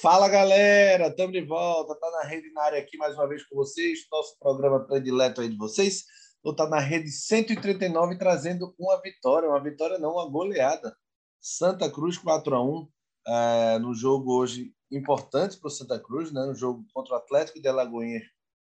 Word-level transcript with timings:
Fala 0.00 0.30
galera, 0.30 1.08
estamos 1.08 1.32
de 1.32 1.42
volta, 1.42 1.94
tá 1.94 2.10
na 2.10 2.22
rede 2.22 2.50
na 2.52 2.62
área 2.62 2.78
aqui 2.78 2.96
mais 2.96 3.14
uma 3.14 3.28
vez 3.28 3.44
com 3.44 3.54
vocês, 3.54 4.06
nosso 4.10 4.34
programa 4.38 4.86
predileto 4.86 5.42
aí 5.42 5.48
de 5.50 5.58
vocês. 5.58 6.06
Estou 6.36 6.56
tá 6.56 6.66
na 6.66 6.78
rede 6.78 7.10
139 7.10 8.16
trazendo 8.16 8.74
uma 8.78 8.98
vitória, 9.02 9.46
uma 9.46 9.62
vitória 9.62 9.98
não, 9.98 10.12
uma 10.12 10.26
goleada. 10.26 10.96
Santa 11.38 11.90
Cruz 11.90 12.16
4 12.16 12.54
a 12.54 12.64
1 12.64 12.88
é, 13.26 13.78
no 13.78 13.94
jogo 13.94 14.32
hoje 14.32 14.72
importante 14.90 15.58
para 15.58 15.68
o 15.68 15.70
Santa 15.70 15.98
Cruz, 15.98 16.32
né? 16.32 16.46
No 16.46 16.54
jogo 16.54 16.82
contra 16.94 17.12
o 17.12 17.18
Atlético 17.18 17.60
de 17.60 17.68
Alagoinhas 17.68 18.22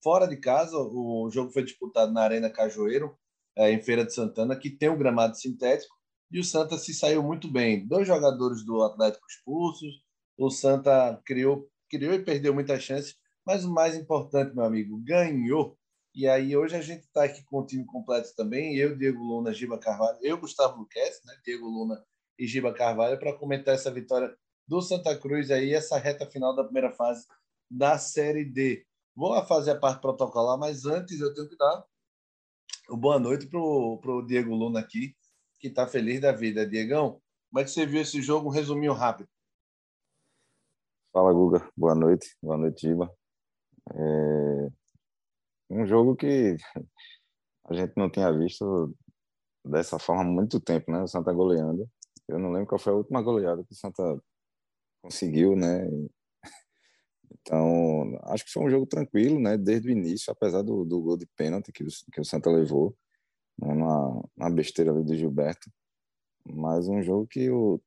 fora 0.02 0.30
de 0.30 0.38
casa. 0.38 0.78
O 0.78 1.30
jogo 1.30 1.52
foi 1.52 1.64
disputado 1.64 2.14
na 2.14 2.22
Arena 2.22 2.50
Cajueiro, 2.50 3.18
é, 3.58 3.70
em 3.70 3.82
Feira 3.82 4.06
de 4.06 4.14
Santana, 4.14 4.56
que 4.56 4.70
tem 4.70 4.88
um 4.88 4.98
gramado 4.98 5.36
sintético, 5.36 5.94
e 6.32 6.40
o 6.40 6.44
Santa 6.44 6.78
se 6.78 6.94
saiu 6.94 7.22
muito 7.22 7.52
bem. 7.52 7.86
Dois 7.86 8.08
jogadores 8.08 8.66
do 8.66 8.82
Atlético 8.82 9.28
expulsos, 9.28 10.07
o 10.38 10.50
Santa 10.50 11.20
criou, 11.26 11.68
criou 11.90 12.14
e 12.14 12.24
perdeu 12.24 12.54
muitas 12.54 12.84
chances, 12.84 13.16
mas 13.46 13.66
o 13.66 13.74
mais 13.74 13.96
importante, 13.96 14.56
meu 14.56 14.66
amigo, 14.66 15.02
ganhou. 15.04 15.78
E 16.14 16.28
aí 16.28 16.56
hoje 16.56 16.76
a 16.76 16.82
gente 16.82 17.04
está 17.04 17.24
aqui 17.24 17.44
com 17.46 17.60
o 17.60 17.66
time 17.66 17.86
completo 17.86 18.34
também, 18.36 18.76
eu, 18.76 18.96
Diego 18.98 19.24
Luna, 19.24 19.54
Giba 19.54 19.78
Carvalho, 19.78 20.18
eu, 20.22 20.38
Gustavo 20.38 20.80
Luquez, 20.80 21.22
né? 21.26 21.34
Diego 21.46 21.68
Luna 21.68 22.04
e 22.38 22.48
Giba 22.48 22.74
Carvalho, 22.74 23.20
para 23.20 23.38
comentar 23.38 23.74
essa 23.74 23.92
vitória 23.92 24.36
do 24.68 24.82
Santa 24.82 25.18
Cruz 25.18 25.50
aí, 25.50 25.74
essa 25.74 25.98
reta 25.98 26.26
final 26.26 26.56
da 26.56 26.64
primeira 26.64 26.92
fase 26.92 27.26
da 27.70 27.98
Série 27.98 28.46
D. 28.46 28.86
Vou 29.16 29.42
fazer 29.46 29.72
a 29.72 29.80
parte 29.80 30.02
protocolar, 30.02 30.58
mas 30.58 30.86
antes 30.86 31.20
eu 31.20 31.34
tenho 31.34 31.48
que 31.48 31.58
dar 31.58 31.84
boa 32.90 33.20
noite 33.20 33.48
para 33.48 33.60
o 33.60 34.22
Diego 34.26 34.54
Luna 34.54 34.80
aqui, 34.80 35.16
que 35.60 35.68
está 35.68 35.88
feliz 35.88 36.22
da 36.22 36.32
vida. 36.32 36.68
Diegão, 36.68 37.22
como 37.50 37.62
é 37.62 37.64
que 37.64 37.72
você 37.72 37.86
viu 37.86 38.02
esse 38.02 38.22
jogo? 38.22 38.50
Um 38.50 38.52
resuminho 38.52 38.94
rápido. 38.94 39.30
Fala, 41.12 41.34
Guga. 41.34 41.70
Boa 41.76 41.96
noite. 41.96 42.36
Boa 42.42 42.58
noite, 42.58 42.82
Giba. 42.88 43.12
É 43.94 44.70
um 45.70 45.86
jogo 45.86 46.16
que 46.16 46.56
a 47.66 47.74
gente 47.74 47.94
não 47.98 48.10
tinha 48.10 48.32
visto 48.32 48.96
dessa 49.66 50.00
forma 50.00 50.24
há 50.24 50.26
muito 50.26 50.60
tempo, 50.60 50.92
né? 50.92 51.02
O 51.02 51.08
Santa 51.08 51.34
goleando. 51.34 51.90
Eu 52.28 52.40
não 52.40 52.52
lembro 52.52 52.68
qual 52.68 52.80
foi 52.80 52.94
a 52.94 52.96
última 52.96 53.22
goleada 53.22 53.64
que 53.64 53.74
o 53.74 53.76
Santa 53.76 54.22
conseguiu, 55.02 55.56
né? 55.56 55.88
Então, 57.42 58.20
acho 58.24 58.46
que 58.46 58.52
foi 58.52 58.64
um 58.64 58.70
jogo 58.70 58.86
tranquilo, 58.86 59.40
né? 59.40 59.58
Desde 59.58 59.88
o 59.90 59.92
início, 59.92 60.32
apesar 60.32 60.62
do, 60.62 60.84
do 60.86 61.02
gol 61.02 61.18
de 61.18 61.26
pênalti 61.38 61.72
que 61.72 61.84
o, 61.84 61.88
que 62.12 62.22
o 62.22 62.26
Santa 62.26 62.50
levou, 62.50 62.96
né? 63.58 63.74
na 64.36 64.50
besteira 64.50 64.92
ali 64.92 65.04
do 65.04 65.16
Gilberto. 65.16 65.72
Mas 66.46 66.88
um 66.88 67.02
jogo 67.02 67.28
que 67.28 67.50
o, 67.50 67.82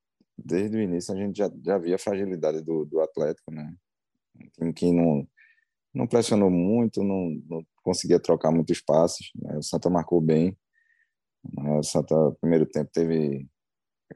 desde 0.45 0.77
o 0.77 0.81
início 0.81 1.15
a 1.15 1.17
gente 1.17 1.37
já, 1.37 1.51
já 1.65 1.79
via 1.79 1.97
a 1.97 1.99
fragilidade 1.99 2.63
do, 2.63 2.85
do 2.85 3.01
Atlético, 3.01 3.53
né? 3.53 3.75
Um 4.37 4.49
time 4.51 4.73
que 4.73 4.93
não, 4.93 5.27
não 5.95 6.07
pressionou 6.07 6.51
muito, 6.51 7.03
não, 7.03 7.31
não 7.49 7.67
conseguia 7.83 8.21
trocar 8.21 8.51
muitos 8.51 8.81
passes. 8.81 9.31
Né? 9.35 9.59
O 9.59 9.63
Santa 9.63 9.91
marcou 9.91 10.21
bem. 10.21 10.57
Né? 11.45 11.79
O 11.79 11.83
Santa, 11.83 12.15
no 12.15 12.35
primeiro 12.37 12.67
tempo, 12.67 12.91
teve 12.93 13.49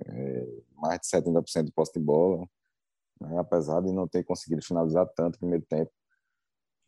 é, 0.07 0.47
mais 0.77 1.01
de 1.01 1.09
70% 1.09 1.65
de 1.65 1.73
posse 1.73 1.93
de 1.93 2.01
bola, 2.01 2.47
né? 3.21 3.39
apesar 3.39 3.81
de 3.81 3.93
não 3.93 4.09
ter 4.09 4.25
conseguido 4.25 4.65
finalizar 4.65 5.07
tanto 5.15 5.35
no 5.35 5.41
primeiro 5.41 5.67
tempo. 5.67 5.91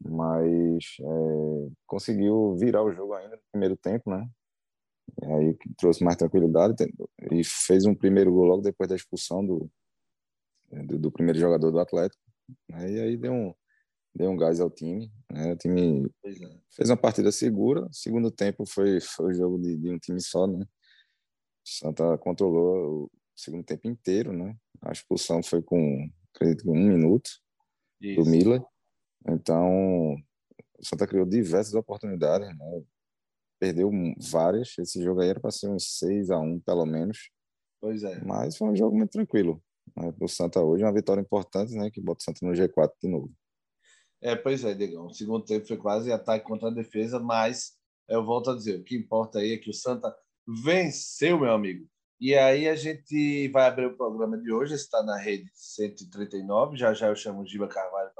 Mas 0.00 0.96
é, 1.00 1.70
conseguiu 1.86 2.54
virar 2.56 2.82
o 2.82 2.92
jogo 2.92 3.14
ainda 3.14 3.36
no 3.36 3.42
primeiro 3.50 3.76
tempo, 3.76 4.10
né? 4.10 4.28
E 5.22 5.26
aí 5.26 5.56
trouxe 5.76 6.04
mais 6.04 6.16
tranquilidade 6.16 6.74
e 7.30 7.44
fez 7.44 7.84
um 7.86 7.94
primeiro 7.94 8.32
gol 8.32 8.44
logo 8.44 8.62
depois 8.62 8.88
da 8.88 8.96
expulsão 8.96 9.44
do, 9.44 9.70
do, 10.70 10.98
do 10.98 11.12
primeiro 11.12 11.38
jogador 11.38 11.70
do 11.70 11.78
Atlético. 11.78 12.22
Né? 12.68 12.92
E 12.92 13.00
aí 13.00 13.16
deu 13.16 13.32
um, 13.32 13.54
deu 14.14 14.30
um 14.30 14.36
gás 14.36 14.60
ao 14.60 14.70
time. 14.70 15.10
Né? 15.30 15.52
O 15.52 15.56
time 15.56 16.06
é. 16.24 16.58
fez 16.70 16.90
uma 16.90 16.96
partida 16.96 17.30
segura. 17.30 17.88
Segundo 17.92 18.30
tempo 18.30 18.64
foi, 18.66 19.00
foi 19.00 19.30
o 19.30 19.34
jogo 19.34 19.58
de, 19.58 19.76
de 19.76 19.90
um 19.90 19.98
time 19.98 20.20
só, 20.20 20.46
né? 20.46 20.66
Santa 21.64 22.16
controlou 22.18 23.04
o 23.04 23.10
segundo 23.34 23.64
tempo 23.64 23.88
inteiro, 23.88 24.32
né? 24.32 24.56
A 24.82 24.92
expulsão 24.92 25.42
foi 25.42 25.60
com, 25.60 26.08
acredito, 26.32 26.70
um 26.70 26.74
minuto 26.74 27.28
Isso. 28.00 28.22
do 28.22 28.30
Miller. 28.30 28.62
Então, 29.28 30.14
o 30.78 30.84
Santa 30.84 31.06
criou 31.06 31.26
diversas 31.26 31.74
oportunidades, 31.74 32.48
né? 32.56 32.82
Perdeu 33.58 33.90
várias. 34.30 34.76
Esse 34.78 35.02
jogo 35.02 35.20
aí 35.20 35.28
era 35.28 35.40
para 35.40 35.50
ser 35.50 35.68
uns 35.68 35.98
6 35.98 36.30
a 36.30 36.38
1 36.38 36.60
pelo 36.60 36.86
menos. 36.86 37.30
Pois 37.80 38.02
é. 38.02 38.22
Mas 38.24 38.56
foi 38.56 38.68
um 38.68 38.76
jogo 38.76 38.96
muito 38.96 39.10
tranquilo. 39.10 39.62
Né? 39.96 40.12
O 40.20 40.28
Santa 40.28 40.60
hoje, 40.60 40.84
uma 40.84 40.92
vitória 40.92 41.20
importante, 41.20 41.74
né? 41.74 41.90
Que 41.90 42.00
bota 42.00 42.20
o 42.20 42.24
Santa 42.24 42.44
no 42.44 42.52
G4 42.52 42.92
de 43.02 43.08
novo. 43.08 43.32
É, 44.20 44.34
pois 44.34 44.64
é, 44.64 44.74
Digão. 44.74 45.06
O 45.06 45.14
segundo 45.14 45.44
tempo 45.44 45.66
foi 45.66 45.76
quase 45.76 46.10
ataque 46.10 46.44
contra 46.44 46.68
a 46.68 46.72
defesa, 46.72 47.18
mas 47.18 47.76
eu 48.08 48.24
volto 48.24 48.50
a 48.50 48.56
dizer, 48.56 48.80
o 48.80 48.84
que 48.84 48.96
importa 48.96 49.38
aí 49.38 49.52
é 49.52 49.58
que 49.58 49.70
o 49.70 49.74
Santa 49.74 50.14
venceu, 50.64 51.38
meu 51.38 51.52
amigo. 51.52 51.86
E 52.18 52.34
aí 52.34 52.66
a 52.66 52.74
gente 52.74 53.48
vai 53.48 53.66
abrir 53.66 53.86
o 53.86 53.96
programa 53.96 54.38
de 54.38 54.50
hoje, 54.50 54.74
está 54.74 55.02
na 55.02 55.18
rede 55.18 55.50
139, 55.52 56.76
já 56.76 56.94
já 56.94 57.08
eu 57.08 57.16
chamo 57.16 57.42
o 57.42 57.46
Giba 57.46 57.68
Carvalho 57.68 58.10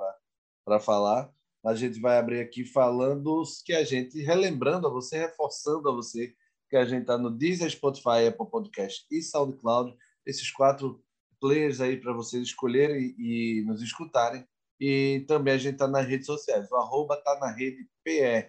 para 0.65 0.79
falar. 0.79 1.33
A 1.67 1.75
gente 1.75 1.99
vai 2.01 2.17
abrir 2.17 2.41
aqui 2.41 2.65
falando 2.65 3.43
que 3.65 3.73
a 3.73 3.83
gente, 3.83 4.23
relembrando 4.23 4.87
a 4.87 4.91
você, 4.91 5.19
reforçando 5.19 5.89
a 5.89 5.93
você, 5.93 6.33
que 6.71 6.77
a 6.77 6.85
gente 6.85 7.01
está 7.03 7.19
no 7.19 7.29
Deezer, 7.29 7.69
Spotify, 7.69 8.29
Apple 8.29 8.49
Podcast 8.49 9.05
e 9.11 9.21
SoundCloud, 9.21 9.93
esses 10.25 10.49
quatro 10.53 11.03
players 11.41 11.81
aí 11.81 11.97
para 11.97 12.13
vocês 12.13 12.45
escolherem 12.45 13.15
e 13.19 13.65
nos 13.67 13.83
escutarem. 13.83 14.47
E 14.79 15.25
também 15.27 15.55
a 15.55 15.59
gente 15.59 15.75
está 15.75 15.89
nas 15.89 16.07
redes 16.07 16.27
sociais. 16.27 16.71
O 16.71 16.77
arroba 16.77 17.17
está 17.17 17.37
na 17.41 17.51
rede 17.51 17.89
PE. 18.05 18.49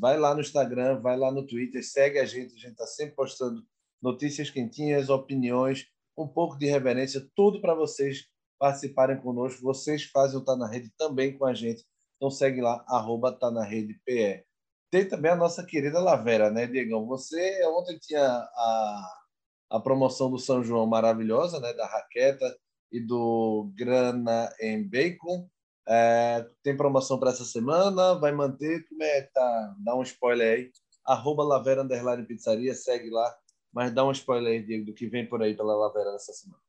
Vai 0.00 0.18
lá 0.18 0.34
no 0.34 0.40
Instagram, 0.40 1.00
vai 1.00 1.16
lá 1.16 1.30
no 1.30 1.46
Twitter, 1.46 1.84
segue 1.84 2.18
a 2.18 2.24
gente. 2.24 2.54
A 2.54 2.58
gente 2.58 2.72
está 2.72 2.86
sempre 2.86 3.14
postando 3.14 3.62
notícias 4.02 4.50
quentinhas, 4.50 5.08
opiniões, 5.08 5.86
um 6.18 6.26
pouco 6.26 6.58
de 6.58 6.66
reverência, 6.66 7.24
tudo 7.34 7.60
para 7.60 7.74
vocês 7.74 8.26
participarem 8.58 9.20
conosco. 9.20 9.62
Vocês 9.62 10.04
fazem 10.04 10.38
o 10.38 10.44
Tá 10.44 10.56
na 10.56 10.68
Rede 10.68 10.90
também 10.98 11.38
com 11.38 11.46
a 11.46 11.54
gente. 11.54 11.84
Então 12.20 12.30
segue 12.30 12.60
lá, 12.60 12.84
arroba 12.86 13.32
Tá 13.32 13.50
na 13.50 13.64
Rede 13.64 13.98
PE. 14.04 14.44
Tem 14.90 15.08
também 15.08 15.30
a 15.30 15.36
nossa 15.36 15.64
querida 15.64 15.98
Lavera, 15.98 16.50
né, 16.50 16.66
Diegão? 16.66 17.06
Você 17.06 17.64
ontem 17.66 17.98
tinha 17.98 18.22
a, 18.22 19.12
a 19.70 19.80
promoção 19.80 20.30
do 20.30 20.38
São 20.38 20.62
João 20.62 20.86
maravilhosa, 20.86 21.58
né, 21.58 21.72
da 21.72 21.86
raqueta 21.86 22.54
e 22.92 23.00
do 23.00 23.72
Grana 23.74 24.52
em 24.60 24.86
Bacon. 24.86 25.48
É, 25.88 26.46
tem 26.62 26.76
promoção 26.76 27.18
para 27.18 27.30
essa 27.30 27.44
semana? 27.46 28.14
Vai 28.16 28.32
manter? 28.32 28.86
Como 28.86 29.02
é 29.02 29.22
que 29.22 29.32
tá? 29.32 29.74
Dá 29.78 29.96
um 29.96 30.02
spoiler 30.02 30.58
aí. 30.58 30.70
Arroba 31.06 31.42
Lavera 31.42 31.82
Underline 31.82 32.26
Pizzaria, 32.26 32.74
segue 32.74 33.08
lá. 33.08 33.34
Mas 33.72 33.94
dá 33.94 34.04
um 34.04 34.12
spoiler 34.12 34.52
aí, 34.52 34.62
Diego, 34.62 34.84
do 34.84 34.92
que 34.92 35.06
vem 35.06 35.26
por 35.26 35.42
aí 35.42 35.56
pela 35.56 35.74
Lavera 35.74 36.12
nessa 36.12 36.34
semana. 36.34 36.60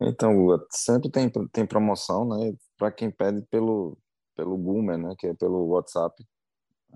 Então, 0.00 0.34
sempre 0.68 1.08
tem, 1.12 1.30
tem 1.30 1.64
promoção, 1.64 2.26
né? 2.26 2.52
Para 2.76 2.90
quem 2.90 3.08
pede 3.08 3.42
pelo, 3.42 3.96
pelo 4.34 4.56
Boomer, 4.56 4.98
né? 4.98 5.14
Que 5.18 5.28
é 5.28 5.34
pelo 5.34 5.66
WhatsApp. 5.68 6.14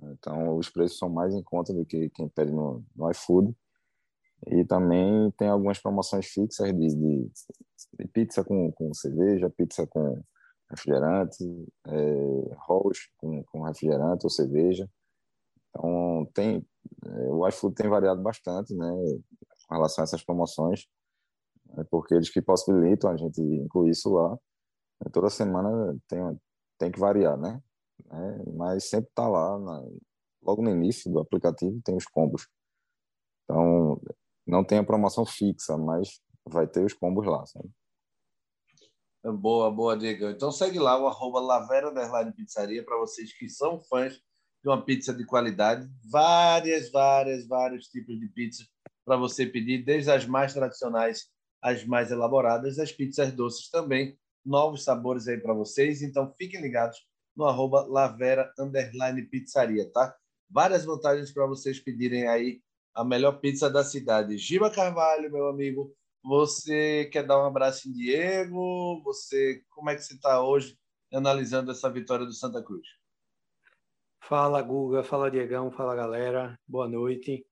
Então, 0.03 0.57
os 0.57 0.69
preços 0.69 0.99
são 0.99 1.09
mais 1.09 1.35
em 1.35 1.43
conta 1.43 1.73
do 1.73 1.85
que 1.85 2.09
quem 2.11 2.29
pede 2.29 2.53
no, 2.53 2.85
no 2.95 3.11
iFood. 3.11 3.55
E 4.47 4.65
também 4.65 5.31
tem 5.33 5.49
algumas 5.49 5.81
promoções 5.81 6.27
fixas 6.27 6.73
de, 6.73 6.95
de, 6.95 7.31
de 7.99 8.09
pizza 8.09 8.45
com, 8.45 8.71
com 8.73 8.95
cerveja, 8.95 9.51
pizza 9.51 9.87
com 9.87 10.23
refrigerante, 10.71 11.45
é, 11.87 12.55
rolls 12.67 13.11
com, 13.17 13.43
com 13.45 13.63
refrigerante 13.63 14.25
ou 14.25 14.31
cerveja. 14.31 14.89
Então, 15.71 16.29
tem, 16.35 16.65
é, 17.05 17.09
o 17.31 17.47
iFood 17.49 17.75
tem 17.75 17.89
variado 17.89 18.23
bastante 18.23 18.75
né, 18.75 18.91
com 19.69 19.75
relação 19.75 20.03
a 20.03 20.05
essas 20.05 20.23
promoções, 20.23 20.87
é 21.77 21.85
porque 21.85 22.15
eles 22.15 22.31
que 22.31 22.41
possibilitam 22.41 23.11
a 23.11 23.17
gente 23.17 23.41
incluir 23.41 23.91
isso 23.91 24.11
lá. 24.11 24.39
Toda 25.13 25.31
semana 25.31 25.97
tem, 26.09 26.21
tem 26.79 26.91
que 26.91 26.99
variar, 26.99 27.37
né? 27.37 27.61
É, 28.11 28.51
mas 28.53 28.89
sempre 28.89 29.09
está 29.09 29.27
lá, 29.29 29.59
na, 29.59 29.85
logo 30.43 30.63
no 30.63 30.71
início 30.71 31.11
do 31.11 31.19
aplicativo, 31.19 31.81
tem 31.85 31.97
os 31.97 32.07
combos. 32.07 32.49
Então, 33.45 34.01
não 34.47 34.65
tem 34.65 34.79
a 34.79 34.85
promoção 34.85 35.27
fixa, 35.27 35.77
mas 35.77 36.21
vai 36.47 36.67
ter 36.67 36.85
os 36.85 36.95
combos 36.95 37.27
lá, 37.27 37.45
sabe? 37.47 37.69
Boa, 39.25 39.71
boa, 39.71 39.97
Diego. 39.97 40.27
Então 40.31 40.51
segue 40.51 40.79
lá 40.79 40.99
o 40.99 41.07
arroba 41.07 41.41
Lavera 41.41 41.93
Pizzaria 42.33 42.85
para 42.85 42.97
vocês 42.99 43.37
que 43.37 43.49
são 43.49 43.79
fãs 43.81 44.15
de 44.15 44.69
uma 44.69 44.83
pizza 44.83 45.13
de 45.13 45.27
qualidade. 45.27 45.89
Várias, 46.11 46.91
várias, 46.91 47.47
vários 47.47 47.89
tipos 47.89 48.19
de 48.19 48.29
pizza 48.29 48.65
para 49.05 49.17
você 49.17 49.45
pedir, 49.45 49.85
desde 49.85 50.11
as 50.11 50.25
mais 50.27 50.55
tradicionais 50.55 51.31
às 51.61 51.85
mais 51.85 52.11
elaboradas, 52.11 52.79
as 52.79 52.93
pizzas 52.93 53.33
doces 53.33 53.69
também. 53.69 54.17
Novos 54.45 54.85
sabores 54.85 55.29
aí 55.29 55.39
para 55.39 55.55
vocês. 55.55 56.03
Então 56.03 56.33
fiquem 56.37 56.61
ligados 56.61 57.07
no 57.37 57.45
arroba 57.45 57.87
Lavera 57.87 58.53
Pizzaria, 59.31 59.91
tá? 59.93 60.17
Várias 60.51 60.85
vantagens 60.85 61.31
para 61.33 61.47
vocês 61.47 61.79
pedirem 61.79 62.27
aí 62.27 62.61
a 62.95 63.05
melhor 63.05 63.39
pizza 63.41 63.71
da 63.71 63.85
cidade. 63.85 64.39
Giba 64.39 64.71
Carvalho, 64.71 65.31
meu 65.31 65.47
amigo, 65.49 65.95
Você 66.23 67.09
quer 67.13 67.25
dar 67.25 67.41
um 67.41 67.47
abraço 67.47 67.89
em 67.89 67.93
Diego? 67.93 69.01
Você, 69.05 69.63
como 69.71 69.89
é 69.89 69.95
que 69.95 70.03
você 70.03 70.15
está 70.15 70.43
hoje 70.43 70.77
analisando 71.13 71.71
essa 71.71 71.91
vitória 71.91 72.27
do 72.27 72.33
Santa 72.33 72.63
Cruz? 72.63 72.87
Fala, 74.21 74.61
Guga. 74.61 75.05
Fala, 75.05 75.31
Diegão. 75.31 75.71
Fala, 75.71 75.95
galera. 75.95 76.59
Boa 76.67 76.89
noite. 76.89 77.47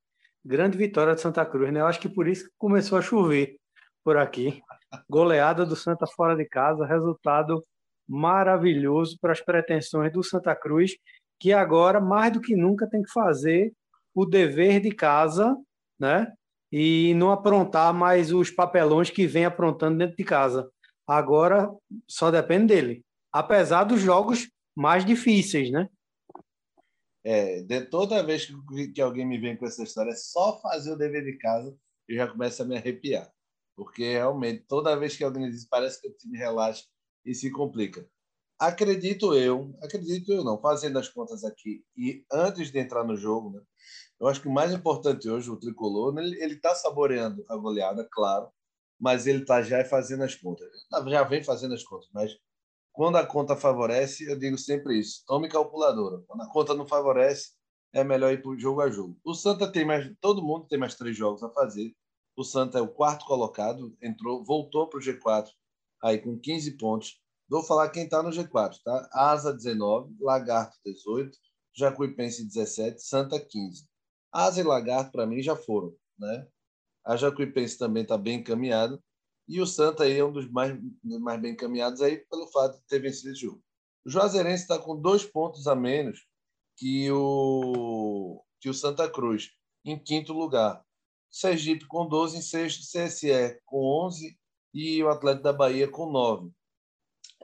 Grande 0.44 0.76
vitória 0.76 1.14
de 1.14 1.20
Santa 1.20 1.46
Cruz, 1.46 1.72
né? 1.72 1.80
Eu 1.80 1.86
acho 1.86 2.00
que 2.00 2.08
por 2.08 2.28
isso 2.28 2.44
que 2.44 2.54
começou 2.58 2.98
a 2.98 3.02
chover 3.02 3.56
por 4.04 4.16
aqui. 4.16 4.62
Goleada 5.08 5.66
do 5.66 5.76
Santa 5.76 6.06
fora 6.06 6.36
de 6.36 6.44
casa, 6.44 6.86
resultado 6.86 7.64
maravilhoso 8.08 9.18
para 9.20 9.32
as 9.32 9.40
pretensões 9.40 10.12
do 10.12 10.22
Santa 10.22 10.54
Cruz, 10.54 10.96
que 11.40 11.52
agora, 11.52 12.00
mais 12.00 12.32
do 12.32 12.40
que 12.40 12.54
nunca, 12.54 12.88
tem 12.88 13.02
que 13.02 13.10
fazer 13.10 13.72
o 14.14 14.24
dever 14.24 14.80
de 14.80 14.90
casa, 14.90 15.56
né? 15.98 16.32
E 16.72 17.14
não 17.14 17.30
aprontar 17.30 17.92
mais 17.92 18.32
os 18.32 18.50
papelões 18.50 19.10
que 19.10 19.26
vem 19.26 19.44
aprontando 19.44 19.98
dentro 19.98 20.16
de 20.16 20.24
casa. 20.24 20.70
Agora 21.06 21.70
só 22.08 22.30
depende 22.30 22.74
dele. 22.74 23.04
Apesar 23.32 23.84
dos 23.84 24.00
jogos 24.00 24.48
mais 24.74 25.04
difíceis, 25.04 25.70
né? 25.70 25.88
É, 27.24 27.62
de 27.62 27.82
toda 27.82 28.22
vez 28.22 28.46
que, 28.94 29.00
alguém 29.00 29.26
me 29.26 29.38
vem 29.38 29.56
com 29.56 29.66
essa 29.66 29.82
história, 29.82 30.10
é 30.10 30.16
só 30.16 30.60
fazer 30.60 30.92
o 30.92 30.96
dever 30.96 31.24
de 31.24 31.36
casa, 31.38 31.76
eu 32.08 32.16
já 32.16 32.28
começo 32.28 32.62
a 32.62 32.64
me 32.64 32.76
arrepiar. 32.76 33.28
Porque 33.76 34.12
realmente, 34.14 34.64
toda 34.67 34.96
vez 34.96 35.17
que 35.17 35.25
alguém 35.25 35.50
diz, 35.50 35.69
parece 35.69 36.00
que 36.00 36.08
o 36.08 36.12
time 36.17 36.38
relaxa 36.38 36.84
e 37.25 37.34
se 37.34 37.50
complica. 37.50 38.08
Acredito 38.58 39.34
eu, 39.34 39.76
acredito 39.82 40.32
eu 40.32 40.43
não, 40.43 40.58
fazendo 40.58 40.99
as 40.99 41.08
contas 41.11 41.44
aqui, 41.44 41.84
e 41.94 42.25
antes 42.32 42.73
de 42.73 42.78
entrar 42.78 43.05
no 43.05 43.14
jogo, 43.14 43.50
né, 43.50 43.61
eu 44.19 44.26
acho 44.28 44.40
que 44.40 44.49
o 44.49 44.52
mais 44.52 44.73
importante 44.73 45.28
hoje, 45.28 45.50
o 45.50 45.58
tricolor, 45.58 46.14
né, 46.14 46.25
ele 46.25 46.55
está 46.55 46.75
saboreando 46.75 47.44
a 47.50 47.56
goleada, 47.56 48.08
claro, 48.11 48.49
mas 48.99 49.26
ele 49.26 49.43
está 49.43 49.61
já 49.62 49.84
fazendo 49.84 50.25
as 50.25 50.34
contas. 50.34 50.67
Já 51.08 51.23
vem 51.25 51.44
fazendo 51.44 51.75
as 51.75 51.84
contas, 51.84 52.08
mas 52.14 52.34
quando 52.93 53.17
a 53.17 53.26
conta 53.26 53.55
favorece, 53.55 54.25
eu 54.25 54.38
digo 54.38 54.56
sempre 54.56 54.99
isso: 54.99 55.23
tome 55.26 55.50
calculadora. 55.50 56.23
Quando 56.26 56.40
a 56.43 56.50
conta 56.50 56.75
não 56.75 56.87
favorece, 56.87 57.50
é 57.93 58.02
melhor 58.02 58.32
ir 58.32 58.43
para 58.43 58.56
jogo 58.58 58.81
a 58.81 58.90
jogo. 58.90 59.19
O 59.23 59.34
Santa 59.34 59.70
tem 59.70 59.84
mais, 59.84 60.11
todo 60.19 60.43
mundo 60.43 60.67
tem 60.67 60.78
mais 60.78 60.94
três 60.94 61.14
jogos 61.14 61.43
a 61.43 61.50
fazer. 61.50 61.94
O 62.36 62.44
Santa 62.44 62.78
é 62.78 62.82
o 62.82 62.88
quarto 62.88 63.24
colocado, 63.24 63.96
entrou, 64.00 64.44
voltou 64.44 64.88
para 64.88 64.98
o 64.98 65.02
G4 65.02 65.48
aí 66.02 66.18
com 66.18 66.38
15 66.38 66.76
pontos. 66.76 67.20
Vou 67.48 67.62
falar 67.62 67.88
quem 67.90 68.04
está 68.04 68.22
no 68.22 68.30
G4, 68.30 68.76
tá? 68.84 69.08
Asa 69.12 69.52
19, 69.54 70.14
Lagarto 70.20 70.76
18, 70.84 71.36
Jacuipense 71.74 72.44
17, 72.44 73.02
Santa 73.02 73.40
15. 73.40 73.86
Asa 74.32 74.60
e 74.60 74.64
Lagarto 74.64 75.12
para 75.12 75.26
mim 75.26 75.40
já 75.40 75.56
foram, 75.56 75.94
né? 76.18 76.46
A 77.04 77.16
Jacuipense 77.16 77.78
também 77.78 78.02
está 78.02 78.18
bem 78.18 78.40
encaminhada 78.40 79.02
e 79.48 79.60
o 79.60 79.66
Santa 79.66 80.04
aí 80.04 80.18
é 80.18 80.24
um 80.24 80.32
dos 80.32 80.50
mais, 80.50 80.76
mais 81.02 81.40
bem 81.40 81.52
encaminhados 81.52 82.02
aí 82.02 82.18
pelo 82.28 82.48
fato 82.48 82.78
de 82.78 82.86
ter 82.86 82.98
vencido 82.98 83.30
esse 83.30 83.42
jogo. 83.42 83.62
O 84.04 84.10
Juazeirense 84.10 84.62
está 84.62 84.78
com 84.78 85.00
dois 85.00 85.24
pontos 85.24 85.66
a 85.66 85.74
menos 85.74 86.26
que 86.76 87.10
o, 87.10 88.44
que 88.60 88.68
o 88.68 88.74
Santa 88.74 89.08
Cruz, 89.10 89.50
em 89.84 89.98
quinto 89.98 90.32
lugar. 90.32 90.84
Sergipe 91.31 91.87
com 91.87 92.06
12 92.06 92.38
em 92.38 92.43
sexto, 92.43 92.82
CSE 92.82 93.61
com 93.64 94.06
11 94.06 94.38
e 94.73 95.02
o 95.02 95.08
Atlético 95.08 95.44
da 95.44 95.52
Bahia 95.52 95.88
com 95.88 96.11
9. 96.11 96.50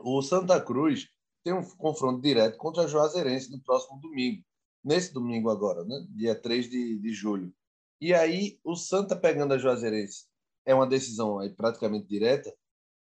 O 0.00 0.22
Santa 0.22 0.60
Cruz 0.60 1.08
tem 1.44 1.52
um 1.52 1.62
confronto 1.76 2.20
direto 2.20 2.56
contra 2.56 2.84
a 2.84 2.86
Juazeirense 2.86 3.50
no 3.50 3.62
próximo 3.62 4.00
domingo. 4.00 4.42
Nesse 4.84 5.12
domingo 5.12 5.50
agora, 5.50 5.84
né? 5.84 6.06
dia 6.10 6.34
3 6.34 6.68
de, 6.68 6.98
de 6.98 7.12
julho. 7.12 7.54
E 8.00 8.12
aí, 8.12 8.58
o 8.64 8.74
Santa 8.74 9.14
pegando 9.14 9.54
a 9.54 9.58
Juazeirense 9.58 10.26
é 10.64 10.74
uma 10.74 10.86
decisão 10.86 11.38
aí 11.38 11.50
praticamente 11.50 12.06
direta. 12.06 12.52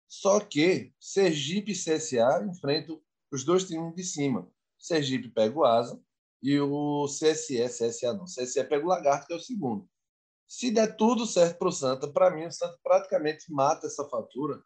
Só 0.09 0.41
que 0.41 0.93
Sergipe 0.99 1.73
e 1.73 1.75
CSA 1.75 2.45
enfrentam 2.49 3.01
os 3.31 3.45
dois 3.45 3.65
times 3.65 3.95
de 3.95 4.03
cima. 4.03 4.51
Sergipe 4.79 5.29
pega 5.29 5.57
o 5.57 5.65
Asa 5.65 6.01
e 6.43 6.59
o 6.59 7.07
CSE, 7.07 7.63
CSA 7.69 8.15
não, 8.15 8.25
CSE 8.25 8.65
pega 8.65 8.85
o 8.85 8.89
Lagarto, 8.89 9.27
que 9.27 9.33
é 9.33 9.37
o 9.37 9.41
segundo. 9.41 9.89
Se 10.51 10.69
der 10.69 10.97
tudo 10.97 11.27
certo 11.27 11.59
para 11.59 11.69
o 11.69 11.73
Santa, 11.73 12.09
para 12.09 12.29
mim 12.29 12.45
o 12.45 12.51
Santa 12.51 12.77
praticamente 12.83 13.53
mata 13.53 13.87
essa 13.87 14.05
fatura 14.09 14.61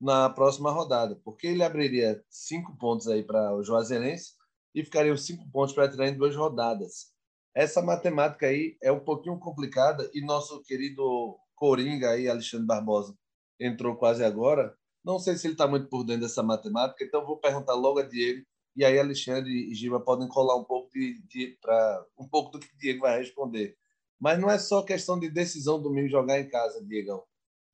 na 0.00 0.30
próxima 0.30 0.70
rodada, 0.70 1.20
porque 1.22 1.48
ele 1.48 1.62
abriria 1.62 2.24
cinco 2.30 2.74
pontos 2.78 3.06
aí 3.06 3.22
para 3.22 3.54
o 3.54 3.62
Juazeirense 3.62 4.32
e 4.74 4.82
ficariam 4.82 5.14
cinco 5.14 5.46
pontos 5.50 5.74
para 5.74 5.90
tirar 5.90 6.08
em 6.08 6.16
duas 6.16 6.34
rodadas. 6.34 7.12
Essa 7.54 7.82
matemática 7.82 8.46
aí 8.46 8.78
é 8.82 8.90
um 8.90 8.98
pouquinho 8.98 9.38
complicada 9.38 10.10
e 10.14 10.22
nosso 10.22 10.62
querido 10.62 11.38
Coringa 11.54 12.12
aí, 12.12 12.30
Alexandre 12.30 12.66
Barbosa, 12.66 13.14
entrou 13.60 13.94
quase 13.94 14.24
agora. 14.24 14.74
Não 15.04 15.18
sei 15.18 15.36
se 15.36 15.46
ele 15.46 15.52
está 15.52 15.68
muito 15.68 15.86
por 15.90 16.02
dentro 16.02 16.22
dessa 16.22 16.42
matemática, 16.42 17.04
então 17.04 17.26
vou 17.26 17.36
perguntar 17.36 17.74
logo 17.74 17.98
a 17.98 18.08
Diego 18.08 18.42
e 18.74 18.86
aí 18.86 18.98
Alexandre 18.98 19.52
e 19.52 19.74
Giba 19.74 20.00
podem 20.00 20.28
colar 20.28 20.56
um 20.56 20.64
pouco 20.64 20.88
de, 20.92 21.20
de 21.26 21.58
para 21.60 22.06
um 22.18 22.26
pouco 22.26 22.52
do 22.52 22.58
que 22.58 22.74
Diego 22.78 23.00
vai 23.00 23.18
responder. 23.18 23.76
Mas 24.20 24.38
não 24.38 24.50
é 24.50 24.58
só 24.58 24.82
questão 24.82 25.18
de 25.18 25.30
decisão 25.30 25.80
domingo 25.80 26.08
jogar 26.08 26.40
em 26.40 26.48
casa, 26.48 26.84
Diegão. 26.84 27.22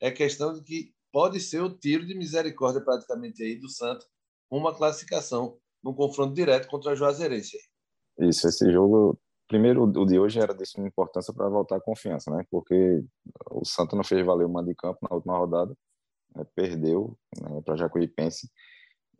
É 0.00 0.10
questão 0.10 0.52
de 0.52 0.62
que 0.62 0.92
pode 1.12 1.40
ser 1.40 1.62
o 1.62 1.70
tiro 1.70 2.06
de 2.06 2.14
misericórdia 2.14 2.80
praticamente 2.80 3.42
aí 3.42 3.56
do 3.56 3.68
Santos, 3.68 4.06
uma 4.50 4.74
classificação 4.74 5.58
num 5.82 5.94
confronto 5.94 6.34
direto 6.34 6.68
contra 6.68 6.92
a 6.92 6.94
Juazeirense. 6.94 7.58
Isso, 8.18 8.48
esse 8.48 8.70
jogo 8.72 9.18
Primeiro, 9.52 9.84
o 9.84 10.06
de 10.06 10.18
hoje 10.18 10.40
era 10.40 10.54
de 10.54 10.64
suma 10.64 10.88
importância 10.88 11.30
para 11.34 11.46
voltar 11.46 11.76
a 11.76 11.80
confiança, 11.80 12.30
né? 12.30 12.42
Porque 12.50 13.04
o 13.50 13.66
Santos 13.66 13.94
não 13.94 14.02
fez 14.02 14.24
valer 14.24 14.46
o 14.46 14.48
mando 14.48 14.70
de 14.70 14.74
campo 14.74 14.98
na 15.02 15.14
última 15.14 15.36
rodada, 15.36 15.76
né? 16.34 16.42
perdeu 16.54 17.18
né? 17.38 17.60
para 17.62 17.76
Jacuipense 17.76 18.48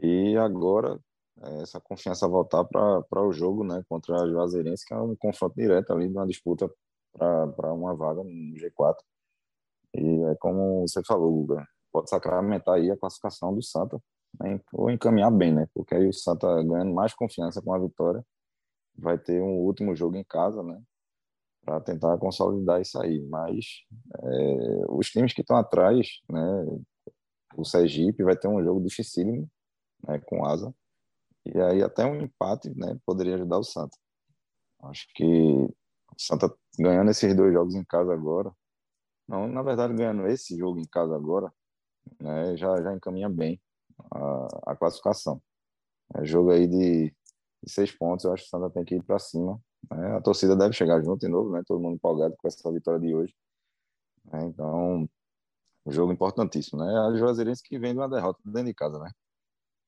e 0.00 0.34
agora 0.38 0.98
é, 1.42 1.60
essa 1.60 1.78
confiança 1.82 2.26
voltar 2.26 2.64
para 2.64 3.22
o 3.22 3.30
jogo, 3.30 3.62
né? 3.62 3.82
Contra 3.86 4.22
a 4.22 4.26
Juazeirense, 4.26 4.86
que 4.86 4.94
é 4.94 4.96
um 4.96 5.14
confronto 5.16 5.54
direto 5.54 5.92
ali, 5.92 6.06
uma 6.06 6.26
disputa 6.26 6.66
para 7.12 7.72
uma 7.72 7.94
vaga 7.94 8.22
no 8.22 8.54
G4. 8.56 8.96
E 9.94 10.22
é 10.24 10.34
como 10.36 10.82
você 10.82 11.02
falou, 11.04 11.30
Guga, 11.30 11.66
pode 11.92 12.08
sacramentar 12.08 12.76
aí 12.76 12.90
a 12.90 12.96
classificação 12.96 13.54
do 13.54 13.62
Santa, 13.62 14.00
né? 14.40 14.60
ou 14.72 14.90
encaminhar 14.90 15.30
bem, 15.30 15.52
né? 15.52 15.68
Porque 15.74 15.94
aí 15.94 16.08
o 16.08 16.12
Santa 16.12 16.46
ganhando 16.62 16.94
mais 16.94 17.14
confiança 17.14 17.60
com 17.60 17.74
a 17.74 17.78
vitória 17.78 18.24
vai 18.96 19.18
ter 19.18 19.42
um 19.42 19.60
último 19.60 19.94
jogo 19.94 20.16
em 20.16 20.24
casa, 20.24 20.62
né? 20.62 20.80
Para 21.64 21.80
tentar 21.80 22.16
consolidar 22.18 22.80
isso 22.80 23.00
aí. 23.00 23.20
Mas 23.28 23.84
é, 24.22 24.84
os 24.88 25.08
times 25.10 25.32
que 25.32 25.42
estão 25.42 25.56
atrás, 25.56 26.20
né? 26.30 26.66
O 27.54 27.64
Sergipe 27.64 28.24
vai 28.24 28.36
ter 28.36 28.48
um 28.48 28.62
jogo 28.64 28.80
dificílimo, 28.80 29.48
né? 30.06 30.18
Com 30.20 30.44
asa. 30.46 30.74
E 31.44 31.60
aí 31.60 31.82
até 31.82 32.04
um 32.06 32.16
empate, 32.22 32.70
né? 32.76 32.98
Poderia 33.04 33.34
ajudar 33.34 33.58
o 33.58 33.64
Santa. 33.64 33.96
Acho 34.84 35.06
que 35.14 35.24
o 35.24 35.74
Santa 36.18 36.52
ganhando 36.78 37.10
esses 37.10 37.34
dois 37.36 37.52
jogos 37.52 37.74
em 37.74 37.84
casa 37.84 38.12
agora, 38.12 38.52
não, 39.28 39.48
na 39.48 39.62
verdade 39.62 39.94
ganhando 39.94 40.26
esse 40.28 40.56
jogo 40.56 40.78
em 40.80 40.86
casa 40.86 41.14
agora, 41.16 41.52
né? 42.20 42.56
Já 42.56 42.82
já 42.82 42.92
encaminha 42.94 43.28
bem 43.28 43.60
a, 44.10 44.72
a 44.72 44.76
classificação. 44.76 45.42
É 46.14 46.24
jogo 46.24 46.50
aí 46.50 46.66
de 46.66 47.14
de 47.62 47.70
seis 47.70 47.92
pontos, 47.92 48.24
eu 48.24 48.32
acho 48.32 48.42
que 48.42 48.48
o 48.48 48.50
Santa 48.50 48.70
tem 48.70 48.84
que 48.84 48.96
ir 48.96 49.02
para 49.02 49.18
cima. 49.18 49.60
Né? 49.90 50.16
A 50.16 50.20
torcida 50.20 50.56
deve 50.56 50.72
chegar 50.74 51.02
junto 51.02 51.20
de 51.20 51.28
novo, 51.28 51.50
né? 51.52 51.62
todo 51.66 51.80
mundo 51.80 51.94
empolgado 51.94 52.34
com 52.36 52.48
essa 52.48 52.72
vitória 52.72 53.00
de 53.00 53.14
hoje. 53.14 53.34
Né? 54.24 54.44
Então, 54.46 55.08
jogo 55.86 56.12
importantíssimo. 56.12 56.84
Né? 56.84 56.92
A 56.98 57.16
Juazeirense 57.16 57.62
que 57.62 57.78
vem 57.78 57.92
de 57.92 58.00
uma 58.00 58.08
derrota 58.08 58.40
dentro 58.44 58.66
de 58.66 58.74
casa, 58.74 58.98
né? 58.98 59.10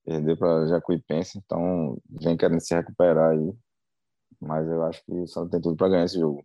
Perdeu 0.04 0.36
para 0.36 0.66
Jacuipense, 0.66 1.38
então 1.38 1.98
vem 2.08 2.36
querendo 2.36 2.60
se 2.60 2.74
recuperar 2.74 3.32
aí. 3.32 3.54
Mas 4.40 4.68
eu 4.68 4.82
acho 4.84 5.02
que 5.04 5.12
o 5.12 5.26
Santa 5.26 5.52
tem 5.52 5.60
tudo 5.60 5.76
para 5.76 5.88
ganhar 5.88 6.04
esse 6.04 6.18
jogo. 6.18 6.44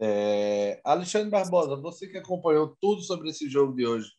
É... 0.00 0.80
Alexandre 0.84 1.30
Barbosa, 1.30 1.76
você 1.76 2.06
que 2.08 2.18
acompanhou 2.18 2.76
tudo 2.80 3.02
sobre 3.02 3.30
esse 3.30 3.48
jogo 3.48 3.74
de 3.74 3.86
hoje, 3.86 4.10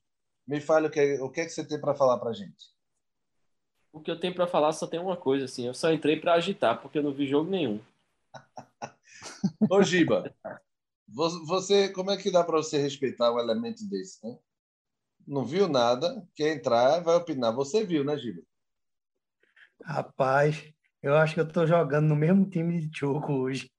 me 0.47 0.59
fale 0.59 0.87
o 0.87 0.89
que, 0.89 1.19
o 1.21 1.29
que, 1.29 1.41
é 1.41 1.45
que 1.45 1.51
você 1.51 1.65
tem 1.65 1.79
para 1.79 1.95
falar 1.95 2.17
para 2.17 2.33
gente 2.33 2.79
o 3.91 3.99
que 3.99 4.11
eu 4.11 4.19
tenho 4.19 4.33
para 4.33 4.47
falar 4.47 4.71
só 4.71 4.87
tem 4.87 4.99
uma 4.99 5.17
coisa, 5.17 5.45
assim. 5.45 5.65
Eu 5.65 5.73
só 5.73 5.91
entrei 5.91 6.19
para 6.19 6.33
agitar, 6.33 6.81
porque 6.81 6.97
eu 6.99 7.03
não 7.03 7.13
vi 7.13 7.27
jogo 7.27 7.49
nenhum. 7.49 7.81
Ô, 9.69 9.81
Giba, 9.81 10.33
você, 11.07 11.89
como 11.89 12.11
é 12.11 12.17
que 12.17 12.31
dá 12.31 12.43
para 12.43 12.57
você 12.57 12.77
respeitar 12.77 13.33
um 13.33 13.39
elemento 13.39 13.87
desse, 13.87 14.25
né? 14.25 14.37
Não 15.27 15.45
viu 15.45 15.67
nada, 15.67 16.25
quer 16.35 16.55
entrar, 16.55 17.01
vai 17.01 17.15
opinar. 17.15 17.53
Você 17.53 17.83
viu, 17.85 18.03
né, 18.03 18.17
Giba? 18.17 18.41
Rapaz, 19.83 20.71
eu 21.01 21.15
acho 21.15 21.33
que 21.33 21.39
eu 21.39 21.47
estou 21.47 21.67
jogando 21.67 22.07
no 22.07 22.15
mesmo 22.15 22.49
time 22.49 22.85
de 22.85 22.99
jogo 22.99 23.33
hoje. 23.33 23.69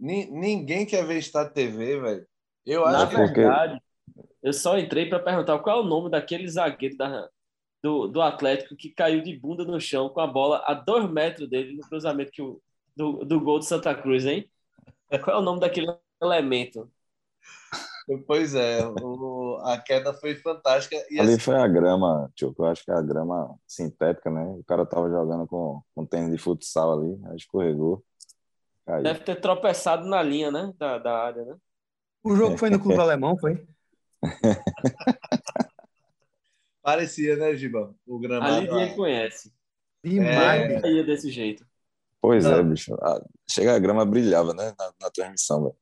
Ninguém 0.00 0.86
quer 0.86 1.06
ver 1.06 1.18
Estado 1.18 1.52
TV, 1.52 2.00
velho. 2.00 2.26
Eu 2.64 2.86
acho 2.86 2.98
Na 2.98 3.04
verdade, 3.04 3.80
que... 4.14 4.22
eu 4.42 4.52
só 4.52 4.78
entrei 4.78 5.08
para 5.08 5.20
perguntar 5.20 5.58
qual 5.58 5.78
é 5.78 5.82
o 5.82 5.86
nome 5.86 6.10
daquele 6.10 6.48
zagueiro 6.48 6.96
da, 6.96 7.28
do, 7.82 8.08
do 8.08 8.22
Atlético 8.22 8.76
que 8.76 8.90
caiu 8.90 9.22
de 9.22 9.38
bunda 9.38 9.64
no 9.64 9.80
chão 9.80 10.08
com 10.08 10.20
a 10.20 10.26
bola 10.26 10.62
a 10.66 10.74
dois 10.74 11.10
metros 11.10 11.48
dele 11.48 11.76
no 11.76 11.82
cruzamento 11.82 12.32
que 12.32 12.40
o, 12.42 12.60
do, 12.96 13.24
do 13.24 13.40
gol 13.40 13.58
do 13.58 13.64
Santa 13.64 13.94
Cruz, 13.94 14.24
hein? 14.24 14.50
Qual 15.22 15.36
é 15.36 15.40
o 15.40 15.42
nome 15.42 15.60
daquele 15.60 15.86
elemento? 16.22 16.90
Pois 18.26 18.54
é, 18.54 18.80
o, 18.86 19.60
a 19.64 19.78
queda 19.78 20.12
foi 20.14 20.34
fantástica. 20.34 20.96
E 21.10 21.20
Ali 21.20 21.34
assim... 21.34 21.40
foi 21.40 21.56
a 21.56 21.68
grama, 21.68 22.30
tio, 22.34 22.54
eu 22.58 22.64
acho 22.64 22.84
que 22.84 22.90
é 22.90 22.94
a 22.94 23.02
grama 23.02 23.54
sintética, 23.66 24.30
né? 24.30 24.44
O 24.58 24.64
cara 24.64 24.84
tava 24.84 25.08
jogando 25.08 25.46
com, 25.46 25.80
com 25.94 26.06
tênis 26.06 26.32
de 26.32 26.38
futsal 26.38 26.98
ali, 26.98 27.20
aí 27.26 27.36
escorregou. 27.36 28.04
Caiu. 28.86 29.02
Deve 29.02 29.20
ter 29.20 29.40
tropeçado 29.40 30.08
na 30.08 30.22
linha, 30.22 30.50
né? 30.50 30.72
Da, 30.78 30.98
da 30.98 31.18
área, 31.18 31.44
né? 31.44 31.56
O 32.22 32.34
jogo 32.34 32.56
foi 32.58 32.70
no 32.70 32.78
clube 32.80 32.98
alemão, 32.98 33.36
foi? 33.38 33.66
Parecia, 36.82 37.36
né, 37.36 37.54
Giba? 37.56 37.94
O 38.06 38.18
gramado. 38.18 38.54
Ali 38.54 38.68
ninguém 38.68 38.96
conhece. 38.96 39.52
Demais. 40.02 40.82
É... 40.82 41.02
desse 41.02 41.30
jeito. 41.30 41.64
Pois 42.20 42.44
é, 42.44 42.50
Não. 42.50 42.58
é, 42.58 42.62
bicho. 42.62 42.96
Chega 43.48 43.74
a 43.74 43.78
grama 43.78 44.04
brilhava, 44.04 44.52
né? 44.52 44.74
Na, 44.78 44.92
na 45.00 45.10
transmissão, 45.10 45.64
velho. 45.64 45.76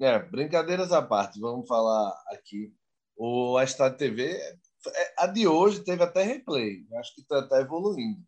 É, 0.00 0.18
brincadeiras 0.18 0.92
à 0.92 1.00
parte, 1.00 1.38
vamos 1.38 1.68
falar 1.68 2.12
aqui. 2.32 2.72
O 3.16 3.56
a 3.56 3.62
Estado 3.62 3.96
TV, 3.96 4.32
é, 4.32 5.14
a 5.18 5.26
de 5.28 5.46
hoje 5.46 5.84
teve 5.84 6.02
até 6.02 6.24
replay, 6.24 6.84
acho 6.98 7.14
que 7.14 7.20
está 7.20 7.46
tá 7.46 7.60
evoluindo. 7.60 8.20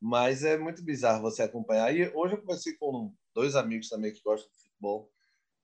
Mas 0.00 0.44
é 0.44 0.56
muito 0.56 0.82
bizarro 0.84 1.22
você 1.22 1.42
acompanhar. 1.42 1.94
E 1.94 2.08
hoje 2.14 2.34
eu 2.34 2.40
conversei 2.40 2.74
com 2.76 3.12
dois 3.34 3.56
amigos 3.56 3.88
também 3.88 4.12
que 4.12 4.22
gostam 4.22 4.50
de 4.50 4.62
futebol, 4.62 5.10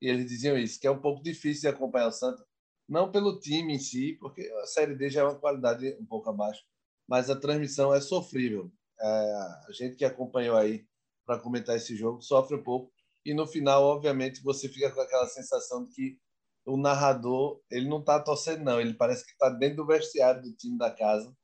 e 0.00 0.08
eles 0.08 0.26
diziam 0.26 0.58
isso, 0.58 0.80
que 0.80 0.86
é 0.86 0.90
um 0.90 1.00
pouco 1.00 1.22
difícil 1.22 1.62
de 1.62 1.76
acompanhar 1.76 2.08
o 2.08 2.12
Santa, 2.12 2.44
não 2.88 3.10
pelo 3.10 3.38
time 3.38 3.74
em 3.74 3.78
si, 3.78 4.16
porque 4.20 4.42
a 4.62 4.66
Série 4.66 4.94
D 4.94 5.08
já 5.08 5.22
é 5.22 5.24
uma 5.24 5.38
qualidade 5.38 5.96
um 6.00 6.04
pouco 6.04 6.28
abaixo, 6.28 6.62
mas 7.08 7.30
a 7.30 7.36
transmissão 7.36 7.94
é 7.94 8.00
sofrível. 8.00 8.70
É, 9.00 9.06
a 9.06 9.72
gente 9.72 9.96
que 9.96 10.04
acompanhou 10.04 10.56
aí 10.56 10.86
para 11.24 11.40
comentar 11.40 11.76
esse 11.76 11.96
jogo 11.96 12.20
sofre 12.20 12.56
um 12.56 12.62
pouco, 12.62 12.92
e 13.24 13.32
no 13.32 13.46
final, 13.46 13.82
obviamente, 13.84 14.42
você 14.42 14.68
fica 14.68 14.90
com 14.90 15.00
aquela 15.00 15.26
sensação 15.26 15.84
de 15.84 15.90
que 15.92 16.18
o 16.66 16.76
narrador 16.76 17.62
ele 17.70 17.88
não 17.88 18.00
está 18.00 18.20
torcendo, 18.20 18.62
não. 18.62 18.80
Ele 18.80 18.94
parece 18.94 19.24
que 19.24 19.32
está 19.32 19.48
dentro 19.48 19.76
do 19.78 19.86
vestiário 19.86 20.42
do 20.42 20.52
time 20.54 20.76
da 20.76 20.90
casa 20.90 21.34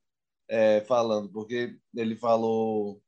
é, 0.50 0.80
falando, 0.82 1.30
porque 1.30 1.78
ele 1.94 2.16
falou. 2.16 3.00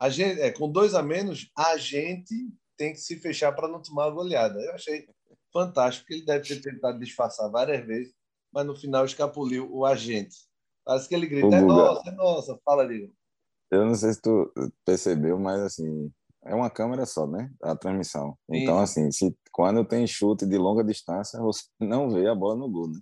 A 0.00 0.08
gente, 0.08 0.40
é, 0.40 0.50
com 0.50 0.70
dois 0.70 0.94
a 0.94 1.02
menos, 1.02 1.50
a 1.56 1.76
gente 1.76 2.34
tem 2.76 2.92
que 2.92 3.00
se 3.00 3.16
fechar 3.16 3.52
para 3.52 3.68
não 3.68 3.82
tomar 3.82 4.06
a 4.06 4.10
goleada. 4.10 4.58
Eu 4.58 4.72
achei 4.72 5.06
fantástico, 5.52 6.04
porque 6.04 6.14
ele 6.14 6.24
deve 6.24 6.48
ter 6.48 6.62
tentado 6.62 6.98
disfarçar 6.98 7.50
várias 7.50 7.84
vezes, 7.84 8.14
mas 8.52 8.64
no 8.64 8.74
final 8.74 9.04
escapuliu 9.04 9.68
o 9.70 9.84
agente. 9.84 10.36
Parece 10.84 11.08
que 11.08 11.14
ele 11.14 11.26
grita: 11.26 11.56
é 11.56 11.60
nossa, 11.60 12.08
é 12.08 12.12
nossa, 12.12 12.58
fala 12.64 12.82
ali. 12.82 13.12
Eu 13.70 13.84
não 13.84 13.94
sei 13.94 14.14
se 14.14 14.22
tu 14.22 14.50
percebeu, 14.86 15.38
mas 15.38 15.60
assim, 15.60 16.10
é 16.44 16.54
uma 16.54 16.70
câmera 16.70 17.04
só, 17.04 17.26
né? 17.26 17.50
A 17.62 17.76
transmissão. 17.76 18.36
Sim. 18.50 18.62
Então, 18.62 18.78
assim, 18.78 19.10
se, 19.10 19.36
quando 19.52 19.84
tem 19.84 20.06
chute 20.06 20.46
de 20.46 20.56
longa 20.56 20.82
distância, 20.82 21.38
você 21.40 21.64
não 21.78 22.08
vê 22.08 22.26
a 22.26 22.34
bola 22.34 22.56
no 22.56 22.70
gol, 22.70 22.88
né? 22.88 22.98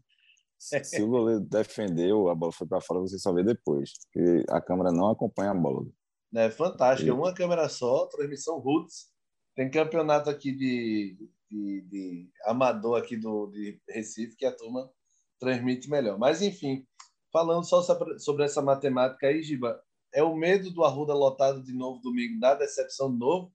Se, 0.59 1.03
o 1.03 1.09
goleiro 1.09 1.41
defendeu, 1.41 2.29
a 2.29 2.35
bola 2.35 2.53
foi 2.53 2.67
para 2.67 2.81
fora, 2.81 3.01
você 3.01 3.19
só 3.19 3.33
vê 3.33 3.45
depois. 3.45 3.93
Porque 4.13 4.45
a 4.49 4.61
câmera 4.61 4.91
não 4.91 5.11
acompanha 5.11 5.51
a 5.51 5.55
bola. 5.55 5.87
É 6.35 6.51
fantástico. 6.51 7.11
É 7.11 7.13
uma 7.13 7.33
câmera 7.33 7.69
só, 7.69 8.07
transmissão 8.07 8.59
Roots. 8.59 9.09
Tem 9.55 9.71
campeonato 9.71 10.29
aqui 10.29 10.53
de, 10.53 11.17
de, 11.51 11.81
de, 11.89 12.31
amador 12.45 12.99
aqui 12.99 13.17
do, 13.17 13.47
de 13.47 13.81
Recife 13.89 14.37
que 14.37 14.45
a 14.45 14.55
turma 14.55 14.91
transmite 15.39 15.89
melhor. 15.89 16.19
Mas, 16.19 16.43
enfim, 16.43 16.87
falando 17.33 17.65
só 17.65 17.83
sobre, 17.83 18.19
sobre 18.19 18.45
essa 18.45 18.61
matemática 18.61 19.29
aí, 19.29 19.43
Giba, 19.43 19.81
é 20.13 20.23
o 20.23 20.35
medo 20.35 20.71
do 20.71 20.85
Arruda 20.85 21.15
lotado 21.15 21.63
de 21.63 21.73
novo 21.73 22.01
domingo 22.01 22.39
da 22.41 22.55
decepção 22.55 23.13
de 23.13 23.19
novo, 23.19 23.53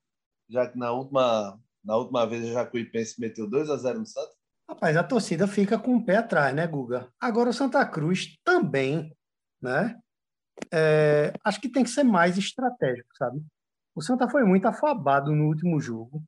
já 0.50 0.68
que 0.68 0.78
na 0.78 0.92
última, 0.92 1.60
na 1.84 1.98
última 1.98 2.26
vez 2.26 2.46
a 2.46 2.54
Jacuipense 2.54 3.20
meteu 3.20 3.50
2 3.50 3.70
a 3.70 3.78
0 3.78 4.00
no 4.00 4.06
Santos? 4.06 4.41
Rapaz, 4.72 4.96
a 4.96 5.04
torcida 5.04 5.48
fica 5.48 5.78
com 5.78 5.98
o 5.98 6.06
pé 6.06 6.16
atrás, 6.16 6.56
né, 6.56 6.66
Guga? 6.66 7.10
Agora 7.20 7.50
o 7.50 7.54
Santa 7.54 7.86
Cruz 7.86 8.38
também, 8.42 9.14
né? 9.62 10.00
É, 10.72 11.34
acho 11.44 11.60
que 11.60 11.68
tem 11.68 11.84
que 11.84 11.90
ser 11.90 12.06
mais 12.06 12.38
estratégico, 12.38 13.10
sabe? 13.18 13.44
O 13.94 14.02
Santa 14.02 14.30
foi 14.30 14.46
muito 14.46 14.66
afabado 14.70 15.36
no 15.36 15.48
último 15.48 15.78
jogo 15.82 16.24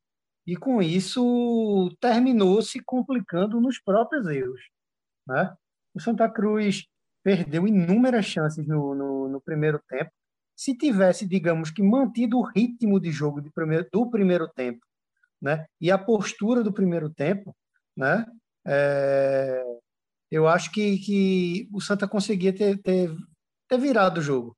e 0.46 0.56
com 0.56 0.82
isso 0.82 1.90
terminou 1.98 2.60
se 2.60 2.80
complicando 2.80 3.58
nos 3.62 3.80
próprios 3.80 4.26
erros, 4.26 4.60
né? 5.26 5.56
O 5.94 6.00
Santa 6.00 6.28
Cruz 6.28 6.84
perdeu 7.22 7.66
inúmeras 7.66 8.26
chances 8.26 8.66
no, 8.66 8.94
no, 8.94 9.26
no 9.26 9.40
primeiro 9.40 9.80
tempo 9.88 10.10
se 10.54 10.76
tivesse, 10.76 11.26
digamos 11.26 11.70
que, 11.70 11.82
mantido 11.82 12.38
o 12.38 12.42
ritmo 12.42 13.00
de 13.00 13.10
jogo 13.10 13.40
de 13.40 13.50
primeiro, 13.50 13.88
do 13.90 14.10
primeiro 14.10 14.46
tempo, 14.48 14.84
né, 15.40 15.66
e 15.80 15.90
a 15.90 15.96
postura 15.96 16.62
do 16.62 16.74
primeiro 16.74 17.08
tempo, 17.08 17.56
né, 17.96 18.26
é, 18.66 19.62
eu 20.30 20.48
acho 20.48 20.70
que, 20.72 20.98
que 20.98 21.68
o 21.72 21.80
Santa 21.80 22.08
conseguia 22.08 22.52
ter, 22.52 22.80
ter, 22.82 23.14
ter 23.68 23.78
virado 23.78 24.18
o 24.18 24.22
jogo. 24.22 24.56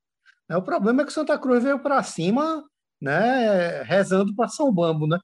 O 0.49 0.63
problema 0.63 1.03
é 1.03 1.05
que 1.05 1.11
o 1.11 1.15
Santa 1.15 1.39
Cruz 1.39 1.63
veio 1.63 1.81
para 1.81 2.03
cima, 2.03 2.65
né, 3.01 3.83
rezando 3.83 4.35
para 4.35 4.49
São 4.49 4.73
Bambo, 4.73 5.07
né, 5.07 5.19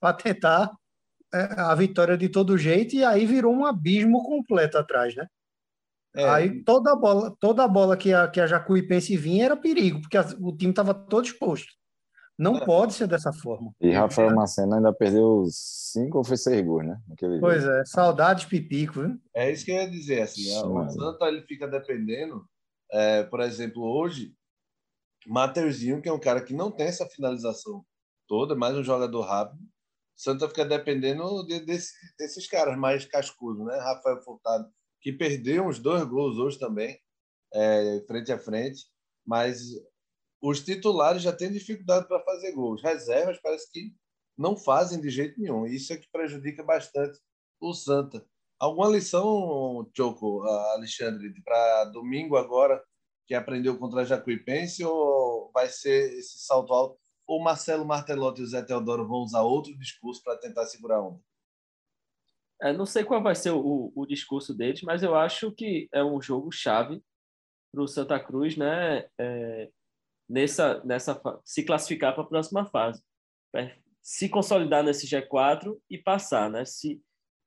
para 0.00 0.16
tentar 0.16 0.70
é, 1.34 1.60
a 1.60 1.74
vitória 1.74 2.16
de 2.16 2.28
todo 2.28 2.56
jeito, 2.56 2.94
e 2.94 3.04
aí 3.04 3.26
virou 3.26 3.54
um 3.54 3.66
abismo 3.66 4.22
completo 4.22 4.78
atrás, 4.78 5.14
né? 5.14 5.26
É. 6.14 6.28
Aí 6.28 6.64
toda 6.64 6.92
a 6.92 6.96
bola, 6.96 7.36
toda 7.38 7.64
a 7.64 7.68
bola 7.68 7.96
que 7.96 8.12
a, 8.12 8.28
que 8.28 8.40
a 8.40 8.46
Jacuipense 8.46 9.16
vinha 9.16 9.44
era 9.44 9.56
perigo, 9.56 10.00
porque 10.00 10.16
a, 10.16 10.22
o 10.40 10.56
time 10.56 10.70
estava 10.70 10.94
todo 10.94 11.26
exposto. 11.26 11.68
Não 12.38 12.56
é. 12.56 12.64
pode 12.64 12.94
ser 12.94 13.08
dessa 13.08 13.32
forma. 13.32 13.74
E 13.80 13.90
Rafael 13.90 14.34
Macena 14.34 14.76
ainda 14.76 14.92
perdeu 14.92 15.44
cinco 15.50 16.18
ou 16.18 16.24
foi 16.24 16.36
seis 16.36 16.64
gols, 16.64 16.86
né? 16.86 17.00
Naquele 17.08 17.40
pois 17.40 17.62
jogo. 17.62 17.74
é, 17.74 17.84
saudades 17.84 18.44
pipico, 18.44 19.00
viu? 19.00 19.18
É 19.34 19.50
isso 19.50 19.64
que 19.64 19.72
eu 19.72 19.76
ia 19.76 19.90
dizer, 19.90 20.22
assim, 20.22 20.42
Sim, 20.42 20.62
o 20.62 20.88
Santa 20.90 21.26
ele 21.26 21.42
fica 21.42 21.66
dependendo, 21.66 22.44
é, 22.92 23.24
por 23.24 23.40
exemplo, 23.40 23.82
hoje, 23.82 24.32
Mateuzinho, 25.26 26.00
que 26.00 26.08
é 26.08 26.12
um 26.12 26.20
cara 26.20 26.40
que 26.40 26.54
não 26.54 26.70
tem 26.70 26.86
essa 26.86 27.06
finalização 27.06 27.84
toda, 28.28 28.54
mais 28.54 28.76
um 28.76 28.84
jogador 28.84 29.22
rápido, 29.22 29.60
Santa 30.16 30.48
fica 30.48 30.64
dependendo 30.64 31.44
de, 31.46 31.60
desse, 31.60 31.92
desses 32.18 32.48
caras 32.48 32.78
mais 32.78 33.04
cascudos, 33.04 33.64
né? 33.66 33.78
Rafael 33.78 34.22
Furtado 34.22 34.68
que 35.00 35.12
perdeu 35.12 35.66
uns 35.66 35.78
dois 35.78 36.04
gols 36.04 36.38
hoje 36.38 36.58
também, 36.58 36.98
é, 37.54 38.04
frente 38.06 38.32
a 38.32 38.38
frente, 38.38 38.84
mas 39.26 39.60
os 40.40 40.60
titulares 40.60 41.22
já 41.22 41.32
têm 41.32 41.50
dificuldade 41.50 42.06
para 42.06 42.22
fazer 42.22 42.52
gols. 42.52 42.82
Reservas 42.82 43.38
parece 43.42 43.70
que 43.70 43.92
não 44.36 44.56
fazem 44.56 45.00
de 45.00 45.10
jeito 45.10 45.40
nenhum. 45.40 45.66
Isso 45.66 45.92
é 45.92 45.96
que 45.96 46.08
prejudica 46.10 46.62
bastante 46.62 47.18
o 47.60 47.74
Santa. 47.74 48.24
Alguma 48.58 48.88
lição, 48.88 49.88
Choco, 49.96 50.42
Alexandre, 50.42 51.32
para 51.44 51.84
domingo 51.86 52.36
agora, 52.36 52.82
que 53.26 53.34
aprendeu 53.34 53.78
contra 53.78 54.02
a 54.02 54.04
Jacuipense, 54.04 54.84
ou 54.84 55.50
vai 55.52 55.68
ser 55.68 56.12
esse 56.18 56.38
salto 56.38 56.72
alto? 56.72 56.98
Ou 57.26 57.42
Marcelo 57.42 57.84
Martelotti 57.84 58.40
e 58.40 58.44
o 58.44 58.46
Zé 58.46 58.62
Teodoro 58.62 59.06
vão 59.06 59.18
usar 59.18 59.42
outro 59.42 59.76
discurso 59.78 60.22
para 60.22 60.38
tentar 60.38 60.66
segurar 60.66 60.96
a 60.96 61.02
onda? 61.02 61.20
É, 62.60 62.72
não 62.72 62.86
sei 62.86 63.04
qual 63.04 63.22
vai 63.22 63.34
ser 63.34 63.50
o, 63.50 63.92
o, 63.94 64.06
discurso 64.06 64.52
deles, 64.52 64.82
mas 64.82 65.02
eu 65.02 65.14
acho 65.14 65.52
que 65.52 65.88
é 65.92 66.02
um 66.02 66.20
jogo 66.20 66.50
chave 66.50 67.00
para 67.72 67.82
o 67.82 67.86
Santa 67.86 68.18
Cruz, 68.18 68.56
né? 68.56 69.08
É, 69.16 69.70
nessa, 70.28 70.82
nessa 70.84 71.20
se 71.44 71.62
classificar 71.62 72.14
para 72.14 72.22
a 72.22 72.26
próxima 72.26 72.66
fase, 72.66 73.02
se 74.02 74.28
consolidar 74.28 74.82
nesse 74.82 75.06
G4 75.06 75.76
e 75.90 75.98
passar, 75.98 76.50
né? 76.50 76.64
Se 76.64 77.00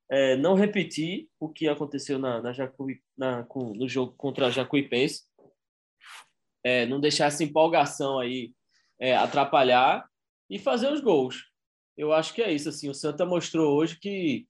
é, 0.10 0.36
não 0.36 0.56
repetir 0.56 1.30
o 1.40 1.48
que 1.48 1.68
aconteceu 1.68 2.20
na, 2.20 2.42
na, 2.42 2.52
Jacuí, 2.52 3.02
na 3.18 3.44
com, 3.44 3.74
no 3.74 3.88
jogo 3.88 4.14
contra 4.18 4.48
a 4.48 4.50
Jacuipense, 4.50 5.24
é, 6.64 6.86
não 6.86 7.00
deixar 7.00 7.26
essa 7.26 7.44
empolgação 7.44 8.20
aí 8.20 8.54
é, 9.00 9.16
atrapalhar 9.16 10.06
e 10.50 10.60
fazer 10.60 10.92
os 10.92 11.00
gols. 11.02 11.46
Eu 11.98 12.14
acho 12.14 12.34
que 12.34 12.42
é 12.42 12.52
isso. 12.52 12.70
Assim, 12.70 12.90
o 12.90 12.94
Santa 12.94 13.26
mostrou 13.26 13.74
hoje 13.74 14.00
que 14.00 14.46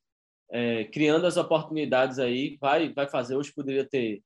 é, 0.51 0.85
criando 0.85 1.25
as 1.25 1.37
oportunidades 1.37 2.19
aí, 2.19 2.57
vai, 2.59 2.91
vai 2.93 3.07
fazer. 3.07 3.35
Hoje 3.35 3.53
poderia 3.53 3.87
ter, 3.87 4.21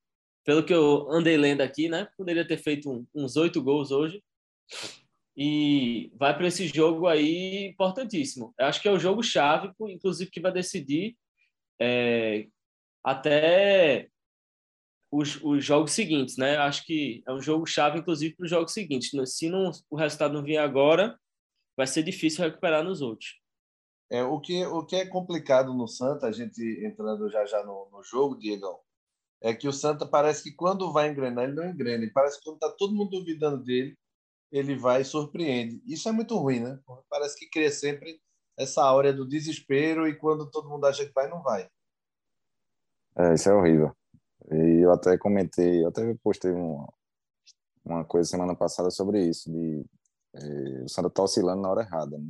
pelo 0.46 0.64
que 0.64 0.74
eu 0.74 1.12
andei 1.12 1.36
lendo 1.36 1.62
aqui, 1.62 1.90
né? 1.90 2.08
Poderia 2.16 2.48
ter 2.48 2.58
feito 2.58 3.06
uns 3.14 3.36
oito 3.36 3.62
gols 3.62 3.92
hoje. 3.92 4.24
E 5.36 6.12
vai 6.16 6.38
para 6.38 6.48
esse 6.48 6.68
jogo 6.68 7.08
aí 7.08 7.66
importantíssimo. 7.66 8.54
Eu 8.58 8.68
acho 8.68 8.82
que 8.82 8.88
é 8.88 8.92
o 8.92 9.00
jogo 9.00 9.22
chave, 9.24 9.74
inclusive, 9.82 10.32
que 10.32 10.40
vai 10.40 10.54
decidir 10.54 11.18
é, 11.82 12.48
até 13.04 14.08
os, 15.12 15.42
os 15.44 15.66
jogos 15.66 15.92
seguintes, 15.92 16.38
né? 16.38 16.58
Acho 16.58 16.86
que 16.86 17.24
é 17.28 17.34
um 17.34 17.42
jogo 17.42 17.66
chave, 17.66 18.00
inclusive, 18.00 18.36
para 18.36 18.46
os 18.46 18.50
jogos 18.50 18.72
seguintes. 18.72 19.12
Se 19.26 19.50
não, 19.50 19.72
o 19.90 19.96
resultado 19.96 20.34
não 20.34 20.44
vier 20.44 20.64
agora, 20.64 21.20
vai 21.76 21.88
ser 21.88 22.04
difícil 22.04 22.46
recuperar 22.46 22.84
nos 22.84 23.02
outros. 23.02 23.42
É, 24.12 24.24
o, 24.24 24.40
que, 24.40 24.64
o 24.66 24.86
que 24.86 24.96
é 24.96 25.06
complicado 25.08 25.74
no 25.74 25.88
Santa, 25.88 26.28
a 26.28 26.32
gente 26.32 26.62
entrando 26.86 27.30
já 27.32 27.44
já 27.46 27.64
no, 27.64 27.90
no 27.92 28.04
jogo, 28.04 28.38
Diego, 28.38 28.85
é 29.46 29.54
que 29.54 29.68
o 29.68 29.72
Santa 29.72 30.08
parece 30.08 30.42
que 30.42 30.52
quando 30.52 30.92
vai 30.92 31.08
engrenar, 31.08 31.44
ele 31.44 31.54
não 31.54 31.70
engrena. 31.70 32.04
E 32.04 32.10
parece 32.10 32.40
que 32.40 32.46
quando 32.46 32.56
está 32.56 32.72
todo 32.72 32.96
mundo 32.96 33.12
duvidando 33.12 33.64
dele, 33.64 33.96
ele 34.52 34.76
vai 34.76 35.02
e 35.02 35.06
surpreende. 35.06 35.80
Isso 35.86 36.10
é 36.10 36.12
muito 36.12 36.36
ruim, 36.36 36.62
né? 36.62 36.80
Parece 37.08 37.38
que 37.38 37.48
cria 37.48 37.70
sempre 37.70 38.20
essa 38.58 38.84
áurea 38.84 39.14
do 39.14 39.28
desespero 39.28 40.08
e 40.08 40.18
quando 40.18 40.50
todo 40.50 40.68
mundo 40.68 40.86
acha 40.86 41.06
que 41.06 41.14
vai, 41.14 41.30
não 41.30 41.44
vai. 41.44 41.70
É, 43.16 43.36
isso 43.36 43.48
é 43.48 43.54
horrível. 43.54 43.96
E 44.52 44.84
eu 44.84 44.92
até 44.92 45.16
comentei, 45.16 45.84
eu 45.84 45.90
até 45.90 46.12
postei 46.24 46.52
uma, 46.52 46.92
uma 47.84 48.04
coisa 48.04 48.28
semana 48.28 48.56
passada 48.56 48.90
sobre 48.90 49.28
isso, 49.28 49.52
de 49.52 49.86
é, 50.34 50.84
o 50.84 50.90
Santa 50.90 51.12
tá 51.12 51.22
oscilando 51.22 51.62
na 51.62 51.70
hora 51.70 51.82
errada, 51.84 52.18
né? 52.18 52.30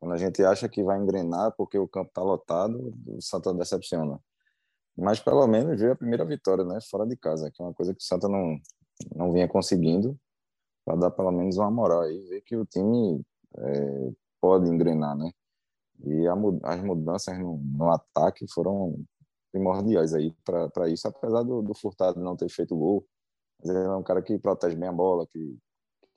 Quando 0.00 0.14
a 0.14 0.18
gente 0.18 0.42
acha 0.42 0.68
que 0.68 0.82
vai 0.82 0.98
engrenar 0.98 1.54
porque 1.56 1.78
o 1.78 1.86
campo 1.86 2.08
está 2.08 2.20
lotado, 2.20 2.92
o 3.06 3.22
Santa 3.22 3.54
decepciona. 3.54 4.20
Mas 4.96 5.20
pelo 5.20 5.46
menos 5.46 5.80
veio 5.80 5.92
a 5.92 5.96
primeira 5.96 6.24
vitória, 6.24 6.64
né? 6.64 6.78
Fora 6.90 7.06
de 7.06 7.16
casa, 7.16 7.50
que 7.50 7.62
é 7.62 7.64
uma 7.64 7.74
coisa 7.74 7.94
que 7.94 8.02
o 8.02 8.06
Santa 8.06 8.28
não, 8.28 8.58
não 9.14 9.32
vinha 9.32 9.48
conseguindo, 9.48 10.18
para 10.84 10.96
dar 10.96 11.10
pelo 11.10 11.30
menos 11.32 11.56
uma 11.56 11.70
moral 11.70 12.02
aí, 12.02 12.18
ver 12.28 12.42
que 12.42 12.56
o 12.56 12.66
time 12.66 13.22
é, 13.58 14.12
pode 14.40 14.68
engrenar, 14.68 15.16
né? 15.16 15.30
E 16.04 16.26
a, 16.26 16.34
as 16.64 16.82
mudanças 16.82 17.38
no, 17.38 17.58
no, 17.58 17.90
ataque 17.90 18.46
foram 18.52 19.04
primordiais 19.52 20.14
aí 20.14 20.34
para 20.44 20.88
isso, 20.88 21.06
apesar 21.08 21.42
do, 21.42 21.62
do, 21.62 21.74
Furtado 21.74 22.20
não 22.20 22.36
ter 22.36 22.48
feito 22.48 22.76
gol. 22.76 23.06
Mas 23.60 23.70
ele 23.70 23.84
é 23.84 23.96
um 23.96 24.02
cara 24.02 24.22
que 24.22 24.38
protege 24.38 24.76
bem 24.76 24.88
a 24.88 24.92
bola, 24.92 25.26
que, 25.28 25.58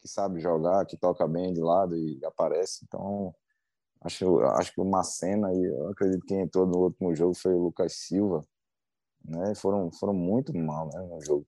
que 0.02 0.08
sabe 0.08 0.40
jogar, 0.40 0.86
que 0.86 0.98
toca 0.98 1.28
bem 1.28 1.54
de 1.54 1.62
lado 1.62 1.96
e 1.96 2.20
aparece. 2.26 2.86
Então, 2.86 3.34
acho, 4.02 4.40
acho 4.42 4.74
que 4.74 4.82
o 4.82 4.86
Macena, 4.86 5.54
eu 5.54 5.90
acredito 5.90 6.22
que 6.22 6.28
quem 6.28 6.42
entrou 6.42 6.66
no 6.66 6.78
último 6.80 7.16
jogo 7.16 7.36
foi 7.36 7.54
o 7.54 7.64
Lucas 7.64 7.94
Silva, 7.94 8.46
né? 9.28 9.56
Foram, 9.56 9.92
foram 9.92 10.14
muito 10.14 10.56
mal 10.56 10.90
né, 10.94 11.02
no 11.02 11.22
jogo. 11.22 11.46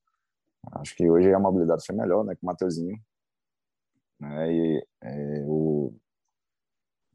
Acho 0.74 0.96
que 0.96 1.10
hoje 1.10 1.34
a 1.34 1.40
mobilidade 1.40 1.86
foi 1.86 1.96
melhor, 1.96 2.26
né, 2.26 2.36
com 2.36 2.46
o 2.46 2.48
Mateuzinho. 2.48 3.00
Né, 4.20 4.52
e 4.52 4.88
é, 5.02 5.46
o 5.48 5.94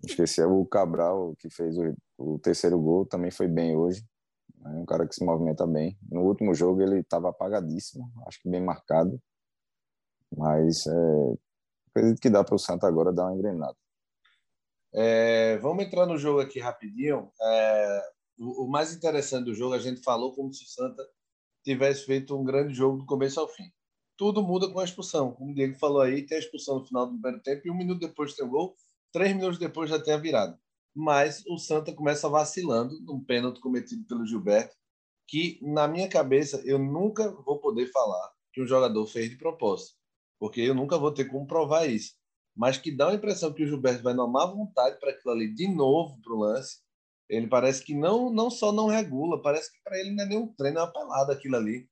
esqueci 0.04 0.42
o 0.42 0.64
Cabral 0.66 1.34
que 1.38 1.48
fez 1.48 1.76
o, 1.78 1.94
o, 2.18 2.38
terceiro 2.38 2.78
gol 2.80 3.06
também 3.06 3.30
foi 3.30 3.48
bem 3.48 3.76
hoje. 3.76 4.04
É 4.64 4.68
um 4.68 4.84
cara 4.84 5.06
que 5.06 5.14
se 5.14 5.24
movimenta 5.24 5.66
bem. 5.66 5.98
No 6.10 6.22
último 6.22 6.54
jogo 6.54 6.82
ele 6.82 7.00
estava 7.00 7.30
apagadíssimo, 7.30 8.10
acho 8.26 8.40
que 8.40 8.48
bem 8.48 8.60
marcado. 8.60 9.20
Mas 10.36 10.86
é, 10.86 11.34
acredito 11.90 12.20
que 12.20 12.30
dá 12.30 12.42
para 12.42 12.54
o 12.54 12.58
Santa 12.58 12.86
agora 12.86 13.12
dar 13.12 13.24
uma 13.24 13.34
engrenada. 13.34 13.76
É, 14.94 15.56
vamos 15.58 15.84
entrar 15.84 16.06
no 16.06 16.18
jogo 16.18 16.40
aqui 16.40 16.60
rapidinho. 16.60 17.30
É, 17.40 18.02
o, 18.38 18.64
o, 18.64 18.68
mais 18.68 18.94
interessante 18.94 19.46
do 19.46 19.54
jogo, 19.54 19.74
a 19.74 19.78
gente 19.78 20.02
falou 20.02 20.34
como 20.34 20.52
se 20.52 20.64
o 20.64 20.68
Santa 20.68 21.02
tivesse 21.64 22.04
feito 22.04 22.36
um 22.36 22.44
grande 22.44 22.74
jogo 22.74 22.98
do 22.98 23.06
começo 23.06 23.38
ao 23.40 23.48
fim. 23.48 23.70
Tudo 24.16 24.42
muda 24.42 24.70
com 24.70 24.78
a 24.78 24.84
expulsão. 24.84 25.32
Como 25.32 25.52
o 25.52 25.54
Diego 25.54 25.78
falou 25.78 26.00
aí, 26.00 26.24
tem 26.24 26.36
a 26.36 26.40
expulsão 26.40 26.78
no 26.78 26.84
final 26.84 27.06
do 27.06 27.12
primeiro 27.12 27.40
tempo 27.40 27.62
e 27.64 27.70
um 27.70 27.76
minuto 27.76 28.00
depois 28.00 28.34
tem 28.34 28.44
o 28.44 28.50
gol, 28.50 28.76
três 29.12 29.34
minutos 29.34 29.58
depois 29.58 29.90
já 29.90 29.98
tem 30.00 30.14
a 30.14 30.18
virada. 30.18 30.58
Mas 30.94 31.44
o 31.46 31.58
Santa 31.58 31.92
começa 31.92 32.28
vacilando 32.28 33.00
num 33.02 33.22
pênalti 33.22 33.60
cometido 33.60 34.04
pelo 34.06 34.26
Gilberto, 34.26 34.76
que 35.26 35.58
na 35.62 35.88
minha 35.88 36.08
cabeça 36.08 36.60
eu 36.64 36.78
nunca 36.78 37.30
vou 37.30 37.58
poder 37.58 37.86
falar 37.86 38.32
que 38.52 38.62
um 38.62 38.66
jogador 38.66 39.06
fez 39.06 39.30
de 39.30 39.36
propósito, 39.36 39.96
porque 40.38 40.60
eu 40.60 40.74
nunca 40.74 40.98
vou 40.98 41.12
ter 41.12 41.24
como 41.24 41.46
provar 41.46 41.86
isso. 41.86 42.14
Mas 42.54 42.76
que 42.76 42.94
dá 42.94 43.08
a 43.08 43.14
impressão 43.14 43.52
que 43.52 43.62
o 43.62 43.66
Gilberto 43.66 44.02
vai 44.02 44.12
na 44.12 44.26
má 44.26 44.44
vontade 44.44 45.00
para 45.00 45.10
aquilo 45.10 45.32
ali 45.32 45.54
de 45.54 45.66
novo 45.68 46.20
para 46.20 46.34
o 46.34 46.38
lance 46.38 46.82
ele 47.32 47.46
parece 47.48 47.82
que 47.82 47.94
não, 47.94 48.28
não 48.30 48.50
só 48.50 48.70
não 48.70 48.88
regula, 48.88 49.40
parece 49.40 49.72
que 49.72 49.82
para 49.82 49.98
ele 49.98 50.10
não 50.10 50.22
é 50.22 50.26
nenhum 50.28 50.52
treino, 50.52 50.78
é 50.78 50.82
uma 50.82 50.92
pelada 50.92 51.32
aquilo 51.32 51.56
ali. 51.56 51.88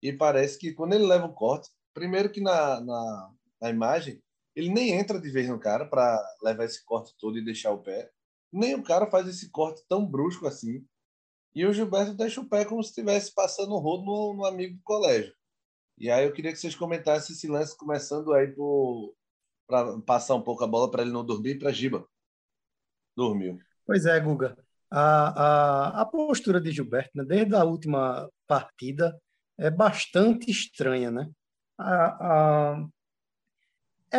E 0.00 0.12
parece 0.12 0.56
que 0.56 0.72
quando 0.72 0.94
ele 0.94 1.04
leva 1.04 1.26
o 1.26 1.34
corte, 1.34 1.68
primeiro 1.92 2.30
que 2.30 2.40
na, 2.40 2.80
na, 2.80 3.30
na 3.60 3.70
imagem, 3.70 4.22
ele 4.54 4.68
nem 4.68 4.92
entra 4.92 5.20
de 5.20 5.28
vez 5.30 5.48
no 5.48 5.58
cara 5.58 5.84
para 5.84 6.24
levar 6.40 6.64
esse 6.64 6.84
corte 6.84 7.12
todo 7.18 7.36
e 7.36 7.44
deixar 7.44 7.72
o 7.72 7.82
pé. 7.82 8.08
Nem 8.52 8.76
o 8.76 8.84
cara 8.84 9.10
faz 9.10 9.26
esse 9.26 9.50
corte 9.50 9.82
tão 9.88 10.06
brusco 10.06 10.46
assim. 10.46 10.86
E 11.56 11.66
o 11.66 11.72
Gilberto 11.72 12.14
deixa 12.14 12.40
o 12.40 12.48
pé 12.48 12.64
como 12.64 12.80
se 12.80 12.90
estivesse 12.90 13.34
passando 13.34 13.74
o 13.74 13.80
rodo 13.80 14.04
no, 14.04 14.34
no 14.34 14.46
amigo 14.46 14.76
do 14.76 14.82
colégio. 14.84 15.34
E 15.98 16.08
aí 16.08 16.24
eu 16.24 16.32
queria 16.32 16.52
que 16.52 16.58
vocês 16.58 16.76
comentassem 16.76 17.34
esse 17.34 17.48
lance 17.48 17.76
começando 17.76 18.32
aí 18.32 18.54
para 19.66 20.00
passar 20.02 20.36
um 20.36 20.42
pouco 20.42 20.62
a 20.62 20.68
bola 20.68 20.88
para 20.88 21.02
ele 21.02 21.10
não 21.10 21.26
dormir 21.26 21.58
para 21.58 21.72
Giba. 21.72 22.06
Dormiu. 23.16 23.58
Pois 23.84 24.06
é, 24.06 24.20
Guga 24.20 24.56
a, 24.96 25.96
a, 25.96 26.02
a 26.02 26.06
postura 26.06 26.60
de 26.60 26.70
Gilberto, 26.70 27.10
né, 27.16 27.24
desde 27.24 27.52
a 27.56 27.64
última 27.64 28.30
partida, 28.46 29.18
é 29.58 29.68
bastante 29.68 30.48
estranha. 30.48 31.10
Né? 31.10 31.28
A, 31.76 32.04
a, 32.72 32.86
é, 34.12 34.18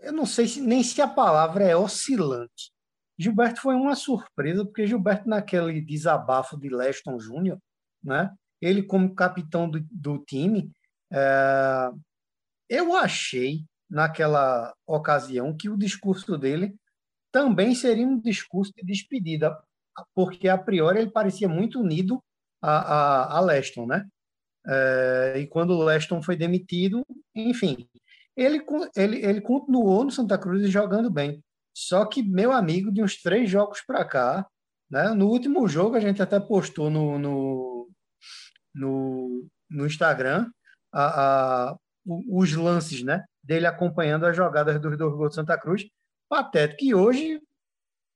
eu 0.00 0.12
não 0.12 0.26
sei 0.26 0.48
se, 0.48 0.60
nem 0.60 0.82
se 0.82 1.00
a 1.00 1.06
palavra 1.06 1.62
é 1.62 1.76
oscilante. 1.76 2.72
Gilberto 3.16 3.60
foi 3.60 3.76
uma 3.76 3.94
surpresa, 3.94 4.64
porque 4.64 4.86
Gilberto, 4.86 5.28
naquele 5.28 5.80
desabafo 5.80 6.58
de 6.58 6.68
Leston 6.68 7.18
Júnior, 7.20 7.58
né, 8.02 8.34
ele, 8.60 8.82
como 8.82 9.14
capitão 9.14 9.70
do, 9.70 9.78
do 9.92 10.18
time, 10.24 10.72
é, 11.12 11.88
eu 12.68 12.96
achei, 12.96 13.64
naquela 13.88 14.74
ocasião, 14.84 15.56
que 15.56 15.68
o 15.68 15.78
discurso 15.78 16.36
dele 16.36 16.74
também 17.36 17.74
seria 17.74 18.06
um 18.06 18.18
discurso 18.18 18.72
de 18.74 18.82
despedida, 18.82 19.54
porque 20.14 20.48
a 20.48 20.56
priori 20.56 21.00
ele 21.00 21.10
parecia 21.10 21.46
muito 21.46 21.78
unido 21.78 22.18
a, 22.62 22.78
a, 22.78 23.36
a 23.36 23.40
Leston, 23.40 23.84
né? 23.84 24.08
É, 24.66 25.34
e 25.40 25.46
quando 25.46 25.84
Leston 25.84 26.22
foi 26.22 26.34
demitido, 26.34 27.04
enfim, 27.34 27.86
ele, 28.34 28.64
ele, 28.96 29.22
ele 29.22 29.40
continuou 29.42 30.02
no 30.02 30.10
Santa 30.10 30.38
Cruz 30.38 30.66
jogando 30.70 31.10
bem. 31.10 31.44
Só 31.76 32.06
que, 32.06 32.22
meu 32.22 32.52
amigo, 32.52 32.90
de 32.90 33.02
uns 33.02 33.20
três 33.20 33.50
jogos 33.50 33.82
para 33.82 34.02
cá, 34.02 34.46
né? 34.90 35.10
no 35.10 35.28
último 35.28 35.68
jogo 35.68 35.94
a 35.94 36.00
gente 36.00 36.22
até 36.22 36.40
postou 36.40 36.88
no, 36.88 37.18
no, 37.18 37.90
no, 38.74 39.46
no 39.68 39.86
Instagram 39.86 40.50
a, 40.90 41.72
a, 41.72 41.76
os 42.06 42.54
lances 42.54 43.02
né? 43.02 43.22
dele 43.44 43.66
acompanhando 43.66 44.24
as 44.24 44.34
jogadas 44.34 44.80
dos 44.80 44.96
dois 44.96 45.12
gols 45.14 45.30
de 45.30 45.34
Santa 45.34 45.58
Cruz 45.58 45.86
patético. 46.28 46.84
E 46.84 46.94
hoje, 46.94 47.40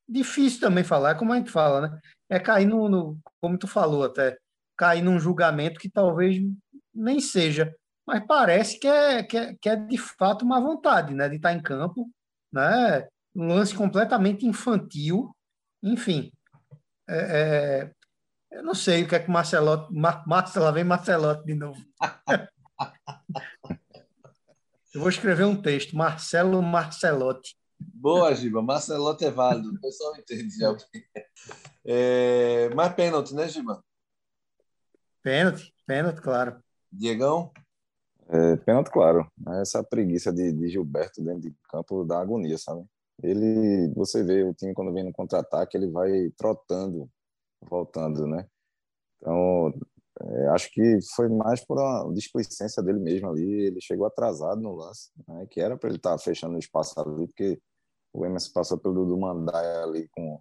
difícil 0.08 0.60
também 0.60 0.84
falar, 0.84 1.14
como 1.14 1.32
a 1.32 1.36
gente 1.36 1.50
fala, 1.50 1.88
né? 1.88 2.00
É 2.28 2.38
cair 2.38 2.66
no, 2.66 2.88
no, 2.88 3.18
como 3.40 3.58
tu 3.58 3.66
falou 3.66 4.04
até, 4.04 4.36
cair 4.76 5.02
num 5.02 5.18
julgamento 5.18 5.80
que 5.80 5.90
talvez 5.90 6.40
nem 6.94 7.20
seja, 7.20 7.74
mas 8.06 8.24
parece 8.26 8.78
que 8.78 8.88
é, 8.88 9.22
que 9.22 9.36
é, 9.36 9.54
que 9.54 9.68
é 9.68 9.76
de 9.76 9.98
fato 9.98 10.44
uma 10.44 10.60
vontade, 10.60 11.14
né? 11.14 11.28
De 11.28 11.36
estar 11.36 11.52
em 11.52 11.62
campo, 11.62 12.10
né? 12.52 13.06
Um 13.34 13.46
lance 13.46 13.74
completamente 13.74 14.46
infantil, 14.46 15.34
enfim. 15.82 16.32
É, 17.08 17.18
é, 17.18 17.90
eu 18.50 18.64
não 18.64 18.74
sei 18.74 19.04
o 19.04 19.08
que 19.08 19.14
é 19.14 19.20
que 19.20 19.30
Marcelotti, 19.30 19.94
Mar, 19.94 20.26
Marcelo, 20.26 20.72
vem 20.72 20.82
Marcelotti 20.82 21.44
de 21.44 21.54
novo. 21.54 21.80
eu 24.92 25.00
vou 25.00 25.08
escrever 25.08 25.44
um 25.44 25.60
texto, 25.60 25.96
Marcelo 25.96 26.60
Marcelotti. 26.60 27.56
Boa, 27.80 28.34
Giba. 28.34 28.62
Marcelotti 28.62 29.24
é 29.24 29.30
válido. 29.30 29.70
O 29.70 29.80
pessoal 29.80 30.16
entende 30.16 30.56
já. 30.56 30.76
É, 31.84 32.68
mas 32.74 32.94
pênalti, 32.94 33.34
né, 33.34 33.48
Giba? 33.48 33.82
Pênalti, 35.22 35.74
pênalti, 35.86 36.20
claro. 36.20 36.62
Diegão? 36.92 37.52
É, 38.28 38.56
pênalti, 38.56 38.90
claro. 38.90 39.26
Essa 39.60 39.82
preguiça 39.82 40.32
de, 40.32 40.52
de, 40.52 40.68
Gilberto 40.68 41.22
dentro 41.22 41.42
de 41.42 41.54
campo 41.68 42.04
dá 42.04 42.20
agonia, 42.20 42.56
sabe? 42.56 42.84
Ele, 43.22 43.92
você 43.94 44.22
vê 44.22 44.44
o 44.44 44.54
time 44.54 44.72
quando 44.72 44.92
vem 44.92 45.04
no 45.04 45.12
contra-ataque, 45.12 45.76
ele 45.76 45.90
vai 45.90 46.30
trotando, 46.36 47.10
voltando, 47.60 48.26
né? 48.26 48.46
Então, 49.18 49.74
é, 50.22 50.48
acho 50.48 50.70
que 50.70 50.98
foi 51.14 51.28
mais 51.28 51.64
por 51.64 51.78
uma 51.78 52.12
displicência 52.12 52.82
dele 52.82 52.98
mesmo 52.98 53.28
ali. 53.28 53.66
Ele 53.66 53.80
chegou 53.80 54.06
atrasado 54.06 54.60
no 54.60 54.74
lance, 54.74 55.10
né? 55.26 55.46
que 55.50 55.60
era 55.60 55.76
para 55.76 55.88
ele 55.88 55.96
estar 55.96 56.12
tá 56.12 56.18
fechando 56.18 56.56
o 56.56 56.58
espaço 56.58 56.98
ali, 57.00 57.26
porque 57.26 57.60
o 58.12 58.24
Emerson 58.24 58.52
passou 58.52 58.78
pelo 58.78 58.94
Dudu 58.94 59.18
Mandaia 59.18 59.82
ali 59.82 60.08
com 60.08 60.40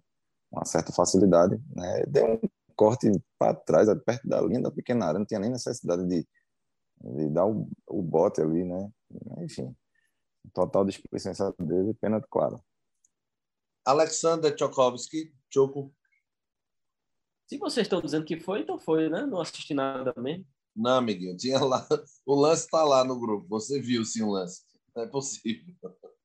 uma 0.50 0.64
certa 0.64 0.92
facilidade, 0.92 1.60
né? 1.74 2.04
Deu 2.06 2.34
um 2.34 2.40
corte 2.74 3.10
para 3.38 3.54
trás, 3.54 3.88
perto 4.04 4.26
da 4.26 4.40
linha 4.40 4.62
da 4.62 4.70
pequena 4.70 5.06
área, 5.06 5.18
não 5.18 5.26
tinha 5.26 5.40
nem 5.40 5.50
necessidade 5.50 6.06
de, 6.06 6.26
de 7.00 7.28
dar 7.28 7.46
o, 7.46 7.68
o 7.86 8.02
bote 8.02 8.40
ali, 8.40 8.64
né? 8.64 8.90
Enfim, 9.38 9.74
total 10.52 10.84
displicência 10.84 11.54
dele, 11.58 11.94
pênalti 11.94 12.26
claro. 12.30 12.60
Alexander 13.84 14.54
Tchokovsky, 14.54 15.32
Choco. 15.52 15.94
Se 17.48 17.58
vocês 17.58 17.86
estão 17.86 18.00
dizendo 18.00 18.24
que 18.24 18.38
foi, 18.38 18.60
então 18.60 18.78
foi, 18.78 19.08
né? 19.08 19.26
Não 19.26 19.40
assisti 19.40 19.74
nada 19.74 20.14
mesmo. 20.16 20.46
Não, 20.74 20.98
amiguinho, 20.98 21.36
tinha 21.36 21.58
lá. 21.58 21.86
O 22.24 22.34
lance 22.34 22.64
está 22.64 22.84
lá 22.84 23.04
no 23.04 23.18
grupo. 23.18 23.48
Você 23.48 23.80
viu 23.80 24.04
sim 24.04 24.22
o 24.22 24.30
lance. 24.30 24.62
Não 24.94 25.02
é 25.02 25.06
possível. 25.08 25.74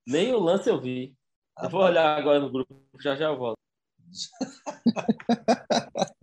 Nem 0.05 0.33
o 0.33 0.39
lance 0.39 0.69
eu 0.69 0.79
vi. 0.79 1.17
Eu 1.61 1.69
vou 1.69 1.81
olhar 1.81 2.17
agora 2.17 2.39
no 2.39 2.51
grupo, 2.51 2.75
já 3.01 3.15
já 3.15 3.31
volto. 3.31 3.57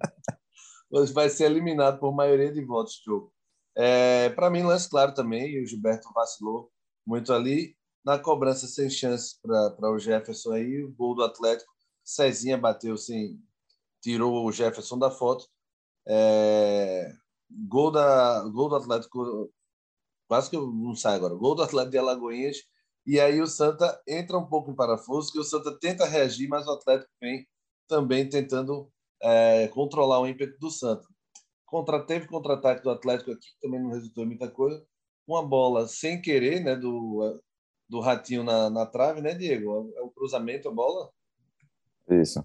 Hoje 0.91 1.13
vai 1.13 1.31
ser 1.31 1.45
eliminado 1.45 1.99
por 1.99 2.15
maioria 2.15 2.53
de 2.53 2.63
votos, 2.63 3.01
jogo. 3.05 3.33
É, 3.75 4.29
Para 4.31 4.51
mim, 4.51 4.63
lance 4.63 4.89
claro 4.89 5.15
também. 5.15 5.63
O 5.63 5.67
Gilberto 5.67 6.13
vacilou 6.15 6.71
muito 7.07 7.33
ali. 7.33 7.75
Na 8.05 8.19
cobrança, 8.19 8.67
sem 8.67 8.91
chance 8.91 9.41
para 9.41 9.91
o 9.91 9.99
Jefferson 9.99 10.53
aí. 10.53 10.83
O 10.83 10.93
gol 10.93 11.15
do 11.15 11.25
Atlético. 11.25 11.73
Cezinha 12.05 12.59
bateu 12.59 12.97
sem. 12.97 13.41
Tirou 14.03 14.45
o 14.45 14.53
Jefferson 14.53 14.99
da 14.99 15.11
foto. 15.11 15.47
É, 16.07 17.11
gol, 17.69 17.91
da, 17.91 18.43
gol 18.49 18.69
do 18.69 18.77
Atlético, 18.77 19.51
quase 20.29 20.51
que 20.51 20.57
eu 20.57 20.73
não 20.73 20.95
saio 20.95 21.17
agora, 21.17 21.35
gol 21.35 21.55
do 21.55 21.63
Atlético 21.63 21.93
de 21.93 21.99
Alagoinhas, 21.99 22.57
e 23.07 23.19
aí 23.19 23.41
o 23.41 23.47
Santa 23.47 24.01
entra 24.07 24.39
um 24.39 24.47
pouco 24.47 24.71
em 24.71 24.77
parafuso, 24.77 25.33
que 25.33 25.39
o 25.39 25.45
Santa 25.45 25.77
tenta 25.79 26.07
reagir, 26.07 26.49
mas 26.49 26.67
o 26.67 26.73
Atlético 26.73 27.11
vem 27.21 27.47
também 27.89 28.29
tentando 28.29 28.91
é, 29.21 29.69
controlar 29.69 30.21
o 30.21 30.27
ímpeto 30.27 30.59
do 30.59 30.71
Santa. 30.71 31.07
Contra, 31.67 32.05
teve 32.05 32.27
contra-ataque 32.27 32.83
do 32.83 32.91
Atlético 32.91 33.33
aqui, 33.33 33.49
também 33.61 33.81
não 33.83 33.91
resultou 33.91 34.25
em 34.25 34.29
muita 34.29 34.49
coisa. 34.49 34.85
Uma 35.27 35.47
bola 35.47 35.89
sem 35.89 36.21
querer, 36.21 36.63
né, 36.63 36.77
do, 36.77 37.41
do 37.89 38.01
Ratinho 38.01 38.45
na, 38.45 38.71
na 38.71 38.87
trave, 38.87 39.21
né, 39.21 39.35
Diego? 39.35 39.93
É 39.97 40.03
o 40.03 40.11
cruzamento, 40.11 40.69
a 40.69 40.73
bola? 40.73 41.11
Isso. 42.11 42.45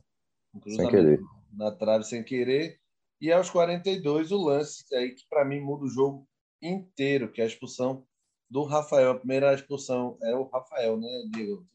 Um 0.53 0.61
sem 0.69 0.89
querer. 0.89 1.19
Na 1.53 1.71
trave, 1.71 2.03
sem 2.03 2.23
querer. 2.23 2.79
E 3.19 3.31
aos 3.31 3.49
42, 3.49 4.31
o 4.31 4.37
lance 4.37 4.83
aí 4.95 5.13
que 5.13 5.23
para 5.29 5.43
mim 5.43 5.59
muda 5.59 5.85
o 5.85 5.89
jogo 5.89 6.27
inteiro, 6.61 7.31
que 7.31 7.41
é 7.41 7.43
a 7.43 7.47
expulsão 7.47 8.05
do 8.49 8.63
Rafael. 8.63 9.11
A 9.11 9.15
primeira 9.15 9.53
expulsão 9.53 10.17
é 10.21 10.35
o 10.35 10.43
Rafael, 10.43 10.97
né, 10.97 11.07
Diego? 11.31 11.65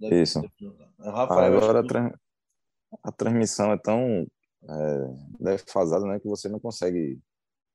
Isso. 0.00 0.38
É 0.38 1.08
o 1.08 1.12
Rafael. 1.12 1.56
Agora 1.56 1.80
a, 1.80 3.08
a 3.08 3.12
transmissão 3.12 3.72
é 3.72 3.78
tão 3.78 4.26
é, 4.68 5.14
defasada 5.38 6.06
né, 6.06 6.18
que 6.18 6.28
você 6.28 6.48
não 6.48 6.58
consegue 6.58 7.18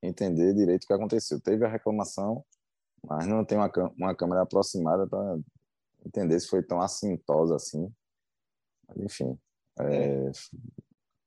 entender 0.02 0.54
direito 0.54 0.84
o 0.84 0.88
que 0.88 0.94
aconteceu. 0.94 1.40
Teve 1.40 1.66
a 1.66 1.70
reclamação, 1.70 2.44
mas 3.04 3.28
não 3.28 3.44
tem 3.44 3.58
uma, 3.58 3.72
uma 3.98 4.16
câmera 4.16 4.42
aproximada 4.42 5.08
para 5.08 5.38
entender 6.06 6.40
se 6.40 6.48
foi 6.48 6.64
tão 6.64 6.82
assintosa 6.82 7.56
assim. 7.56 7.92
Mas, 8.88 8.98
enfim, 8.98 9.38
é, 9.80 10.32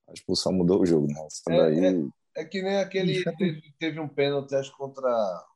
a 0.09 0.13
expulsão 0.13 0.53
mudou 0.53 0.81
o 0.81 0.87
jogo, 0.87 1.07
né? 1.07 1.27
É, 1.49 1.57
daí... 1.57 1.85
é, 1.85 2.43
é, 2.43 2.45
que 2.45 2.63
nem 2.63 2.77
aquele. 2.79 3.23
Teve, 3.37 3.75
teve 3.79 4.01
um 4.01 4.09
pênalti, 4.09 4.55
acho, 4.55 4.77
contra 4.77 5.47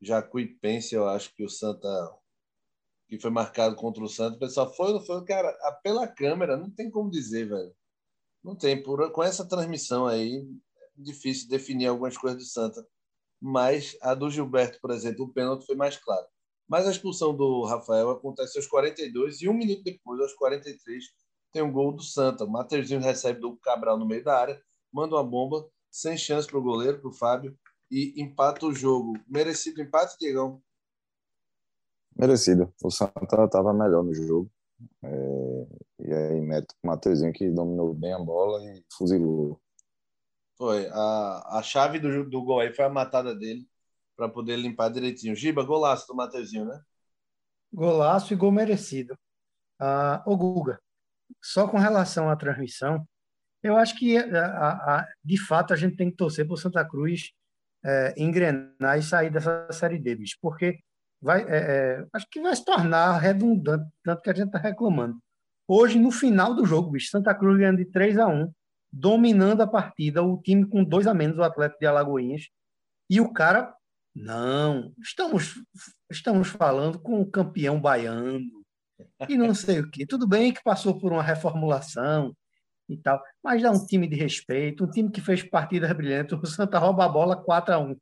Jacuipense, 0.00 0.94
eu 0.94 1.08
acho 1.08 1.34
que 1.34 1.44
o 1.44 1.48
Santa. 1.48 1.88
Que 3.08 3.18
foi 3.18 3.30
marcado 3.30 3.76
contra 3.76 4.02
o 4.02 4.08
Santa. 4.08 4.36
O 4.36 4.40
pessoal 4.40 4.72
foi 4.74 4.92
não 4.92 5.00
foi? 5.00 5.24
Cara, 5.24 5.52
pela 5.82 6.08
câmera, 6.08 6.56
não 6.56 6.70
tem 6.70 6.90
como 6.90 7.10
dizer, 7.10 7.48
velho. 7.48 7.74
Não 8.42 8.56
tem. 8.56 8.82
Por, 8.82 9.10
com 9.12 9.22
essa 9.22 9.48
transmissão 9.48 10.06
aí, 10.06 10.44
é 10.98 11.02
difícil 11.02 11.48
definir 11.48 11.86
algumas 11.86 12.16
coisas 12.16 12.38
do 12.38 12.46
Santa. 12.46 12.86
Mas 13.40 13.96
a 14.00 14.14
do 14.14 14.30
Gilberto, 14.30 14.80
por 14.80 14.90
exemplo, 14.90 15.24
o 15.24 15.32
pênalti 15.32 15.66
foi 15.66 15.76
mais 15.76 15.96
claro. 15.96 16.26
Mas 16.68 16.86
a 16.86 16.90
expulsão 16.90 17.36
do 17.36 17.64
Rafael 17.64 18.10
acontece 18.10 18.58
aos 18.58 18.66
42 18.66 19.42
e 19.42 19.48
um 19.48 19.54
minuto 19.54 19.82
depois, 19.84 20.20
aos 20.20 20.34
43, 20.34 21.04
tem 21.52 21.62
um 21.62 21.72
gol 21.72 21.92
do 21.92 22.02
Santa. 22.02 22.44
O 22.44 22.50
Mateuzinho 22.50 23.00
recebe 23.00 23.40
do 23.40 23.56
Cabral 23.58 23.98
no 23.98 24.06
meio 24.06 24.24
da 24.24 24.36
área, 24.36 24.60
manda 24.92 25.14
uma 25.14 25.24
bomba, 25.24 25.68
sem 25.90 26.16
chance 26.16 26.48
para 26.48 26.58
o 26.58 26.62
goleiro, 26.62 27.00
para 27.00 27.08
o 27.08 27.14
Fábio, 27.14 27.56
e 27.90 28.20
empata 28.20 28.66
o 28.66 28.74
jogo. 28.74 29.18
Merecido 29.26 29.80
empate, 29.80 30.16
Diegão? 30.18 30.62
Merecido. 32.16 32.72
O 32.82 32.90
Santa 32.90 33.44
estava 33.44 33.72
melhor 33.72 34.02
no 34.02 34.14
jogo. 34.14 34.50
É... 35.02 35.66
E 36.00 36.12
aí, 36.12 36.40
mérito 36.40 36.74
o 36.82 36.86
Mateuzinho 36.86 37.32
que 37.32 37.50
dominou 37.50 37.94
bem 37.94 38.12
a 38.12 38.18
bola 38.18 38.62
e 38.64 38.84
fuzilou. 38.96 39.60
Foi. 40.56 40.86
A, 40.88 41.58
a 41.58 41.62
chave 41.62 41.98
do, 41.98 42.28
do 42.28 42.42
gol 42.42 42.60
aí 42.60 42.72
foi 42.72 42.84
a 42.84 42.90
matada 42.90 43.34
dele 43.34 43.68
para 44.16 44.28
poder 44.28 44.56
limpar 44.56 44.90
direitinho. 44.90 45.36
Giba, 45.36 45.64
golaço 45.64 46.06
do 46.06 46.14
Mateuzinho, 46.14 46.64
né? 46.64 46.80
Golaço 47.72 48.32
e 48.32 48.36
gol 48.36 48.50
merecido. 48.50 49.18
Ah, 49.78 50.22
ô 50.26 50.36
Guga, 50.36 50.80
só 51.42 51.68
com 51.68 51.76
relação 51.76 52.30
à 52.30 52.36
transmissão, 52.36 53.06
eu 53.62 53.76
acho 53.76 53.98
que, 53.98 54.16
a, 54.16 55.00
a, 55.00 55.08
de 55.22 55.38
fato, 55.44 55.74
a 55.74 55.76
gente 55.76 55.96
tem 55.96 56.10
que 56.10 56.16
torcer 56.16 56.46
para 56.46 56.54
o 56.54 56.58
Santa 56.58 56.86
Cruz 56.88 57.32
é, 57.86 58.14
engrenar 58.16 58.98
e 58.98 59.02
sair 59.02 59.30
dessa 59.30 59.68
Série 59.70 59.98
D, 59.98 60.16
bicho, 60.16 60.36
porque 60.42 60.80
vai, 61.22 61.42
é, 61.42 61.56
é, 61.56 62.06
acho 62.12 62.26
que 62.28 62.40
vai 62.40 62.54
se 62.54 62.64
tornar 62.64 63.16
redundante, 63.18 63.88
tanto 64.02 64.22
que 64.22 64.30
a 64.30 64.34
gente 64.34 64.48
está 64.48 64.58
reclamando. 64.58 65.18
Hoje, 65.68 65.98
no 65.98 66.10
final 66.10 66.54
do 66.54 66.66
jogo, 66.66 66.90
bicho, 66.90 67.10
Santa 67.10 67.34
Cruz 67.34 67.58
ganhando 67.58 67.78
de 67.78 67.86
3 67.86 68.18
a 68.18 68.26
1 68.26 68.52
dominando 68.92 69.60
a 69.60 69.66
partida, 69.66 70.22
o 70.22 70.40
time 70.40 70.66
com 70.66 70.82
dois 70.82 71.06
a 71.06 71.14
menos, 71.14 71.38
o 71.38 71.42
Atlético 71.42 71.80
de 71.80 71.86
Alagoinhas, 71.86 72.48
e 73.10 73.20
o 73.20 73.32
cara, 73.32 73.74
não, 74.14 74.92
estamos, 74.98 75.54
estamos 76.10 76.48
falando 76.48 76.98
com 76.98 77.20
o 77.20 77.30
campeão 77.30 77.80
baiano, 77.80 78.64
e 79.28 79.36
não 79.36 79.54
sei 79.54 79.80
o 79.80 79.90
quê. 79.90 80.06
Tudo 80.06 80.26
bem 80.26 80.52
que 80.52 80.62
passou 80.62 80.98
por 80.98 81.12
uma 81.12 81.22
reformulação 81.22 82.34
e 82.88 82.96
tal, 82.96 83.20
mas 83.42 83.62
dá 83.62 83.70
um 83.70 83.84
time 83.84 84.06
de 84.06 84.16
respeito, 84.16 84.84
um 84.84 84.90
time 84.90 85.10
que 85.10 85.20
fez 85.20 85.42
partidas 85.42 85.92
brilhantes. 85.92 86.38
O 86.38 86.46
Santa 86.46 86.78
rouba 86.78 87.04
a 87.04 87.08
bola 87.08 87.36
4 87.36 87.74
a 87.74 87.78
1 87.78 87.96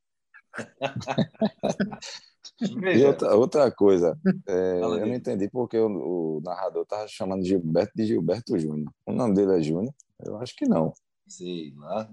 E 2.93 3.03
outra, 3.03 3.35
outra 3.35 3.71
coisa, 3.71 4.17
é, 4.47 4.79
eu 4.81 5.05
não 5.05 5.13
entendi 5.13 5.49
porque 5.49 5.77
o, 5.77 6.37
o 6.37 6.41
narrador 6.41 6.83
estava 6.83 7.07
chamando 7.07 7.45
Gilberto 7.45 7.93
de 7.95 8.05
Gilberto 8.05 8.57
Júnior. 8.57 8.91
O 9.05 9.11
nome 9.11 9.33
dele 9.33 9.57
é 9.57 9.61
Júnior? 9.61 9.93
Eu 10.23 10.37
acho 10.37 10.55
que 10.55 10.67
não. 10.67 10.93
Sei 11.27 11.73
lá. 11.75 12.09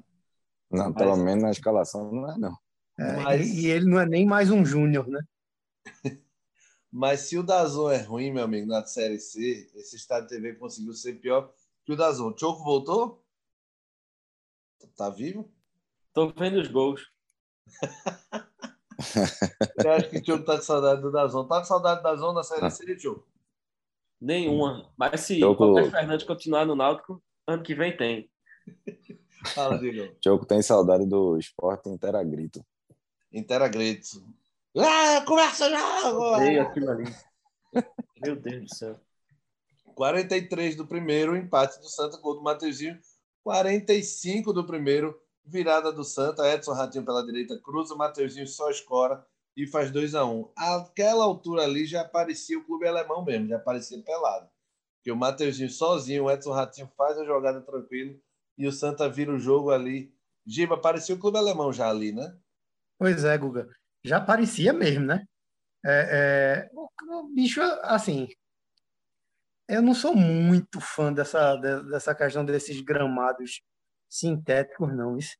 Não, 0.71 0.87
mas... 0.87 0.95
pelo 0.95 1.17
menos 1.17 1.43
na 1.43 1.51
escalação 1.51 2.11
não 2.11 2.31
é, 2.31 2.39
não. 2.39 2.57
É, 2.99 3.17
mas... 3.17 3.49
E 3.49 3.67
ele 3.67 3.87
não 3.87 4.01
é 4.01 4.07
nem 4.07 4.25
mais 4.27 4.51
um 4.51 4.65
Júnior, 4.65 5.07
né? 5.09 5.21
Mas 6.95 7.21
se 7.21 7.39
o 7.39 7.43
Dazon 7.43 7.91
é 7.91 8.03
ruim, 8.03 8.31
meu 8.31 8.45
amigo, 8.45 8.67
na 8.67 8.85
Série 8.85 9.19
C, 9.19 9.67
esse 9.75 9.97
Estado 9.97 10.27
TV 10.27 10.53
conseguiu 10.57 10.93
ser 10.93 11.15
pior 11.15 11.51
que 11.85 11.93
o 11.93 11.97
Dazon. 11.97 12.31
O 12.31 12.39
Choco 12.39 12.65
voltou? 12.65 13.25
Tá 14.97 15.11
vivo? 15.11 15.51
Tô 16.13 16.29
vendo 16.29 16.61
os 16.61 16.69
gols. 16.69 17.11
Eu 19.85 19.93
acho 19.93 20.11
que 20.11 20.19
o 20.19 20.25
Choco 20.25 20.45
tá 20.45 20.57
com 20.57 20.63
saudade 20.63 21.03
do 21.03 21.11
Dazon. 21.11 21.47
Tá 21.47 21.59
com 21.59 21.65
saudade 21.65 22.01
do 22.01 22.05
Dazon 22.05 22.33
na 22.33 22.43
Série 22.43 22.71
C, 22.71 22.99
Choco? 22.99 23.27
Nenhuma. 24.21 24.93
Mas 24.97 25.23
se 25.23 25.37
o 25.37 25.41
Choco... 25.41 25.91
Fernandes 25.91 26.27
continuar 26.27 26.65
no 26.65 26.77
Náutico, 26.77 27.23
ano 27.47 27.63
que 27.63 27.75
vem 27.75 27.97
tem. 27.97 28.31
Fala, 29.55 29.79
Diego. 29.79 30.15
Choco 30.23 30.47
tem 30.47 30.63
saudade 30.63 31.05
do 31.07 31.37
esporte 31.37 31.89
Interagrito. 31.89 32.65
Interagrito. 33.33 34.23
Ah, 34.77 35.23
começa 35.27 35.67
aquilo 36.61 36.91
ali. 36.91 37.05
Meu 38.23 38.37
Deus 38.37 38.65
do 38.65 38.75
céu. 38.75 39.01
43 39.95 40.77
do 40.77 40.87
primeiro, 40.87 41.37
empate 41.37 41.81
do 41.81 41.89
Santa, 41.89 42.19
gol 42.19 42.35
do 42.35 42.43
Mateuzinho. 42.43 42.99
45 43.45 44.53
do 44.53 44.65
primeiro, 44.65 45.21
virada 45.45 45.93
do 45.93 46.05
Santa. 46.05 46.49
Edson 46.53 46.73
Ratinho 46.73 47.05
pela 47.05 47.25
direita, 47.25 47.59
cruza, 47.59 47.95
Mateuzinho 47.95 48.47
só 48.47 48.71
escora 48.71 49.25
e 49.57 49.67
faz 49.67 49.91
2 49.91 50.15
a 50.15 50.25
1 50.25 50.41
um. 50.41 50.49
Aquela 50.57 51.25
altura 51.25 51.63
ali 51.63 51.87
já 51.87 52.03
aparecia 52.03 52.59
o 52.59 52.65
clube 52.65 52.87
alemão 52.87 53.25
mesmo, 53.25 53.49
já 53.49 53.57
aparecia 53.57 54.01
pelado. 54.03 54.49
Porque 54.99 55.11
o 55.11 55.17
Mateuzinho 55.17 55.71
sozinho, 55.71 56.25
o 56.25 56.31
Edson 56.31 56.53
Ratinho 56.53 56.91
faz 56.97 57.19
a 57.19 57.25
jogada 57.25 57.61
tranquilo 57.61 58.21
e 58.57 58.67
o 58.67 58.73
Santa 58.73 59.09
vira 59.09 59.33
o 59.33 59.39
jogo 59.39 59.71
ali. 59.71 60.15
Giba, 60.47 60.75
apareceu 60.75 61.17
o 61.17 61.19
clube 61.19 61.39
alemão 61.39 61.73
já 61.73 61.89
ali, 61.89 62.13
né? 62.13 62.37
Pois 62.99 63.25
é, 63.25 63.37
Guga 63.37 63.69
já 64.05 64.21
parecia 64.21 64.73
mesmo, 64.73 65.07
né? 65.07 65.25
É, 65.85 66.69
é, 66.69 66.71
o, 66.75 67.29
bicho, 67.35 67.61
assim, 67.83 68.29
eu 69.73 69.81
não 69.81 69.95
sou 69.95 70.15
muito 70.15 70.81
fã 70.81 71.13
dessa, 71.13 71.57
dessa 71.57 72.15
questão 72.15 72.45
desses 72.45 72.81
gramados 72.83 73.63
sintéticos, 74.09 74.95
não. 74.95 75.17
Isso. 75.17 75.35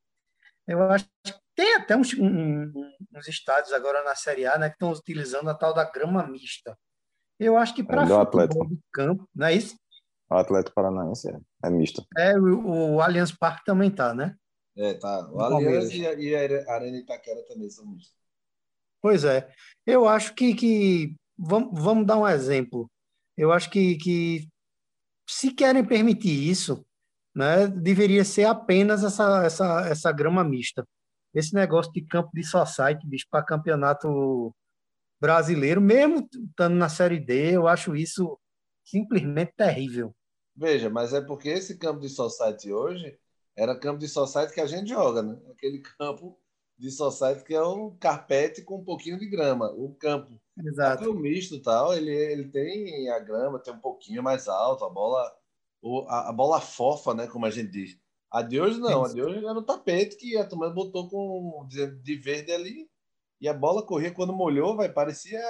Eu 0.67 0.83
acho 0.91 1.05
que 1.23 1.35
tem 1.55 1.75
até 1.75 1.95
uns, 1.95 2.15
um, 2.15 2.73
uns 3.15 3.29
estádios 3.29 3.75
agora 3.75 4.03
na 4.03 4.15
Série 4.15 4.47
A 4.47 4.57
né, 4.57 4.69
que 4.69 4.77
estão 4.77 4.91
utilizando 4.91 5.51
a 5.51 5.55
tal 5.55 5.75
da 5.75 5.85
grama 5.85 6.27
mista. 6.27 6.77
Eu 7.39 7.59
acho 7.59 7.75
que 7.75 7.85
para 7.85 8.05
é 8.05 8.07
futebol 8.07 8.69
do 8.69 8.79
campo, 8.91 9.29
não 9.35 9.47
é 9.47 9.55
isso? 9.55 9.77
O 10.31 10.35
Atlético 10.35 10.75
Paranaense 10.75 11.29
é, 11.29 11.39
é 11.65 11.71
misto. 11.71 12.03
É, 12.17 12.39
o, 12.39 12.95
o 12.95 13.01
Allianz 13.03 13.33
Parque 13.33 13.65
também 13.67 13.91
tá, 13.91 14.15
né? 14.15 14.35
É, 14.75 14.95
tá. 14.95 15.29
O 15.31 15.41
Allianz 15.41 15.93
e 15.93 16.07
a, 16.07 16.15
e 16.15 16.35
a 16.35 16.73
Arena 16.73 16.97
Itaquera 16.97 17.45
também 17.47 17.69
são 17.69 17.85
mistos. 17.87 18.17
Pois 19.03 19.25
é. 19.25 19.53
Eu 19.87 20.09
acho 20.09 20.35
que, 20.35 20.55
que 20.55 21.17
vamos, 21.37 21.79
vamos 21.79 22.07
dar 22.07 22.17
um 22.17 22.27
exemplo. 22.27 22.91
Eu 23.43 23.51
acho 23.51 23.69
que, 23.71 23.97
que 23.97 24.49
se 25.29 25.53
querem 25.53 25.85
permitir 25.85 26.49
isso, 26.49 26.87
né, 27.35 27.67
deveria 27.67 28.25
ser 28.25 28.45
apenas 28.45 29.03
essa, 29.03 29.45
essa, 29.45 29.89
essa 29.89 30.13
grama 30.13 30.45
mista. 30.45 30.87
Esse 31.35 31.53
negócio 31.53 31.93
de 31.93 32.03
campo 32.03 32.31
de 32.33 32.45
society, 32.45 33.05
bicho, 33.05 33.27
para 33.29 33.45
campeonato 33.45 34.55
brasileiro, 35.21 35.81
mesmo 35.81 36.29
estando 36.33 36.77
na 36.77 36.89
Série 36.89 37.19
D, 37.19 37.57
eu 37.57 37.67
acho 37.67 37.97
isso 37.97 38.39
simplesmente 38.85 39.53
terrível. 39.57 40.15
Veja, 40.55 40.89
mas 40.89 41.13
é 41.13 41.21
porque 41.21 41.49
esse 41.49 41.77
campo 41.77 41.99
de 41.99 42.11
society 42.11 42.73
hoje 42.73 43.19
era 43.57 43.77
campo 43.77 43.99
de 43.99 44.07
society 44.07 44.55
que 44.55 44.61
a 44.61 44.67
gente 44.67 44.91
joga, 44.91 45.21
né? 45.21 45.37
Aquele 45.51 45.81
campo 45.99 46.39
de 46.79 46.93
society, 46.93 47.43
que 47.43 47.55
é 47.55 47.63
um 47.65 47.97
carpete 47.97 48.63
com 48.63 48.79
um 48.79 48.85
pouquinho 48.85 49.19
de 49.19 49.27
grama. 49.27 49.69
O 49.73 49.93
campo 49.97 50.41
Exato. 50.59 51.11
o 51.11 51.15
misto 51.15 51.61
tal, 51.61 51.95
ele, 51.95 52.11
ele 52.11 52.49
tem 52.49 53.09
a 53.11 53.19
grama, 53.19 53.59
tem 53.59 53.73
um 53.73 53.79
pouquinho 53.79 54.23
mais 54.23 54.49
alto, 54.49 54.85
a 54.85 54.91
bola, 54.91 55.33
a, 56.09 56.29
a 56.31 56.33
bola 56.33 56.61
fofa, 56.61 57.15
né, 57.15 57.27
como 57.27 57.47
a 57.47 57.51
gente 57.51 57.71
diz. 57.71 57.99
A 58.31 58.43
de 58.43 58.61
hoje 58.61 58.79
não, 58.79 59.05
a 59.05 59.09
de 59.09 59.23
hoje 59.23 59.39
era 59.39 59.55
no 59.55 59.63
tapete 59.63 60.17
que 60.17 60.37
a 60.37 60.47
turma 60.47 60.71
botou 60.71 61.09
com 61.09 61.67
de 61.69 62.17
verde 62.17 62.53
ali 62.53 62.89
e 63.41 63.49
a 63.49 63.53
bola 63.53 63.85
corria 63.85 64.13
quando 64.13 64.33
molhou, 64.33 64.77
vai 64.77 64.89
parecia 64.89 65.41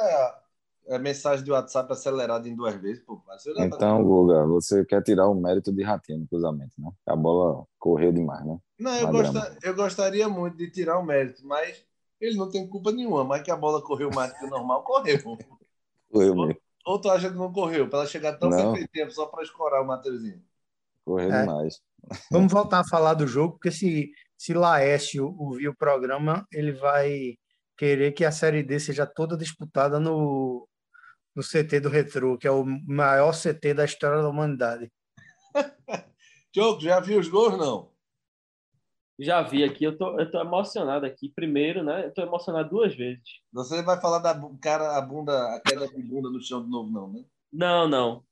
a 0.89 0.99
mensagem 0.99 1.45
de 1.45 1.53
WhatsApp 1.53 1.93
acelerada 1.93 2.49
em 2.49 2.57
duas 2.57 2.75
vezes. 2.75 3.03
Pô, 3.05 3.23
então, 3.59 4.03
Guga, 4.03 4.45
você 4.47 4.85
quer 4.85 5.03
tirar 5.03 5.29
o 5.29 5.35
mérito 5.35 5.73
de 5.73 5.83
Ratinho 5.83 6.21
no 6.21 6.27
cruzamento, 6.27 6.73
né? 6.79 6.91
A 7.07 7.15
bola 7.15 7.65
correu 7.79 8.13
demais, 8.13 8.45
né? 8.45 8.59
Não, 8.79 8.95
eu, 8.97 9.09
gosta, 9.09 9.59
eu 9.63 9.75
gostaria 9.75 10.29
muito 10.29 10.57
de 10.57 10.71
tirar 10.71 10.99
o 10.99 11.05
mérito, 11.05 11.47
mas 11.47 11.85
ele 12.23 12.37
não 12.37 12.49
tem 12.49 12.67
culpa 12.67 12.93
nenhuma. 12.93 13.25
Mas 13.25 13.43
que 13.43 13.51
a 13.51 13.57
bola 13.57 13.83
correu 13.83 14.11
mais 14.15 14.33
do 14.33 14.39
que 14.39 14.45
o 14.45 14.49
normal, 14.49 14.85
correu. 14.85 15.19
Correu 16.11 16.37
mesmo. 16.37 16.57
Ou 16.87 17.01
tu 17.01 17.11
acha 17.11 17.29
que 17.29 17.37
não 17.37 17.53
correu? 17.53 17.89
Para 17.89 18.01
ela 18.01 18.09
chegar 18.09 18.39
tão 18.39 18.51
perfeitinha 18.51 19.11
só 19.11 19.27
para 19.27 19.43
escorar 19.43 19.83
o 19.83 19.87
Mateuzinho. 19.87 20.43
Correu 21.05 21.33
é. 21.33 21.41
demais. 21.41 21.81
Vamos 22.31 22.53
voltar 22.53 22.81
a 22.81 22.89
falar 22.89 23.15
do 23.15 23.27
jogo, 23.27 23.55
porque 23.55 23.71
se, 23.71 24.11
se 24.37 24.55
Laércio 24.55 25.35
ouvir 25.39 25.69
o 25.69 25.77
programa, 25.77 26.47
ele 26.53 26.73
vai 26.73 27.37
querer 27.77 28.13
que 28.13 28.25
a 28.25 28.33
Série 28.33 28.63
D 28.63 28.79
seja 28.81 29.07
toda 29.07 29.37
disputada 29.37 30.01
no, 30.01 30.69
no 31.35 31.43
CT 31.43 31.81
do 31.81 31.89
Retro, 31.89 32.39
que 32.39 32.47
é 32.47 32.51
o 32.51 32.65
maior 32.65 33.33
CT 33.33 33.75
da 33.75 33.85
história 33.85 34.23
da 34.23 34.29
humanidade. 34.29 34.91
Diogo, 36.53 36.81
já 36.81 37.01
viu 37.01 37.19
os 37.19 37.29
gols, 37.29 37.57
não? 37.57 37.92
Já 39.23 39.41
vi 39.41 39.63
aqui, 39.63 39.85
eu 39.85 39.97
tô, 39.97 40.19
eu 40.19 40.29
tô 40.29 40.41
emocionado 40.41 41.07
aqui. 41.07 41.29
Primeiro, 41.29 41.85
né? 41.85 42.07
Eu 42.07 42.13
tô 42.13 42.23
emocionado 42.23 42.69
duas 42.69 42.95
vezes. 42.95 43.23
Você 43.53 43.81
vai 43.83 44.01
falar 44.01 44.19
da 44.19 44.39
cara, 44.61 44.97
a 44.97 45.01
bunda, 45.01 45.55
a 45.55 45.61
queda 45.61 45.87
de 45.87 46.03
bunda 46.03 46.29
no 46.29 46.43
chão 46.43 46.65
de 46.65 46.69
novo, 46.69 46.91
não, 46.91 47.13
né? 47.13 47.25
Não, 47.53 47.89
não. 47.89 48.25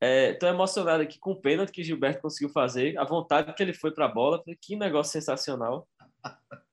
É, 0.00 0.34
tô 0.34 0.46
emocionado 0.46 1.02
aqui 1.02 1.18
com 1.18 1.32
o 1.32 1.40
pênalti 1.40 1.72
que 1.72 1.82
Gilberto 1.82 2.22
conseguiu 2.22 2.50
fazer, 2.50 2.96
a 2.98 3.04
vontade 3.04 3.54
que 3.54 3.62
ele 3.62 3.72
foi 3.72 3.90
para 3.90 4.04
a 4.04 4.12
bola. 4.12 4.42
Que 4.60 4.76
negócio 4.76 5.12
sensacional. 5.12 5.88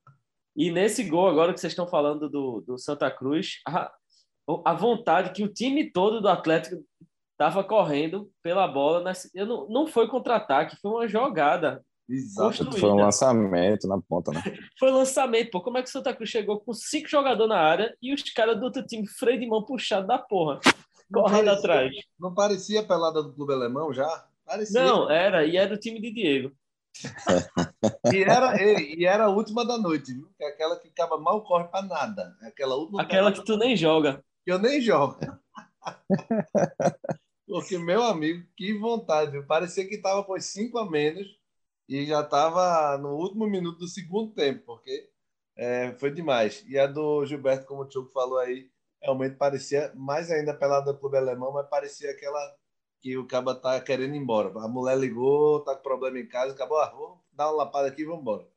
E 0.56 0.70
nesse 0.70 1.02
gol 1.02 1.28
agora 1.28 1.52
que 1.52 1.58
vocês 1.58 1.72
estão 1.72 1.84
falando 1.84 2.30
do, 2.30 2.60
do 2.60 2.78
Santa 2.78 3.10
Cruz, 3.10 3.60
a, 3.66 3.92
a 4.64 4.72
vontade 4.72 5.32
que 5.32 5.42
o 5.42 5.52
time 5.52 5.90
todo 5.90 6.20
do 6.20 6.28
Atlético 6.28 6.80
estava 7.32 7.64
correndo 7.64 8.30
pela 8.40 8.68
bola. 8.68 9.12
Eu 9.34 9.46
não, 9.46 9.68
não 9.68 9.86
foi 9.88 10.06
contra-ataque, 10.06 10.76
foi 10.80 10.90
uma 10.92 11.08
jogada. 11.08 11.84
Exato, 12.08 12.70
foi 12.72 12.90
um 12.90 12.96
lançamento 12.96 13.88
na 13.88 14.00
ponta, 14.00 14.30
né? 14.30 14.42
foi 14.78 14.90
um 14.90 14.96
lançamento, 14.96 15.50
pô. 15.50 15.62
Como 15.62 15.78
é 15.78 15.82
que 15.82 15.88
o 15.88 15.92
Santa 15.92 16.14
Cruz 16.14 16.28
chegou 16.28 16.60
com 16.60 16.72
cinco 16.72 17.08
jogadores 17.08 17.48
na 17.48 17.58
área 17.58 17.96
e 18.00 18.12
os 18.12 18.22
caras 18.32 18.58
do 18.58 18.64
outro 18.64 18.84
time, 18.84 19.06
freio 19.06 19.40
de 19.40 19.46
mão 19.46 19.64
puxado 19.64 20.06
da 20.06 20.18
porra, 20.18 20.60
não 21.10 21.22
correndo 21.22 21.46
parecia, 21.46 21.52
atrás? 21.52 21.96
Não 22.18 22.34
parecia 22.34 22.80
a 22.80 22.84
pelada 22.84 23.22
do 23.22 23.32
clube 23.32 23.54
alemão 23.54 23.92
já? 23.92 24.26
Parecia. 24.44 24.82
Não, 24.82 25.10
era, 25.10 25.46
e 25.46 25.56
era 25.56 25.74
o 25.74 25.78
time 25.78 25.98
de 25.98 26.12
Diego 26.12 26.52
e, 28.14 28.22
era, 28.22 28.62
e 28.62 29.04
era 29.04 29.24
a 29.24 29.28
última 29.28 29.64
da 29.64 29.76
noite, 29.76 30.12
viu? 30.12 30.28
Que 30.36 30.44
é 30.44 30.48
aquela 30.48 30.78
que 30.78 30.88
acaba 30.88 31.18
mal 31.18 31.42
corre 31.42 31.64
para 31.64 31.86
nada. 31.86 32.36
É 32.42 32.48
aquela 32.48 32.76
última 32.76 33.02
aquela 33.02 33.32
que 33.32 33.44
tu 33.44 33.56
nem 33.56 33.76
joga. 33.76 34.24
Que 34.44 34.52
eu 34.52 34.58
nem 34.58 34.80
jogo. 34.80 35.16
Porque, 37.46 37.78
meu 37.78 38.02
amigo, 38.02 38.46
que 38.56 38.78
vontade. 38.78 39.32
Viu? 39.32 39.46
Parecia 39.46 39.86
que 39.86 39.96
estava 39.96 40.22
com 40.24 40.38
cinco 40.40 40.78
a 40.78 40.88
menos 40.88 41.26
e 41.88 42.06
já 42.06 42.20
estava 42.20 42.96
no 42.98 43.14
último 43.16 43.46
minuto 43.46 43.78
do 43.78 43.88
segundo 43.88 44.32
tempo, 44.32 44.64
porque 44.64 45.10
é, 45.56 45.92
foi 45.98 46.10
demais. 46.10 46.64
E 46.66 46.78
a 46.78 46.86
do 46.86 47.24
Gilberto, 47.26 47.66
como 47.66 47.82
o 47.82 47.88
Tio 47.88 48.10
falou 48.12 48.38
aí, 48.38 48.70
realmente 49.02 49.36
parecia 49.36 49.92
mais 49.94 50.30
ainda 50.30 50.54
pelada 50.54 50.92
do 50.92 50.98
clube 50.98 51.16
alemão, 51.16 51.52
mas 51.52 51.68
parecia 51.68 52.10
aquela 52.10 52.40
que 53.00 53.18
o 53.18 53.26
caba 53.26 53.54
tá 53.54 53.80
querendo 53.80 54.14
ir 54.14 54.18
embora. 54.18 54.48
A 54.60 54.68
mulher 54.68 54.96
ligou, 54.96 55.60
tá 55.60 55.76
com 55.76 55.82
problema 55.82 56.18
em 56.18 56.26
casa, 56.26 56.54
acabou, 56.54 56.78
ah, 56.78 56.90
vou 56.90 57.20
dar 57.32 57.48
uma 57.48 57.64
lapada 57.64 57.88
aqui 57.88 58.02
e 58.02 58.06
vamos 58.06 58.22
embora. 58.22 58.48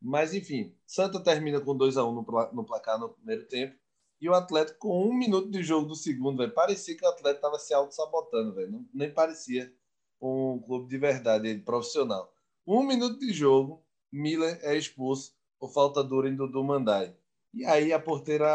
Mas, 0.00 0.34
enfim, 0.34 0.76
Santa 0.86 1.18
termina 1.18 1.60
com 1.60 1.74
2 1.74 1.96
a 1.96 2.04
1 2.04 2.10
um 2.10 2.14
no 2.52 2.64
placar 2.64 2.98
no 2.98 3.08
primeiro 3.08 3.46
tempo. 3.46 3.74
E 4.20 4.28
o 4.28 4.34
Atlético, 4.34 4.78
com 4.80 5.08
um 5.08 5.14
minuto 5.14 5.50
de 5.50 5.62
jogo 5.62 5.88
do 5.88 5.94
segundo, 5.94 6.38
velho, 6.38 6.52
parecia 6.52 6.96
que 6.96 7.04
o 7.04 7.08
Atlético 7.08 7.46
estava 7.46 7.58
se 7.58 7.72
auto-sabotando. 7.72 8.54
Nem 8.92 9.12
parecia 9.12 9.72
um 10.20 10.60
clube 10.60 10.88
de 10.88 10.98
verdade, 10.98 11.58
profissional. 11.58 12.33
Um 12.66 12.82
minuto 12.82 13.18
de 13.18 13.32
jogo, 13.32 13.84
Miller 14.12 14.58
é 14.62 14.76
expulso 14.76 15.34
por 15.58 15.70
falta 15.70 16.02
dura 16.02 16.28
em 16.28 16.36
Dudu 16.36 16.62
Mandai. 16.62 17.14
E 17.52 17.64
aí 17.64 17.92
a 17.92 18.00
porteira, 18.00 18.46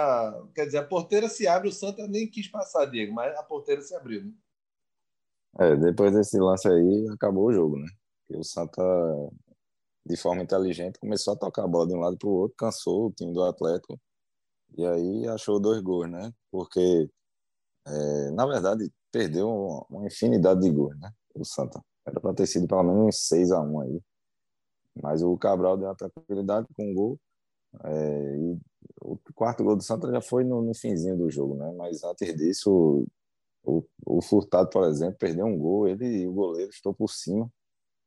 quer 0.53 0.65
dizer, 0.65 0.79
a 0.79 0.85
porteira 0.85 1.29
se 1.29 1.47
abre, 1.47 1.69
o 1.69 1.71
Santa 1.71 2.07
nem 2.07 2.29
quis 2.29 2.47
passar, 2.47 2.85
Diego, 2.85 3.13
mas 3.13 3.35
a 3.37 3.43
porteira 3.43 3.81
se 3.81 3.95
abriu, 3.95 4.25
né? 4.25 4.33
É, 5.59 5.75
depois 5.75 6.13
desse 6.13 6.37
lance 6.37 6.67
aí, 6.67 7.07
acabou 7.13 7.47
o 7.47 7.53
jogo, 7.53 7.77
né? 7.77 7.87
E 8.29 8.37
o 8.37 8.43
Santa, 8.43 8.81
de 10.05 10.17
forma 10.17 10.43
inteligente, 10.43 10.99
começou 10.99 11.33
a 11.33 11.37
tocar 11.37 11.63
a 11.63 11.67
bola 11.67 11.87
de 11.87 11.93
um 11.93 11.99
lado 11.99 12.17
para 12.17 12.27
o 12.27 12.33
outro, 12.33 12.57
cansou 12.57 13.07
o 13.07 13.11
time 13.11 13.33
do 13.33 13.43
Atlético 13.43 13.99
e 14.77 14.85
aí 14.85 15.27
achou 15.27 15.59
dois 15.59 15.81
gols, 15.81 16.09
né? 16.09 16.31
Porque, 16.51 17.09
é, 17.87 18.31
na 18.31 18.45
verdade, 18.45 18.91
perdeu 19.11 19.49
uma, 19.89 20.05
infinidade 20.05 20.61
de 20.61 20.69
gols, 20.71 20.97
né? 20.99 21.11
O 21.33 21.45
Santa. 21.45 21.81
Era 22.09 22.19
para 22.19 22.33
ter 22.33 22.47
sido 22.47 22.67
pelo 22.67 22.83
menos 22.83 23.07
uns 23.07 23.27
6 23.27 23.51
a 23.51 23.61
1 23.61 23.81
aí. 23.81 24.01
Mas 25.01 25.21
o 25.21 25.37
Cabral 25.37 25.77
deu 25.77 25.87
uma 25.87 25.95
tranquilidade 25.95 26.67
com 26.75 26.91
um 26.91 26.93
gol. 26.93 27.19
É, 27.83 28.37
e 28.37 28.57
o 29.01 29.17
quarto 29.35 29.63
gol 29.63 29.75
do 29.75 29.83
Santa 29.83 30.09
já 30.11 30.21
foi 30.21 30.43
no, 30.43 30.61
no 30.61 30.73
finzinho 30.73 31.17
do 31.17 31.29
jogo, 31.29 31.55
né? 31.55 31.71
Mas 31.77 32.03
antes 32.03 32.35
disso, 32.35 33.05
o, 33.63 33.83
o 34.05 34.21
Furtado, 34.21 34.69
por 34.69 34.85
exemplo, 34.85 35.17
perdeu 35.17 35.45
um 35.45 35.57
gol, 35.57 35.87
ele 35.87 36.23
e 36.23 36.27
o 36.27 36.33
goleiro 36.33 36.71
estou 36.71 36.93
por 36.93 37.09
cima. 37.09 37.49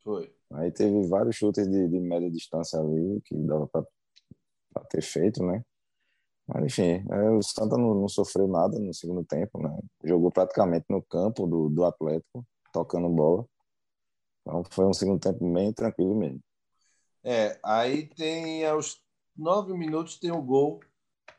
Foi. 0.02 0.34
Aí 0.52 0.70
teve 0.70 1.06
vários 1.06 1.36
chutes 1.36 1.66
de, 1.68 1.88
de 1.88 2.00
média 2.00 2.30
distância 2.30 2.78
ali 2.78 3.20
que 3.24 3.36
dava 3.36 3.68
para 3.68 4.84
ter 4.90 5.02
feito, 5.02 5.44
né? 5.44 5.64
Mas 6.46 6.64
enfim, 6.64 7.04
é, 7.10 7.30
o 7.30 7.42
Santa 7.42 7.76
não, 7.78 7.94
não, 7.94 8.08
sofreu 8.08 8.48
nada 8.48 8.78
no 8.78 8.92
segundo 8.92 9.24
tempo, 9.24 9.62
né? 9.62 9.78
Jogou 10.04 10.30
praticamente 10.30 10.86
no 10.88 11.00
campo 11.02 11.46
do, 11.46 11.68
do 11.68 11.84
Atlético, 11.84 12.44
tocando 12.72 13.08
bola. 13.08 13.46
Então 14.42 14.62
foi 14.70 14.84
um 14.84 14.92
segundo 14.92 15.20
tempo 15.20 15.52
bem 15.52 15.72
tranquilo 15.72 16.14
mesmo. 16.14 16.42
É, 17.24 17.58
aí 17.62 18.06
tem 18.08 18.66
aos 18.66 19.00
nove 19.36 19.72
minutos 19.72 20.18
tem 20.18 20.32
o 20.32 20.42
gol 20.42 20.80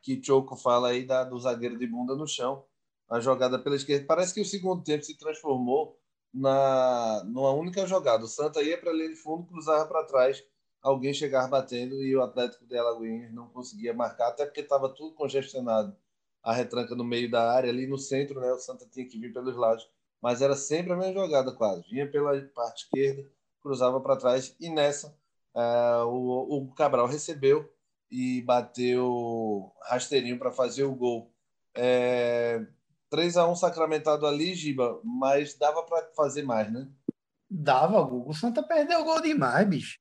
que 0.02 0.22
Choco 0.24 0.56
fala 0.56 0.90
aí 0.90 1.06
da, 1.06 1.24
do 1.24 1.38
zagueiro 1.38 1.78
de 1.78 1.86
bunda 1.86 2.16
no 2.16 2.28
chão 2.28 2.66
a 3.10 3.20
jogada 3.20 3.60
pela 3.60 3.76
esquerda. 3.76 4.06
Parece 4.08 4.34
que 4.34 4.42
o 4.42 4.46
segundo 4.46 4.84
tempo 4.84 5.04
se 5.04 5.18
transformou 5.18 6.00
na 6.34 7.24
numa 7.26 7.52
única 7.52 7.86
jogada. 7.86 8.24
O 8.24 8.28
Santa 8.28 8.62
ia 8.62 8.78
para 8.78 8.90
a 8.92 8.94
linha 8.94 9.10
de 9.10 9.16
fundo, 9.16 9.46
cruzava 9.46 9.88
para 9.88 10.06
trás, 10.06 10.44
alguém 10.82 11.14
chegava 11.14 11.48
batendo 11.48 12.02
e 12.02 12.16
o 12.16 12.24
Atlético 12.24 12.66
de 12.66 12.78
Alagoinhas 12.78 13.32
não 13.34 13.48
conseguia 13.50 13.94
marcar, 13.94 14.30
até 14.30 14.46
porque 14.46 14.62
estava 14.62 14.90
tudo 14.90 15.14
congestionado. 15.16 15.96
A 16.42 16.54
retranca 16.54 16.96
no 16.96 17.04
meio 17.04 17.30
da 17.30 17.52
área, 17.52 17.70
ali 17.70 17.88
no 17.88 17.98
centro, 17.98 18.42
né? 18.42 18.52
O 18.52 18.58
Santa 18.58 18.86
tinha 18.86 19.08
que 19.08 19.18
vir 19.18 19.32
pelos 19.32 19.56
lados. 19.56 19.88
Mas 20.24 20.42
era 20.42 20.56
sempre 20.56 20.94
a 20.94 20.96
mesma 20.96 21.14
jogada, 21.14 21.52
quase. 21.52 21.84
Vinha 21.90 22.10
pela 22.10 22.42
parte 22.56 22.86
esquerda, 22.86 23.30
cruzava 23.62 24.00
para 24.00 24.16
trás 24.16 24.56
e 24.58 24.70
nessa 24.70 25.14
uh, 25.54 26.06
o, 26.06 26.64
o 26.64 26.74
Cabral 26.74 27.08
recebeu 27.08 27.70
e 28.10 28.42
bateu 28.44 29.70
rasteirinho 29.82 30.40
para 30.40 30.50
fazer 30.50 30.86
o 30.86 30.96
gol. 30.96 31.30
É, 31.76 32.66
3 33.10 33.36
a 33.36 33.48
1 33.50 33.56
sacramentado 33.58 34.26
ali, 34.26 34.56
Giba, 34.56 35.02
mas 35.04 35.56
dava 35.56 35.84
para 35.84 36.10
fazer 36.16 36.44
mais, 36.44 36.72
né? 36.72 36.88
Dava. 37.50 38.02
O 38.02 38.34
Santa 38.34 38.64
perdeu 38.64 39.02
o 39.02 39.04
gol 39.04 39.22
demais, 39.22 39.68
bicho. 39.68 40.00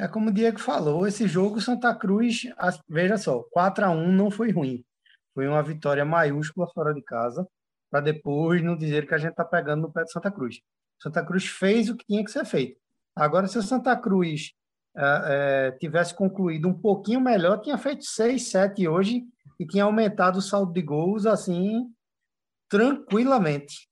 É 0.00 0.08
como 0.08 0.30
o 0.30 0.32
Diego 0.32 0.58
falou, 0.58 1.06
esse 1.06 1.28
jogo 1.28 1.60
Santa 1.60 1.94
Cruz, 1.94 2.44
veja 2.88 3.18
só, 3.18 3.42
4 3.50 3.84
a 3.84 3.90
1 3.90 4.12
não 4.12 4.30
foi 4.30 4.50
ruim. 4.50 4.82
Foi 5.34 5.46
uma 5.46 5.62
vitória 5.62 6.06
maiúscula 6.06 6.66
fora 6.72 6.94
de 6.94 7.02
casa, 7.02 7.46
para 7.92 8.00
depois 8.00 8.64
não 8.64 8.74
dizer 8.74 9.06
que 9.06 9.12
a 9.12 9.18
gente 9.18 9.32
está 9.32 9.44
pegando 9.44 9.82
no 9.82 9.92
pé 9.92 10.02
de 10.02 10.10
Santa 10.10 10.30
Cruz. 10.30 10.62
Santa 10.98 11.22
Cruz 11.22 11.44
fez 11.44 11.90
o 11.90 11.96
que 11.96 12.06
tinha 12.06 12.24
que 12.24 12.30
ser 12.30 12.46
feito. 12.46 12.80
Agora, 13.14 13.46
se 13.46 13.58
o 13.58 13.62
Santa 13.62 13.94
Cruz 13.94 14.54
é, 14.96 15.02
é, 15.02 15.72
tivesse 15.72 16.14
concluído 16.14 16.66
um 16.66 16.72
pouquinho 16.72 17.20
melhor, 17.20 17.60
tinha 17.60 17.76
feito 17.76 18.02
6, 18.02 18.50
7 18.50 18.88
hoje 18.88 19.22
e 19.60 19.66
tinha 19.66 19.84
aumentado 19.84 20.38
o 20.38 20.42
saldo 20.42 20.72
de 20.72 20.80
gols 20.80 21.26
assim 21.26 21.86
tranquilamente. 22.66 23.90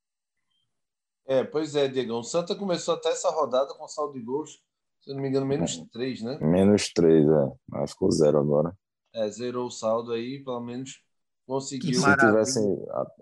É, 1.26 1.44
pois 1.44 1.76
é, 1.76 1.86
Diego. 1.86 2.14
O 2.14 2.22
Santa 2.22 2.56
começou 2.56 2.94
até 2.94 3.10
essa 3.10 3.28
rodada 3.28 3.74
com 3.74 3.86
saldo 3.86 4.14
de 4.14 4.22
gols, 4.22 4.62
se 5.02 5.12
não 5.12 5.20
me 5.20 5.28
engano, 5.28 5.44
menos 5.44 5.76
é. 5.76 5.84
três, 5.92 6.22
né? 6.22 6.38
Menos 6.40 6.90
três, 6.94 7.26
é. 7.28 7.52
Mas 7.68 7.90
ficou 7.90 8.10
zero 8.10 8.38
agora. 8.38 8.74
É, 9.14 9.28
zerou 9.28 9.66
o 9.66 9.70
saldo 9.70 10.12
aí, 10.12 10.42
pelo 10.42 10.60
menos 10.60 11.02
conseguiu. 11.50 12.00
Se 12.00 12.16
tivesse, 12.16 12.60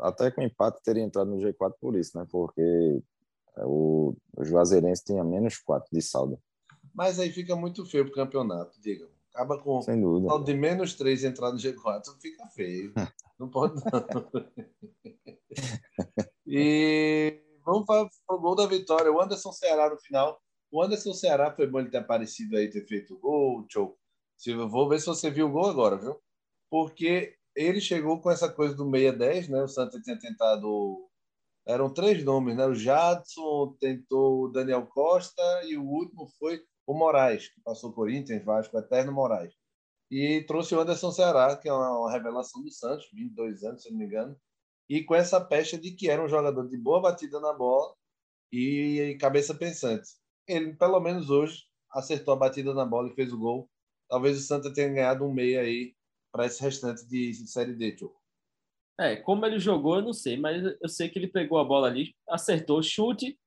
até 0.00 0.30
com 0.30 0.42
empate, 0.42 0.82
teria 0.82 1.02
entrado 1.02 1.30
no 1.30 1.38
G4 1.38 1.72
por 1.80 1.96
isso, 1.96 2.18
né? 2.18 2.26
Porque 2.30 3.02
é, 3.56 3.64
o, 3.64 4.14
o 4.36 4.44
Juazeirense 4.44 5.04
tinha 5.04 5.24
menos 5.24 5.56
quatro 5.56 5.88
de 5.90 6.02
saldo. 6.02 6.38
Mas 6.94 7.18
aí 7.18 7.30
fica 7.30 7.56
muito 7.56 7.86
feio 7.86 8.04
pro 8.04 8.14
campeonato, 8.14 8.78
diga. 8.80 9.08
Acaba 9.32 9.58
com 9.58 9.80
Sem 9.80 10.00
dúvida. 10.00 10.38
de 10.44 10.54
menos 10.54 10.94
3 10.94 11.24
entrar 11.24 11.52
no 11.52 11.58
G4, 11.58 12.02
fica 12.20 12.46
feio. 12.48 12.92
Não 13.38 13.48
pode 13.48 13.76
não. 13.76 13.84
e 16.44 17.40
vamos 17.64 17.86
para 17.86 18.08
o 18.30 18.40
gol 18.40 18.56
da 18.56 18.66
vitória. 18.66 19.12
O 19.12 19.22
Anderson 19.22 19.52
Ceará 19.52 19.88
no 19.88 19.96
final 19.96 20.42
O 20.72 20.82
Anderson 20.82 21.14
Ceará 21.14 21.54
foi 21.54 21.68
bom 21.68 21.78
ele 21.78 21.88
ter 21.88 21.98
aparecido 21.98 22.56
aí, 22.56 22.68
ter 22.68 22.84
feito 22.84 23.14
o 23.14 23.18
gol, 23.20 23.64
show. 23.70 23.96
Vou 24.68 24.88
ver 24.88 24.98
se 24.98 25.06
você 25.06 25.30
viu 25.30 25.46
o 25.46 25.52
gol 25.52 25.66
agora, 25.66 25.96
viu? 25.96 26.20
Porque 26.68 27.37
ele 27.58 27.80
chegou 27.80 28.20
com 28.20 28.30
essa 28.30 28.48
coisa 28.48 28.74
do 28.74 28.84
6-10, 28.84 29.48
né? 29.48 29.62
O 29.62 29.68
Santa 29.68 30.00
tinha 30.00 30.18
tentado. 30.18 31.08
Eram 31.66 31.92
três 31.92 32.24
nomes, 32.24 32.56
né? 32.56 32.64
O 32.66 32.74
Jadson, 32.74 33.76
tentou 33.80 34.44
o 34.44 34.48
Daniel 34.48 34.86
Costa 34.86 35.42
e 35.64 35.76
o 35.76 35.84
último 35.84 36.28
foi 36.38 36.60
o 36.86 36.94
Moraes, 36.94 37.48
que 37.48 37.60
passou 37.62 37.92
Corinthians, 37.92 38.44
Vasco, 38.44 38.78
Eterno 38.78 39.12
Moraes. 39.12 39.52
E 40.10 40.44
trouxe 40.46 40.74
o 40.74 40.80
Anderson 40.80 41.10
Ceará, 41.10 41.56
que 41.56 41.68
é 41.68 41.72
uma 41.72 42.10
revelação 42.10 42.62
do 42.62 42.70
Santos, 42.70 43.06
22 43.12 43.62
anos, 43.64 43.82
se 43.82 43.90
não 43.90 43.98
me 43.98 44.06
engano, 44.06 44.36
e 44.88 45.04
com 45.04 45.14
essa 45.14 45.38
pecha 45.40 45.76
de 45.76 45.90
que 45.92 46.08
era 46.08 46.24
um 46.24 46.28
jogador 46.28 46.66
de 46.66 46.78
boa 46.78 47.00
batida 47.00 47.40
na 47.40 47.52
bola 47.52 47.92
e 48.52 49.18
cabeça 49.20 49.54
pensante. 49.54 50.08
Ele, 50.46 50.74
pelo 50.76 50.98
menos 51.00 51.28
hoje, 51.28 51.64
acertou 51.92 52.32
a 52.34 52.38
batida 52.38 52.72
na 52.72 52.86
bola 52.86 53.10
e 53.10 53.14
fez 53.14 53.32
o 53.32 53.38
gol. 53.38 53.68
Talvez 54.08 54.38
o 54.38 54.42
Santa 54.42 54.72
tenha 54.72 54.88
ganhado 54.88 55.26
um 55.26 55.34
meio 55.34 55.60
aí 55.60 55.94
para 56.32 56.46
esse 56.46 56.62
restante 56.62 57.06
de, 57.06 57.34
Série 57.46 57.74
D, 57.74 57.92
tio. 57.92 58.14
É, 58.98 59.16
como 59.16 59.46
ele 59.46 59.58
jogou, 59.58 59.96
eu 59.96 60.02
não 60.02 60.12
sei, 60.12 60.36
mas 60.36 60.62
eu 60.80 60.88
sei 60.88 61.08
que 61.08 61.18
ele 61.18 61.28
pegou 61.28 61.58
a 61.58 61.64
bola 61.64 61.86
ali, 61.86 62.14
acertou 62.28 62.82
chute, 62.82 63.38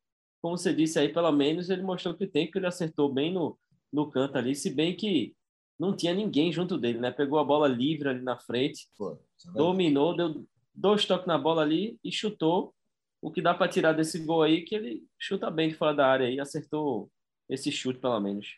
como 0.41 0.57
você 0.57 0.73
disse 0.73 0.97
aí, 0.97 1.09
pelo 1.09 1.31
menos 1.31 1.69
ele 1.69 1.83
mostrou 1.83 2.15
que 2.15 2.25
tem, 2.25 2.49
que 2.49 2.57
ele 2.57 2.67
acertou 2.67 3.13
bem 3.13 3.33
no, 3.33 3.59
no 3.91 4.09
canto 4.09 4.37
ali, 4.37 4.55
se 4.55 4.69
bem 4.69 4.95
que 4.95 5.35
não 5.77 5.95
tinha 5.95 6.13
ninguém 6.13 6.53
junto 6.53 6.77
dele, 6.77 6.99
né? 6.99 7.11
Pegou 7.11 7.39
a 7.39 7.43
bola 7.43 7.67
livre 7.67 8.09
ali 8.09 8.21
na 8.21 8.37
frente, 8.37 8.87
Pô, 8.97 9.17
dominou, 9.53 10.15
deu 10.15 10.45
dois 10.73 11.05
toques 11.05 11.27
na 11.27 11.37
bola 11.37 11.63
ali 11.63 11.99
e 12.03 12.11
chutou. 12.11 12.73
O 13.21 13.31
que 13.31 13.41
dá 13.41 13.53
para 13.53 13.67
tirar 13.67 13.93
desse 13.93 14.19
gol 14.19 14.41
aí 14.41 14.63
que 14.63 14.73
ele 14.73 15.03
chuta 15.19 15.51
bem 15.51 15.69
de 15.69 15.75
fora 15.75 15.93
da 15.93 16.07
área 16.07 16.29
e 16.29 16.39
acertou 16.39 17.09
esse 17.49 17.71
chute 17.71 17.99
pelo 17.99 18.19
menos. 18.19 18.57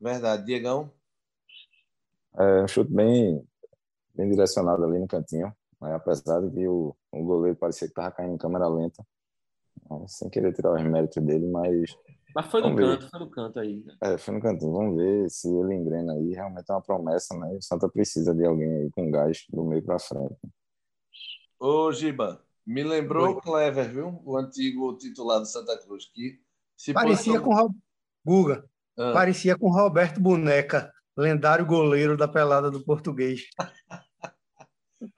Verdade, 0.00 0.44
Diegão. 0.44 0.92
É 2.36 2.62
um 2.62 2.68
chute 2.68 2.92
bem 2.92 3.46
bem 4.16 4.28
direcionado 4.28 4.84
ali 4.84 4.98
no 4.98 5.06
cantinho, 5.06 5.52
né? 5.80 5.94
apesar 5.94 6.40
de 6.40 6.50
que 6.50 6.66
o, 6.66 6.94
o 7.12 7.24
goleiro 7.24 7.56
parecia 7.56 7.86
que 7.86 7.92
estava 7.92 8.10
caindo 8.10 8.34
em 8.34 8.38
câmera 8.38 8.68
lenta, 8.68 9.04
né? 9.90 10.04
sem 10.08 10.28
querer 10.30 10.52
tirar 10.52 10.72
os 10.72 10.82
méritos 10.82 11.22
dele, 11.22 11.46
mas 11.46 11.96
mas 12.36 12.48
foi 12.48 12.60
no 12.60 12.76
canto, 12.76 13.08
foi 13.08 13.20
no 13.20 13.30
canto 13.30 13.60
aí. 13.60 13.82
Né? 13.82 13.96
É, 14.02 14.18
foi 14.18 14.34
no 14.34 14.42
cantinho. 14.42 14.70
Vamos 14.70 14.94
ver 14.94 15.30
se 15.30 15.48
ele 15.48 15.74
engrena 15.74 16.12
aí. 16.12 16.34
Realmente 16.34 16.66
é 16.68 16.74
uma 16.74 16.82
promessa, 16.82 17.34
né? 17.38 17.56
O 17.56 17.62
Santa 17.62 17.88
precisa 17.88 18.34
de 18.34 18.44
alguém 18.44 18.70
aí 18.70 18.90
com 18.90 19.10
gás 19.10 19.46
do 19.48 19.64
meio 19.64 19.82
para 19.82 19.98
frente. 19.98 20.36
Ô, 21.58 21.90
Giba, 21.92 22.44
me 22.66 22.84
lembrou 22.84 23.30
o 23.30 23.40
Clever, 23.40 23.90
viu? 23.90 24.20
O 24.22 24.36
antigo 24.36 24.98
titular 24.98 25.38
do 25.38 25.46
Santa 25.46 25.78
Cruz. 25.78 26.10
Que 26.12 26.38
se 26.76 26.92
parecia 26.92 27.40
com 27.40 27.54
o 27.54 27.74
Guga. 28.22 28.68
Ah. 28.98 29.12
Parecia 29.14 29.56
com 29.56 29.70
Roberto 29.70 30.20
Boneca, 30.20 30.92
lendário 31.16 31.64
goleiro 31.64 32.18
da 32.18 32.28
pelada 32.28 32.70
do 32.70 32.84
português. 32.84 33.48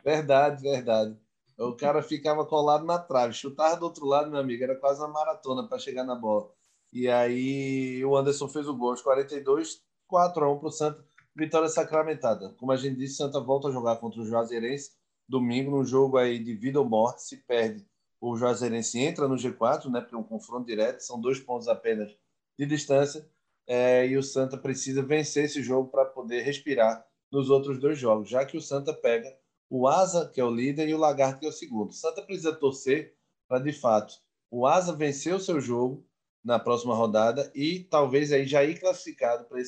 verdade, 0.05 0.63
verdade. 0.63 1.17
O 1.59 1.75
cara 1.75 2.03
ficava 2.03 2.47
colado 2.47 2.85
na 2.85 2.99
trave, 2.99 3.35
chutava 3.35 3.77
do 3.77 3.85
outro 3.85 4.07
lado, 4.07 4.31
meu 4.31 4.41
amigo, 4.41 4.63
era 4.63 4.77
quase 4.77 5.01
uma 5.01 5.09
maratona 5.09 5.67
para 5.69 5.79
chegar 5.79 6.05
na 6.05 6.15
bola. 6.15 6.51
E 6.93 7.09
aí 7.09 8.05
o 8.05 8.17
Anderson 8.17 8.49
fez 8.49 8.69
o 8.69 8.77
gol 8.77 8.91
aos 8.91 9.03
42, 9.03 9.83
4 10.07 10.45
a 10.45 10.53
1 10.53 10.59
para 10.59 10.69
o 10.69 10.73
Santa. 10.73 11.05
Vitória 11.35 11.69
sacramentada. 11.69 12.55
Como 12.59 12.73
a 12.73 12.77
gente 12.77 12.97
disse, 12.97 13.17
Santa 13.17 13.41
volta 13.41 13.69
a 13.69 13.73
jogar 13.73 13.97
contra 13.97 14.21
o 14.21 14.25
Juazeirense 14.25 14.99
domingo, 15.29 15.71
num 15.71 15.85
jogo 15.85 16.17
aí 16.17 16.39
de 16.39 16.55
vida 16.55 16.81
ou 16.81 16.89
morte. 16.89 17.23
Se 17.23 17.37
perde, 17.37 17.87
o 18.21 18.37
Juazeirense 18.37 18.99
entra 18.99 19.29
no 19.29 19.37
G4, 19.37 19.91
né? 19.91 20.01
Porque 20.01 20.15
é 20.15 20.19
um 20.19 20.25
confronto 20.25 20.67
direto, 20.67 21.01
são 21.01 21.21
dois 21.21 21.39
pontos 21.39 21.69
apenas 21.69 22.17
de 22.59 22.67
distância. 22.67 23.29
É, 23.67 24.07
e 24.07 24.17
o 24.17 24.23
Santa 24.23 24.57
precisa 24.57 25.03
vencer 25.03 25.45
esse 25.45 25.63
jogo 25.63 25.91
para 25.91 26.07
poder 26.07 26.41
respirar 26.41 27.07
nos 27.31 27.51
outros 27.51 27.79
dois 27.79 27.99
jogos, 27.99 28.31
já 28.31 28.47
que 28.47 28.57
o 28.57 28.63
Santa 28.63 28.95
pega 28.95 29.29
o 29.71 29.87
Asa, 29.87 30.29
que 30.29 30.41
é 30.41 30.45
o 30.45 30.51
líder, 30.51 30.89
e 30.89 30.95
o 30.95 30.99
Lagarto, 30.99 31.41
que 31.41 31.47
é 31.47 31.49
o 31.49 31.53
segundo. 31.53 31.93
Santa 31.93 32.23
precisa 32.23 32.55
torcer 32.55 33.15
para, 33.47 33.59
de 33.59 33.73
fato, 33.73 34.15
o 34.51 34.67
Asa 34.67 34.95
vencer 34.95 35.35
o 35.35 35.41
seu 35.41 35.61
jogo 35.61 36.07
na 36.45 36.59
próxima 36.59 36.95
rodada 36.95 37.51
e 37.55 37.81
talvez 37.81 38.33
aí 38.33 38.47
já 38.47 38.65
ir 38.65 38.81
classificado 38.81 39.45
para 39.45 39.59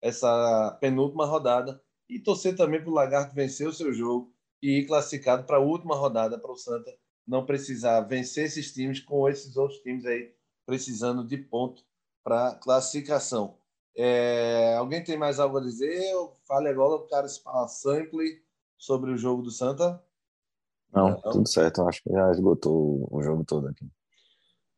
essa 0.00 0.78
penúltima 0.80 1.24
rodada 1.24 1.82
e 2.08 2.18
torcer 2.18 2.56
também 2.56 2.80
para 2.80 2.90
o 2.90 2.94
Lagarto 2.94 3.34
vencer 3.34 3.66
o 3.66 3.72
seu 3.72 3.92
jogo 3.92 4.32
e 4.62 4.80
ir 4.80 4.86
classificado 4.86 5.44
para 5.44 5.56
a 5.56 5.60
última 5.60 5.96
rodada 5.96 6.38
para 6.38 6.52
o 6.52 6.56
Santa 6.56 6.92
não 7.26 7.46
precisar 7.46 8.00
vencer 8.02 8.46
esses 8.46 8.72
times 8.72 9.00
com 9.00 9.28
esses 9.28 9.56
outros 9.56 9.80
times 9.80 10.04
aí 10.04 10.32
precisando 10.66 11.26
de 11.26 11.36
ponto 11.36 11.82
para 12.22 12.54
classificação. 12.56 13.58
É, 13.96 14.74
alguém 14.76 15.02
tem 15.02 15.16
mais 15.16 15.38
algo 15.38 15.58
a 15.58 15.60
dizer? 15.60 16.00
Fale 16.46 16.68
agora 16.68 17.02
o 17.02 17.08
cara 17.08 17.28
se 17.28 17.42
fala 17.42 17.68
sample 17.68 18.42
sobre 18.82 19.12
o 19.12 19.16
jogo 19.16 19.42
do 19.42 19.50
Santa. 19.52 20.02
Não, 20.92 21.10
não, 21.10 21.20
tudo 21.20 21.48
certo. 21.48 21.82
Acho 21.82 22.02
que 22.02 22.10
já 22.10 22.32
esgotou 22.32 23.06
o 23.12 23.22
jogo 23.22 23.44
todo 23.44 23.68
aqui. 23.68 23.88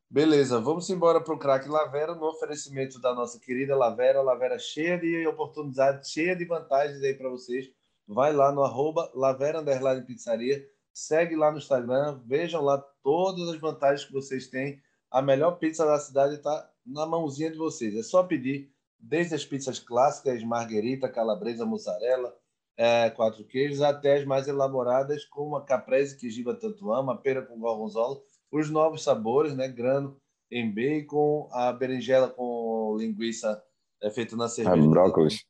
Beleza, 0.07 0.59
vamos 0.59 0.87
embora 0.91 1.19
para 1.19 1.33
o 1.33 1.39
craque 1.39 1.67
Lavera 1.67 2.13
no 2.13 2.27
oferecimento 2.27 3.01
da 3.01 3.15
nossa 3.15 3.39
querida 3.39 3.75
Lavera. 3.75 4.21
Lavera 4.21 4.59
cheia 4.59 4.99
de 4.99 5.25
oportunidades, 5.25 6.11
cheia 6.11 6.35
de 6.35 6.45
vantagens 6.45 7.01
aí 7.01 7.15
para 7.15 7.29
vocês. 7.29 7.65
Vai 8.07 8.31
lá 8.31 8.51
no 8.51 8.63
arroba 8.63 9.11
Lavera 9.15 9.61
Underline 9.61 10.05
Pizzaria, 10.05 10.63
segue 10.93 11.35
lá 11.35 11.51
no 11.51 11.57
Instagram, 11.57 12.21
vejam 12.27 12.61
lá 12.61 12.77
todas 13.01 13.49
as 13.49 13.59
vantagens 13.59 14.05
que 14.05 14.13
vocês 14.13 14.47
têm. 14.47 14.79
A 15.09 15.19
melhor 15.19 15.57
pizza 15.57 15.83
da 15.83 15.97
cidade 15.97 16.35
está 16.35 16.71
na 16.85 17.07
mãozinha 17.07 17.49
de 17.49 17.57
vocês. 17.57 17.95
É 17.95 18.03
só 18.03 18.21
pedir, 18.21 18.71
desde 18.99 19.33
as 19.33 19.43
pizzas 19.43 19.79
clássicas, 19.79 20.43
marguerita, 20.43 21.09
calabresa, 21.09 21.65
mussarela, 21.65 22.37
é, 22.77 23.09
quatro 23.09 23.43
queijos, 23.45 23.81
até 23.81 24.17
as 24.17 24.25
mais 24.25 24.47
elaboradas, 24.47 25.25
como 25.25 25.55
a 25.55 25.63
caprese 25.63 26.17
que 26.17 26.29
Giba 26.29 26.53
tanto 26.53 26.91
ama, 26.91 27.13
a 27.13 27.17
pera 27.17 27.41
com 27.41 27.59
gorgonzola 27.59 28.21
os 28.51 28.69
novos 28.69 29.03
sabores, 29.03 29.55
né? 29.55 29.67
Grano 29.67 30.17
em 30.49 30.71
bacon, 30.71 31.49
a 31.51 31.73
berinjela 31.73 32.29
com 32.29 32.95
linguiça 32.97 33.61
é 34.01 34.09
feita 34.09 34.35
na 34.35 34.47
cerveja. 34.47 34.85
Ah, 34.85 34.89
brócolis. 34.89 35.45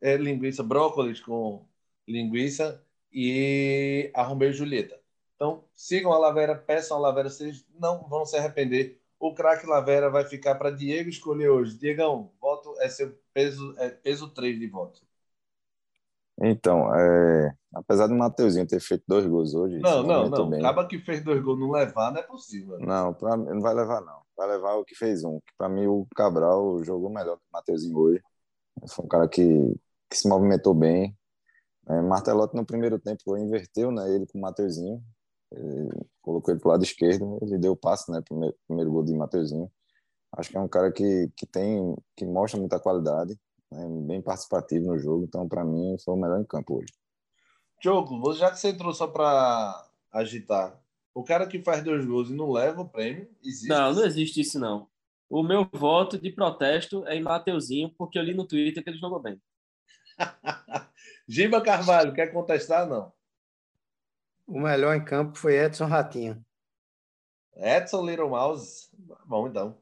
É, 0.00 0.16
linguiça, 0.16 0.62
brócolis 0.62 1.20
com 1.20 1.64
linguiça 2.08 2.84
e 3.12 4.10
a 4.14 4.22
Romeu 4.22 4.52
Julieta. 4.52 4.98
Então, 5.36 5.64
sigam 5.74 6.12
a 6.12 6.18
Lavera, 6.18 6.56
peçam 6.56 6.96
a 6.96 7.00
Lavera, 7.00 7.28
vocês 7.28 7.64
não 7.78 8.08
vão 8.08 8.24
se 8.24 8.36
arrepender. 8.36 9.00
O 9.20 9.34
craque 9.34 9.66
Lavera 9.66 10.10
vai 10.10 10.24
ficar 10.24 10.56
para 10.56 10.70
Diego 10.70 11.08
escolher 11.08 11.48
hoje. 11.48 11.78
Diegão, 11.78 12.32
voto 12.40 12.74
é 12.80 12.88
seu 12.88 13.16
peso, 13.32 13.74
é 13.78 13.90
peso 13.90 14.28
3 14.30 14.58
de 14.58 14.66
voto. 14.66 15.02
Então, 16.44 16.92
é, 16.92 17.54
apesar 17.72 18.08
do 18.08 18.16
Mateuzinho 18.16 18.66
ter 18.66 18.80
feito 18.80 19.04
dois 19.06 19.24
gols 19.24 19.54
hoje. 19.54 19.78
Não, 19.78 20.02
não, 20.02 20.28
não. 20.28 20.50
Bem. 20.50 20.58
Acaba 20.58 20.88
que 20.88 20.98
fez 20.98 21.22
dois 21.22 21.40
gols 21.40 21.60
não 21.60 21.70
levar, 21.70 22.10
não 22.10 22.18
é 22.18 22.22
possível. 22.24 22.80
Não, 22.80 23.14
pra, 23.14 23.36
não 23.36 23.60
vai 23.60 23.72
levar, 23.72 24.00
não. 24.00 24.22
Vai 24.36 24.48
levar 24.48 24.74
o 24.74 24.84
que 24.84 24.96
fez 24.96 25.22
um. 25.22 25.38
Para 25.56 25.68
mim, 25.68 25.86
o 25.86 26.04
Cabral 26.16 26.82
jogou 26.82 27.08
melhor 27.08 27.36
que 27.36 27.44
o 27.48 27.52
Mateuzinho 27.52 27.96
hoje. 27.96 28.20
Foi 28.88 29.04
um 29.04 29.08
cara 29.08 29.28
que, 29.28 29.44
que 30.10 30.16
se 30.16 30.28
movimentou 30.28 30.74
bem. 30.74 31.16
É, 31.88 32.00
Martelotti, 32.00 32.56
no 32.56 32.66
primeiro 32.66 32.98
tempo, 32.98 33.36
inverteu 33.36 33.92
né, 33.92 34.12
ele 34.12 34.26
com 34.26 34.38
o 34.38 34.40
Mateuzinho. 34.40 35.00
Ele 35.52 35.90
colocou 36.20 36.52
ele 36.52 36.60
para 36.60 36.68
o 36.68 36.72
lado 36.72 36.82
esquerdo. 36.82 37.38
Ele 37.40 37.56
deu 37.56 37.72
o 37.72 37.76
passe, 37.76 38.10
né? 38.10 38.20
Primeiro, 38.20 38.56
primeiro 38.66 38.90
gol 38.90 39.04
de 39.04 39.14
Mateuzinho. 39.14 39.70
Acho 40.32 40.50
que 40.50 40.56
é 40.56 40.60
um 40.60 40.68
cara 40.68 40.90
que, 40.90 41.30
que 41.36 41.46
tem 41.46 41.94
que 42.16 42.26
mostra 42.26 42.58
muita 42.58 42.80
qualidade 42.80 43.38
né, 43.72 43.88
bem 44.06 44.20
participativo 44.20 44.86
no 44.86 44.98
jogo, 44.98 45.24
então 45.24 45.48
para 45.48 45.64
mim 45.64 45.96
foi 46.04 46.14
o 46.14 46.16
melhor 46.16 46.40
em 46.40 46.44
campo 46.44 46.78
hoje. 46.78 46.92
Diogo, 47.80 48.32
já 48.34 48.50
que 48.50 48.60
você 48.60 48.68
entrou 48.68 48.94
só 48.94 49.06
para 49.06 49.88
agitar, 50.12 50.80
o 51.14 51.24
cara 51.24 51.46
que 51.46 51.62
faz 51.62 51.82
dois 51.82 52.04
gols 52.04 52.30
e 52.30 52.34
não 52.34 52.50
leva 52.50 52.82
o 52.82 52.88
prêmio, 52.88 53.28
existe? 53.42 53.68
Não, 53.68 53.92
não 53.92 54.04
existe 54.04 54.40
isso 54.40 54.58
não. 54.58 54.88
O 55.28 55.42
meu 55.42 55.66
voto 55.72 56.18
de 56.18 56.30
protesto 56.30 57.06
é 57.06 57.16
em 57.16 57.22
Mateuzinho, 57.22 57.90
porque 57.96 58.18
eu 58.18 58.22
li 58.22 58.34
no 58.34 58.46
Twitter 58.46 58.84
que 58.84 58.90
ele 58.90 58.98
jogou 58.98 59.18
bem. 59.18 59.40
Giba 61.26 61.60
Carvalho, 61.60 62.12
quer 62.12 62.28
contestar 62.28 62.86
não? 62.86 63.12
O 64.46 64.60
melhor 64.60 64.94
em 64.94 65.04
campo 65.04 65.38
foi 65.38 65.56
Edson 65.56 65.86
Ratinho. 65.86 66.44
Edson 67.54 68.04
Little 68.04 68.28
Mouse. 68.28 68.88
Bom, 69.24 69.48
então. 69.48 69.78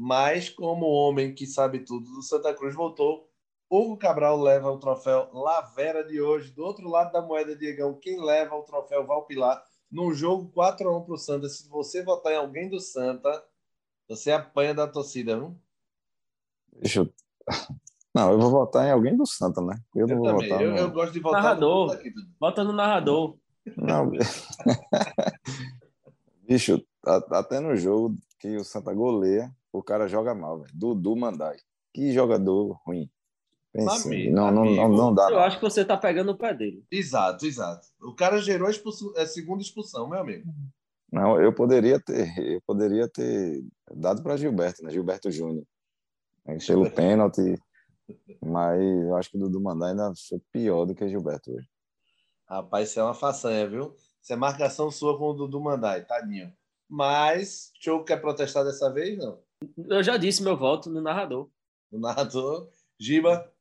Mas, 0.00 0.48
como 0.48 0.86
homem 0.86 1.34
que 1.34 1.44
sabe 1.44 1.80
tudo 1.80 2.08
do 2.08 2.22
Santa 2.22 2.54
Cruz 2.54 2.72
voltou, 2.72 3.28
Hugo 3.68 3.96
Cabral 3.96 4.40
leva 4.40 4.70
o 4.70 4.78
troféu 4.78 5.28
Lavera 5.32 6.04
de 6.04 6.20
hoje. 6.20 6.52
Do 6.52 6.62
outro 6.62 6.88
lado 6.88 7.10
da 7.10 7.20
moeda, 7.20 7.56
Diegão, 7.56 7.94
quem 7.94 8.24
leva 8.24 8.54
o 8.54 8.62
troféu 8.62 9.04
Valpilar 9.04 9.60
no 9.90 10.14
jogo 10.14 10.52
4 10.52 10.88
a 10.88 10.98
1 10.98 11.02
para 11.02 11.14
o 11.14 11.18
Santa. 11.18 11.48
Se 11.48 11.68
você 11.68 12.04
votar 12.04 12.32
em 12.32 12.36
alguém 12.36 12.70
do 12.70 12.78
Santa, 12.78 13.44
você 14.08 14.30
apanha 14.30 14.72
da 14.72 14.86
torcida, 14.86 15.36
viu? 15.36 15.60
Deixa 16.74 17.00
eu... 17.00 17.12
Não, 18.14 18.30
eu 18.30 18.38
vou 18.38 18.50
votar 18.50 18.86
em 18.86 18.92
alguém 18.92 19.16
do 19.16 19.26
Santa, 19.26 19.60
né? 19.60 19.76
Eu, 19.94 20.06
eu 20.06 20.16
vou 20.16 20.32
votar. 20.32 20.62
Eu, 20.62 20.70
no... 20.70 20.76
eu, 20.76 20.90
gosto 20.92 21.12
de 21.12 21.20
votar 21.20 21.42
narrador. 21.42 21.96
no 21.96 22.02
Vota 22.38 22.64
no 22.64 22.72
narrador. 22.72 23.36
Não. 23.76 24.10
Bicho, 26.46 26.80
até 27.04 27.58
no 27.58 27.76
jogo 27.76 28.16
que 28.38 28.56
o 28.56 28.64
Santa 28.64 28.94
goleia, 28.94 29.52
o 29.72 29.82
cara 29.82 30.08
joga 30.08 30.34
mal, 30.34 30.60
velho. 30.60 30.70
Dudu 30.74 31.16
Mandai. 31.16 31.56
Que 31.94 32.12
jogador 32.12 32.78
ruim. 32.86 33.10
Pense, 33.72 34.08
Amigo, 34.08 34.34
não, 34.34 34.50
não, 34.50 34.64
não, 34.64 34.84
amigo. 34.84 34.96
não 34.96 35.14
dá. 35.14 35.24
Eu 35.24 35.36
não. 35.36 35.38
acho 35.40 35.58
que 35.58 35.64
você 35.64 35.84
tá 35.84 35.96
pegando 35.96 36.32
o 36.32 36.36
pé 36.38 36.54
dele. 36.54 36.84
Exato, 36.90 37.44
exato. 37.46 37.86
O 38.00 38.14
cara 38.14 38.38
gerou 38.40 38.66
a, 38.66 38.70
expulsão- 38.70 39.12
a 39.16 39.26
segunda 39.26 39.62
expulsão, 39.62 40.08
meu 40.08 40.18
amigo. 40.18 40.50
Não, 41.12 41.40
eu 41.40 41.52
poderia 41.54 42.00
ter, 42.00 42.26
eu 42.38 42.60
poderia 42.66 43.08
ter 43.08 43.62
dado 43.94 44.22
para 44.22 44.36
Gilberto, 44.36 44.82
né? 44.82 44.90
Gilberto 44.90 45.30
Júnior. 45.30 45.64
Pelo 46.66 46.90
pênalti. 46.90 47.60
Mas 48.42 48.80
eu 48.80 49.14
acho 49.16 49.30
que 49.30 49.36
o 49.36 49.40
Dudu 49.40 49.60
Mandai 49.60 49.90
ainda 49.90 50.12
foi 50.28 50.40
pior 50.50 50.86
do 50.86 50.94
que 50.94 51.06
Gilberto 51.08 51.52
hoje. 51.52 51.68
Rapaz, 52.48 52.88
isso 52.88 53.00
é 53.00 53.02
uma 53.02 53.12
façanha, 53.14 53.68
viu? 53.68 53.94
Isso 54.22 54.32
é 54.32 54.36
marcação 54.36 54.90
sua 54.90 55.18
com 55.18 55.26
o 55.28 55.34
Dudu 55.34 55.60
Mandai, 55.60 56.04
tadinho. 56.06 56.50
Mas, 56.88 57.70
Choco 57.78 58.06
quer 58.06 58.16
protestar 58.18 58.64
dessa 58.64 58.90
vez? 58.90 59.18
Não. 59.18 59.38
Eu 59.88 60.02
já 60.02 60.16
disse 60.16 60.42
meu 60.42 60.56
voto 60.56 60.90
no 60.90 61.00
narrador. 61.00 61.50
O 61.90 61.98
narrador, 61.98 62.68
Giba, 62.98 63.52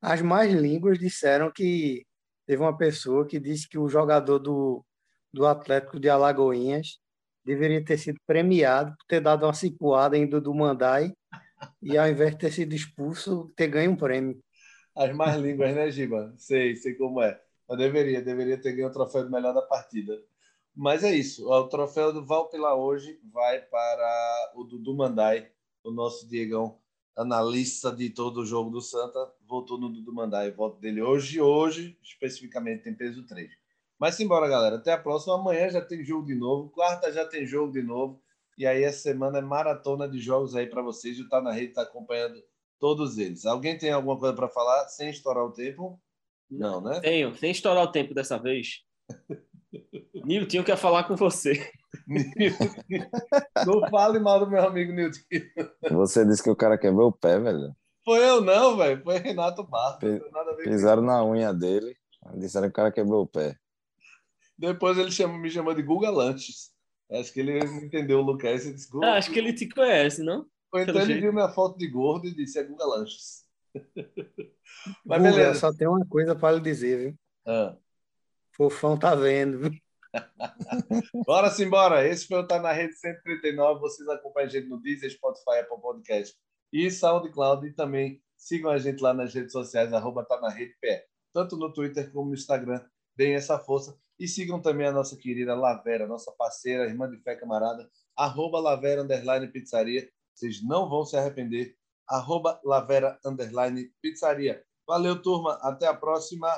As 0.00 0.20
mais 0.20 0.52
línguas 0.52 0.98
disseram 0.98 1.50
que 1.50 2.04
teve 2.46 2.62
uma 2.62 2.76
pessoa 2.76 3.26
que 3.26 3.38
disse 3.40 3.68
que 3.68 3.78
o 3.78 3.88
jogador 3.88 4.38
do, 4.38 4.84
do 5.32 5.46
Atlético 5.46 5.98
de 5.98 6.08
Alagoinhas 6.08 6.98
deveria 7.44 7.84
ter 7.84 7.98
sido 7.98 8.18
premiado 8.26 8.96
por 8.96 9.06
ter 9.06 9.20
dado 9.20 9.44
uma 9.46 9.54
cipuada 9.54 10.16
em 10.16 10.26
Dudu 10.26 10.54
Mandai 10.54 11.12
e, 11.82 11.96
ao 11.96 12.08
invés 12.08 12.32
de 12.32 12.38
ter 12.38 12.52
sido 12.52 12.74
expulso, 12.74 13.52
ter 13.56 13.68
ganho 13.68 13.92
um 13.92 13.96
prêmio. 13.96 14.42
as 14.94 15.14
mais 15.14 15.36
línguas, 15.40 15.74
né, 15.74 15.90
Giba? 15.90 16.34
Sei, 16.38 16.76
sei 16.76 16.94
como 16.94 17.22
é. 17.22 17.40
Eu 17.68 17.76
deveria, 17.76 18.22
deveria 18.22 18.60
ter 18.60 18.72
ganho 18.72 18.88
o 18.88 18.92
troféu 18.92 19.24
do 19.24 19.30
melhor 19.30 19.54
da 19.54 19.62
partida. 19.62 20.20
Mas 20.74 21.04
é 21.04 21.14
isso. 21.14 21.48
O 21.48 21.68
troféu 21.68 22.12
do 22.12 22.24
Valpila 22.24 22.74
hoje 22.74 23.20
vai 23.32 23.60
para 23.60 24.52
o 24.56 24.64
Dudu 24.64 24.94
Mandai, 24.94 25.50
o 25.84 25.90
nosso 25.90 26.28
Diegão, 26.28 26.78
analista 27.16 27.92
de 27.92 28.10
todo 28.10 28.40
o 28.40 28.46
jogo 28.46 28.70
do 28.70 28.80
Santa. 28.80 29.32
Voltou 29.46 29.78
no 29.78 29.88
Dudu 29.88 30.12
Mandai. 30.12 30.50
Voto 30.50 30.80
dele 30.80 31.00
hoje, 31.00 31.40
hoje, 31.40 31.96
especificamente, 32.02 32.82
tem 32.82 32.94
peso 32.94 33.24
3. 33.24 33.50
Mas 33.98 34.16
simbora, 34.16 34.48
galera. 34.48 34.76
Até 34.76 34.92
a 34.92 34.98
próxima. 34.98 35.34
Amanhã 35.34 35.70
já 35.70 35.80
tem 35.80 36.04
jogo 36.04 36.26
de 36.26 36.34
novo. 36.34 36.70
Quarta 36.70 37.12
já 37.12 37.24
tem 37.24 37.46
jogo 37.46 37.72
de 37.72 37.82
novo. 37.82 38.20
E 38.58 38.66
aí, 38.66 38.82
essa 38.82 38.98
semana 38.98 39.38
é 39.38 39.42
maratona 39.42 40.08
de 40.08 40.18
jogos 40.18 40.54
aí 40.54 40.66
para 40.66 40.82
vocês. 40.82 41.18
O 41.20 41.28
Tá 41.28 41.40
na 41.40 41.52
Rede 41.52 41.68
está 41.68 41.82
acompanhando 41.82 42.42
todos 42.78 43.18
eles. 43.18 43.46
Alguém 43.46 43.78
tem 43.78 43.90
alguma 43.90 44.18
coisa 44.18 44.34
para 44.34 44.48
falar 44.48 44.88
sem 44.88 45.10
estourar 45.10 45.44
o 45.44 45.52
tempo? 45.52 46.00
Não, 46.50 46.80
né? 46.80 47.00
Tenho, 47.00 47.34
sem 47.36 47.50
estourar 47.50 47.84
o 47.84 47.90
tempo 47.90 48.12
dessa 48.12 48.38
vez. 48.38 48.84
Nilton, 50.24 50.56
eu 50.58 50.64
quero 50.64 50.78
falar 50.78 51.04
com 51.04 51.16
você. 51.16 51.70
Não 53.66 53.88
fale 53.88 54.18
mal 54.18 54.40
do 54.40 54.50
meu 54.50 54.62
amigo 54.66 54.92
Nilton. 54.92 55.20
Você 55.90 56.24
disse 56.24 56.42
que 56.42 56.50
o 56.50 56.56
cara 56.56 56.78
quebrou 56.78 57.08
o 57.08 57.12
pé, 57.12 57.38
velho. 57.38 57.74
Foi 58.04 58.18
eu 58.18 58.42
não, 58.42 58.76
velho. 58.76 59.02
Foi 59.02 59.16
Renato 59.18 59.66
isso. 60.02 60.62
Pisaram 60.62 61.02
na 61.02 61.24
unha 61.24 61.54
dele. 61.54 61.96
Disseram 62.34 62.66
que 62.68 62.72
o 62.72 62.74
cara 62.74 62.92
quebrou 62.92 63.22
o 63.22 63.26
pé. 63.26 63.56
Depois 64.58 64.98
ele 64.98 65.10
chama, 65.10 65.38
me 65.38 65.50
chamou 65.50 65.74
de 65.74 65.82
Guga 65.82 66.10
Lanches. 66.10 66.70
Acho 67.10 67.32
que 67.32 67.40
ele 67.40 67.58
entendeu 67.58 68.18
o 68.18 68.22
Lucas 68.22 68.66
e 68.66 68.74
disse 68.74 68.90
Guga. 68.90 69.06
Ah, 69.06 69.14
acho 69.16 69.30
que 69.30 69.38
ele 69.38 69.52
te 69.52 69.68
conhece, 69.68 70.22
não? 70.22 70.46
Ou 70.72 70.80
então 70.80 70.94
pelo 70.94 70.98
ele 71.00 71.06
jeito. 71.06 71.22
viu 71.22 71.32
minha 71.32 71.48
foto 71.48 71.78
de 71.78 71.88
gordo 71.88 72.26
e 72.26 72.34
disse 72.34 72.58
é 72.58 72.62
Guga 72.62 72.84
Lanches. 72.84 73.44
Mas 75.04 75.18
Guga, 75.22 75.32
beleza. 75.32 75.54
só 75.54 75.72
tem 75.72 75.88
uma 75.88 76.04
coisa 76.06 76.36
para 76.36 76.56
lhe 76.56 76.60
dizer, 76.60 76.98
viu? 76.98 77.18
Ah. 77.46 77.76
Fofão 78.52 78.98
tá 78.98 79.14
vendo, 79.14 79.58
viu? 79.58 79.83
Bora 81.26 81.50
simbora. 81.50 82.06
Esse 82.06 82.26
foi 82.26 82.38
o 82.38 82.46
Tá 82.46 82.60
na 82.60 82.72
Rede 82.72 82.94
139. 82.94 83.80
Vocês 83.80 84.08
acompanham 84.08 84.46
a 84.46 84.50
gente 84.50 84.68
no 84.68 84.80
Deezer, 84.80 85.10
Spotify, 85.10 85.60
Apple 85.60 85.80
Podcast 85.80 86.36
e 86.72 86.90
SoundCloud. 86.90 87.66
E 87.66 87.72
também 87.72 88.20
sigam 88.36 88.70
a 88.70 88.78
gente 88.78 89.00
lá 89.02 89.14
nas 89.14 89.32
redes 89.34 89.52
sociais, 89.52 89.92
arroba 89.92 90.24
Tá 90.24 90.40
na 90.40 90.50
Rede 90.50 90.74
PE. 90.80 91.02
Tanto 91.32 91.56
no 91.56 91.72
Twitter 91.72 92.10
como 92.12 92.28
no 92.28 92.34
Instagram. 92.34 92.80
Deem 93.16 93.34
essa 93.34 93.58
força. 93.58 93.96
E 94.18 94.28
sigam 94.28 94.60
também 94.60 94.86
a 94.86 94.92
nossa 94.92 95.16
querida 95.16 95.54
Lavera, 95.54 96.06
nossa 96.06 96.32
parceira, 96.32 96.86
irmã 96.86 97.08
de 97.10 97.20
fé 97.22 97.34
camarada, 97.34 97.88
arroba 98.16 98.60
Lavera 98.60 99.02
Underline 99.02 99.48
Pizzaria. 99.48 100.08
Vocês 100.34 100.62
não 100.62 100.88
vão 100.88 101.04
se 101.04 101.16
arrepender. 101.16 101.76
Arroba 102.08 102.60
Lavera 102.64 103.18
Underline 103.24 103.90
Pizzaria. 104.00 104.62
Valeu, 104.86 105.20
turma. 105.20 105.58
Até 105.62 105.86
a 105.86 105.94
próxima. 105.94 106.48